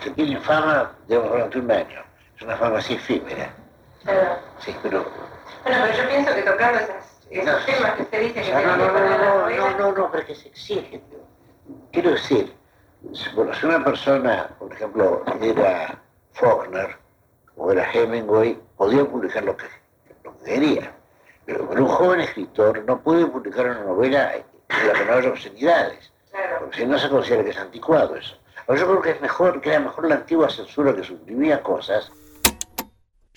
se 0.00 0.10
tienen 0.10 0.40
fama, 0.42 0.92
digamos, 1.08 1.30
durante 1.30 1.58
un 1.58 1.70
año. 1.70 2.02
Es 2.36 2.42
una 2.42 2.56
fama 2.56 2.78
así 2.78 2.94
efímera. 2.94 3.50
Sí, 4.60 4.76
pero... 4.82 5.04
Bueno, 5.64 5.78
pero 5.82 6.02
yo 6.02 6.08
pienso 6.08 6.34
que 6.34 6.42
tocando 6.42 6.78
esas, 6.78 7.18
esos 7.30 7.66
temas 7.66 7.92
que 7.94 8.02
usted 8.02 8.20
dice 8.20 8.42
que 8.42 8.52
No, 8.52 8.76
no, 8.76 8.76
no, 8.76 9.48
no, 9.48 9.78
no, 9.78 9.92
no, 9.92 10.10
porque 10.10 10.34
se 10.34 10.48
exigen. 10.48 11.02
Quiero 11.92 12.10
decir, 12.10 12.54
bueno, 13.34 13.54
si 13.54 13.66
una 13.66 13.84
persona, 13.84 14.48
por 14.58 14.72
ejemplo, 14.72 15.24
era 15.40 15.98
Faulkner 16.32 16.96
o 17.56 17.72
era 17.72 17.90
Hemingway, 17.92 18.58
podía 18.76 19.04
publicar 19.04 19.44
lo 19.44 19.56
que, 19.56 19.66
lo 20.24 20.36
que 20.38 20.44
quería. 20.44 20.92
Pero, 21.44 21.68
pero 21.68 21.84
un 21.84 21.88
joven 21.88 22.20
escritor 22.20 22.84
no 22.84 23.00
puede 23.00 23.26
publicar 23.26 23.66
una 23.66 23.80
novela 23.80 24.34
en 24.34 24.86
la 24.86 24.92
que 24.92 25.04
no 25.04 25.12
haya 25.14 25.30
obscenidades. 25.30 26.12
Porque 26.60 26.76
si 26.76 26.86
no 26.86 26.98
se 26.98 27.08
considera 27.08 27.44
que 27.44 27.50
es 27.50 27.58
anticuado 27.58 28.16
eso. 28.16 28.36
Ahora 28.66 28.80
yo 28.80 28.86
creo 28.86 29.02
que 29.02 29.10
es 29.12 29.20
mejor, 29.20 29.60
que 29.60 29.70
era 29.70 29.80
mejor 29.80 30.08
la 30.08 30.16
antigua 30.16 30.50
censura 30.50 30.94
que 30.94 31.02
suprimía 31.02 31.62
cosas. 31.62 32.12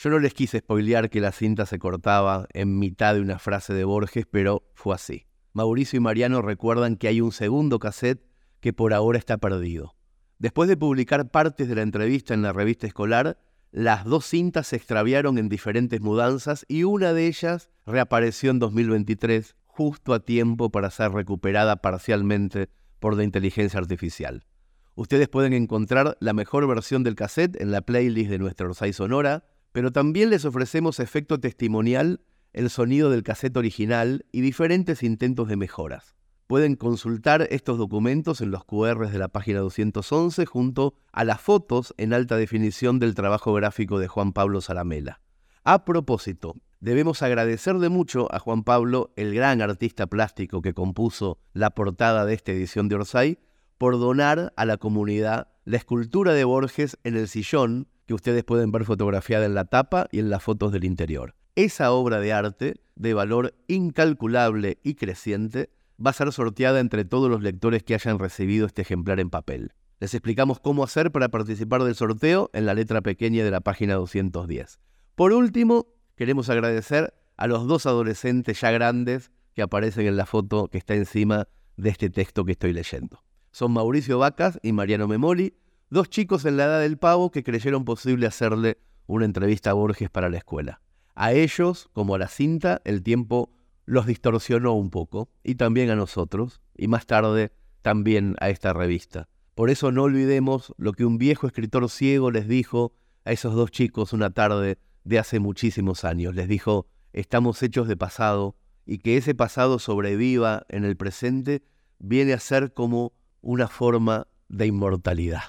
Yo 0.04 0.10
no 0.10 0.18
les 0.18 0.34
quise 0.34 0.58
spoilear 0.58 1.12
que 1.12 1.22
la 1.22 1.32
cinta 1.32 1.68
se 1.68 1.78
cortaba 1.78 2.47
en 2.54 2.80
mitad 2.80 3.14
de 3.14 3.22
una 3.22 3.38
frase 3.38 3.72
de 3.76 3.84
Borges, 3.84 4.26
pero 4.26 4.68
fue 4.74 4.95
así. 4.95 5.28
Mauricio 5.54 5.97
y 5.97 5.99
Mariano 5.99 6.41
recuerdan 6.41 6.95
que 6.95 7.08
hay 7.08 7.22
un 7.22 7.32
segundo 7.32 7.78
cassette 7.78 8.26
que 8.62 8.74
por 8.74 8.95
ahora 8.95 9.20
está 9.20 9.38
perdido. 9.38 9.95
Después 10.39 10.68
de 10.70 10.76
publicar 10.76 11.30
partes 11.30 11.70
de 11.70 11.76
la 11.76 11.84
entrevista 11.84 12.34
en 12.34 12.41
la 12.41 12.52
revista 12.52 12.88
escolar, 12.88 13.38
las 13.70 14.04
dos 14.04 14.26
cintas 14.26 14.66
se 14.66 14.78
extraviaron 14.78 15.38
en 15.38 15.49
diferentes 15.49 16.02
mudanzas 16.02 16.66
y 16.68 16.84
una 16.84 17.14
de 17.14 17.28
ellas 17.28 17.70
reapareció 17.86 18.49
en 18.49 18.58
2023, 18.58 19.56
justo 19.68 20.16
a 20.16 20.26
tiempo 20.26 20.72
para 20.72 20.89
ser 20.89 21.12
recuperada 21.12 21.76
parcialmente 21.76 22.70
por 22.99 23.16
la 23.16 23.24
inteligencia 23.24 23.80
artificial. 23.80 24.47
Ustedes 24.95 25.30
pueden 25.30 25.54
encontrar 25.54 26.18
la 26.20 26.34
mejor 26.34 26.68
versión 26.68 27.04
del 27.04 27.16
cassette 27.16 27.62
en 27.62 27.70
la 27.70 27.82
playlist 27.82 28.32
de 28.32 28.39
nuestra 28.39 28.66
Orsay 28.66 28.93
Sonora, 28.93 29.45
pero 29.72 29.91
también 29.91 30.30
les 30.30 30.45
ofrecemos 30.45 30.99
efecto 30.99 31.39
testimonial, 31.39 32.22
el 32.53 32.69
sonido 32.69 33.09
del 33.09 33.24
cassette 33.24 33.57
original 33.57 34.26
y 34.32 34.41
diferentes 34.41 35.03
intentos 35.03 35.47
de 35.47 35.55
mejoras. 35.55 36.15
Pueden 36.47 36.76
consultar 36.76 37.47
estos 37.49 37.78
documentos 37.78 38.41
en 38.41 38.51
los 38.51 38.65
QRs 38.65 39.13
de 39.13 39.19
la 39.19 39.30
página 39.30 39.59
211 39.59 40.45
junto 40.45 40.95
a 41.13 41.24
las 41.24 41.39
fotos 41.39 41.93
en 41.97 42.13
alta 42.13 42.36
definición 42.36 42.99
del 42.99 43.15
trabajo 43.15 43.53
gráfico 43.53 43.99
de 43.99 44.09
Juan 44.09 44.34
Pablo 44.34 44.59
Saramela. 44.59 45.22
A 45.63 45.86
propósito, 45.86 46.55
debemos 46.82 47.22
agradecer 47.22 47.78
de 47.78 47.88
mucho 47.88 48.28
a 48.34 48.39
Juan 48.39 48.63
Pablo, 48.63 49.13
el 49.15 49.34
gran 49.34 49.61
artista 49.61 50.07
plástico 50.07 50.61
que 50.61 50.74
compuso 50.74 51.39
la 51.53 51.69
portada 51.69 52.26
de 52.26 52.34
esta 52.34 52.51
edición 52.51 52.89
de 52.89 52.95
Orsay, 52.95 53.39
por 53.78 53.97
donar 53.97 54.51
a 54.57 54.65
la 54.65 54.76
comunidad 54.78 55.47
la 55.63 55.78
escultura 55.78 56.34
de 56.34 56.43
Borges 56.43 56.97
en 57.03 57.15
el 57.15 57.28
sillón 57.30 57.88
que 58.12 58.16
ustedes 58.16 58.43
pueden 58.43 58.74
ver 58.74 58.84
fotografiada 58.84 59.45
en 59.45 59.55
la 59.55 59.64
tapa 59.64 60.09
y 60.12 60.20
en 60.20 60.30
las 60.30 60.43
fotos 60.43 60.74
del 60.74 60.84
interior. 60.84 61.34
Esa 61.55 61.93
obra 61.93 62.20
de 62.20 62.34
arte, 62.34 62.82
de 62.95 63.14
valor 63.14 63.55
incalculable 63.70 64.80
y 64.84 64.95
creciente, 64.95 65.70
va 66.05 66.09
a 66.09 66.14
ser 66.14 66.30
sorteada 66.34 66.82
entre 66.82 67.05
todos 67.05 67.30
los 67.30 67.41
lectores 67.41 67.84
que 67.84 67.93
hayan 67.93 68.20
recibido 68.20 68.66
este 68.66 68.82
ejemplar 68.82 69.22
en 69.22 69.30
papel. 69.30 69.72
Les 70.01 70.14
explicamos 70.14 70.59
cómo 70.59 70.84
hacer 70.84 71.14
para 71.14 71.30
participar 71.30 71.84
del 71.84 71.95
sorteo 71.95 72.49
en 72.51 72.66
la 72.66 72.74
letra 72.74 72.99
pequeña 72.99 73.45
de 73.45 73.51
la 73.51 73.62
página 73.62 73.93
210. 73.93 74.82
Por 75.16 75.32
último, 75.32 75.88
queremos 76.18 76.49
agradecer 76.49 77.14
a 77.38 77.47
los 77.47 77.66
dos 77.66 77.86
adolescentes 77.86 78.59
ya 78.59 78.72
grandes 78.72 79.32
que 79.53 79.62
aparecen 79.62 80.05
en 80.05 80.18
la 80.18 80.26
foto 80.26 80.68
que 80.68 80.80
está 80.80 80.95
encima 80.95 81.47
de 81.78 81.89
este 81.89 82.09
texto 82.09 82.43
que 82.43 82.51
estoy 82.51 82.74
leyendo. 82.74 83.24
Son 83.51 83.72
Mauricio 83.72 84.20
Vacas 84.20 84.59
y 84.64 84.74
Mariano 84.74 85.07
Memoli, 85.07 85.53
dos 85.92 86.10
chicos 86.10 86.46
en 86.46 86.56
la 86.58 86.64
edad 86.64 86.80
del 86.80 86.98
pavo 86.98 87.32
que 87.32 87.44
creyeron 87.44 87.84
posible 87.84 88.26
hacerle 88.26 88.80
una 89.08 89.26
entrevista 89.26 89.72
a 89.72 89.74
Borges 89.74 90.10
para 90.10 90.30
la 90.30 90.38
escuela. 90.38 90.82
A 91.16 91.34
ellos, 91.34 91.89
como 91.92 92.16
a 92.16 92.18
la 92.18 92.30
cinta, 92.30 92.82
el 92.86 93.04
tiempo 93.04 93.52
los 93.86 94.06
distorsionó 94.06 94.74
un 94.74 94.89
poco, 94.89 95.30
y 95.44 95.56
también 95.56 95.89
a 95.89 95.98
nosotros, 95.98 96.62
y 96.78 96.88
más 96.88 97.06
tarde 97.06 97.52
también 97.82 98.36
a 98.39 98.50
esta 98.50 98.72
revista. 98.72 99.28
Por 99.54 99.70
eso 99.70 99.92
no 99.92 100.04
olvidemos 100.04 100.74
lo 100.78 100.94
que 100.94 101.04
un 101.04 101.18
viejo 101.18 101.46
escritor 101.46 101.89
ciego 101.89 102.32
les 102.32 102.48
dijo 102.48 102.94
a 103.26 103.34
esos 103.34 103.54
dos 103.54 103.70
chicos 103.70 104.14
una 104.14 104.30
tarde 104.30 104.80
de 105.04 105.20
hace 105.20 105.39
muchísimos 105.39 106.06
años. 106.06 106.36
Les 106.36 106.48
dijo, 106.48 106.88
estamos 107.12 107.62
hechos 107.64 107.89
de 107.89 107.98
pasado, 107.98 108.56
y 108.86 109.00
que 109.00 109.18
ese 109.18 109.36
pasado 109.36 109.78
sobreviva 109.78 110.64
en 110.70 110.86
el 110.86 110.96
presente 110.96 111.64
viene 112.00 112.32
a 112.32 112.39
ser 112.39 112.74
como 112.74 113.12
una 113.42 113.68
forma 113.68 114.28
de 114.48 114.68
inmortalidad. 114.68 115.42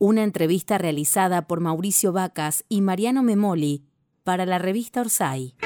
Una 0.00 0.22
entrevista 0.22 0.78
realizada 0.78 1.48
por 1.48 1.58
Mauricio 1.58 2.12
Vacas 2.12 2.64
y 2.68 2.82
Mariano 2.82 3.24
Memoli 3.24 3.82
para 4.22 4.46
la 4.46 4.58
revista 4.58 5.00
Orsay. 5.00 5.56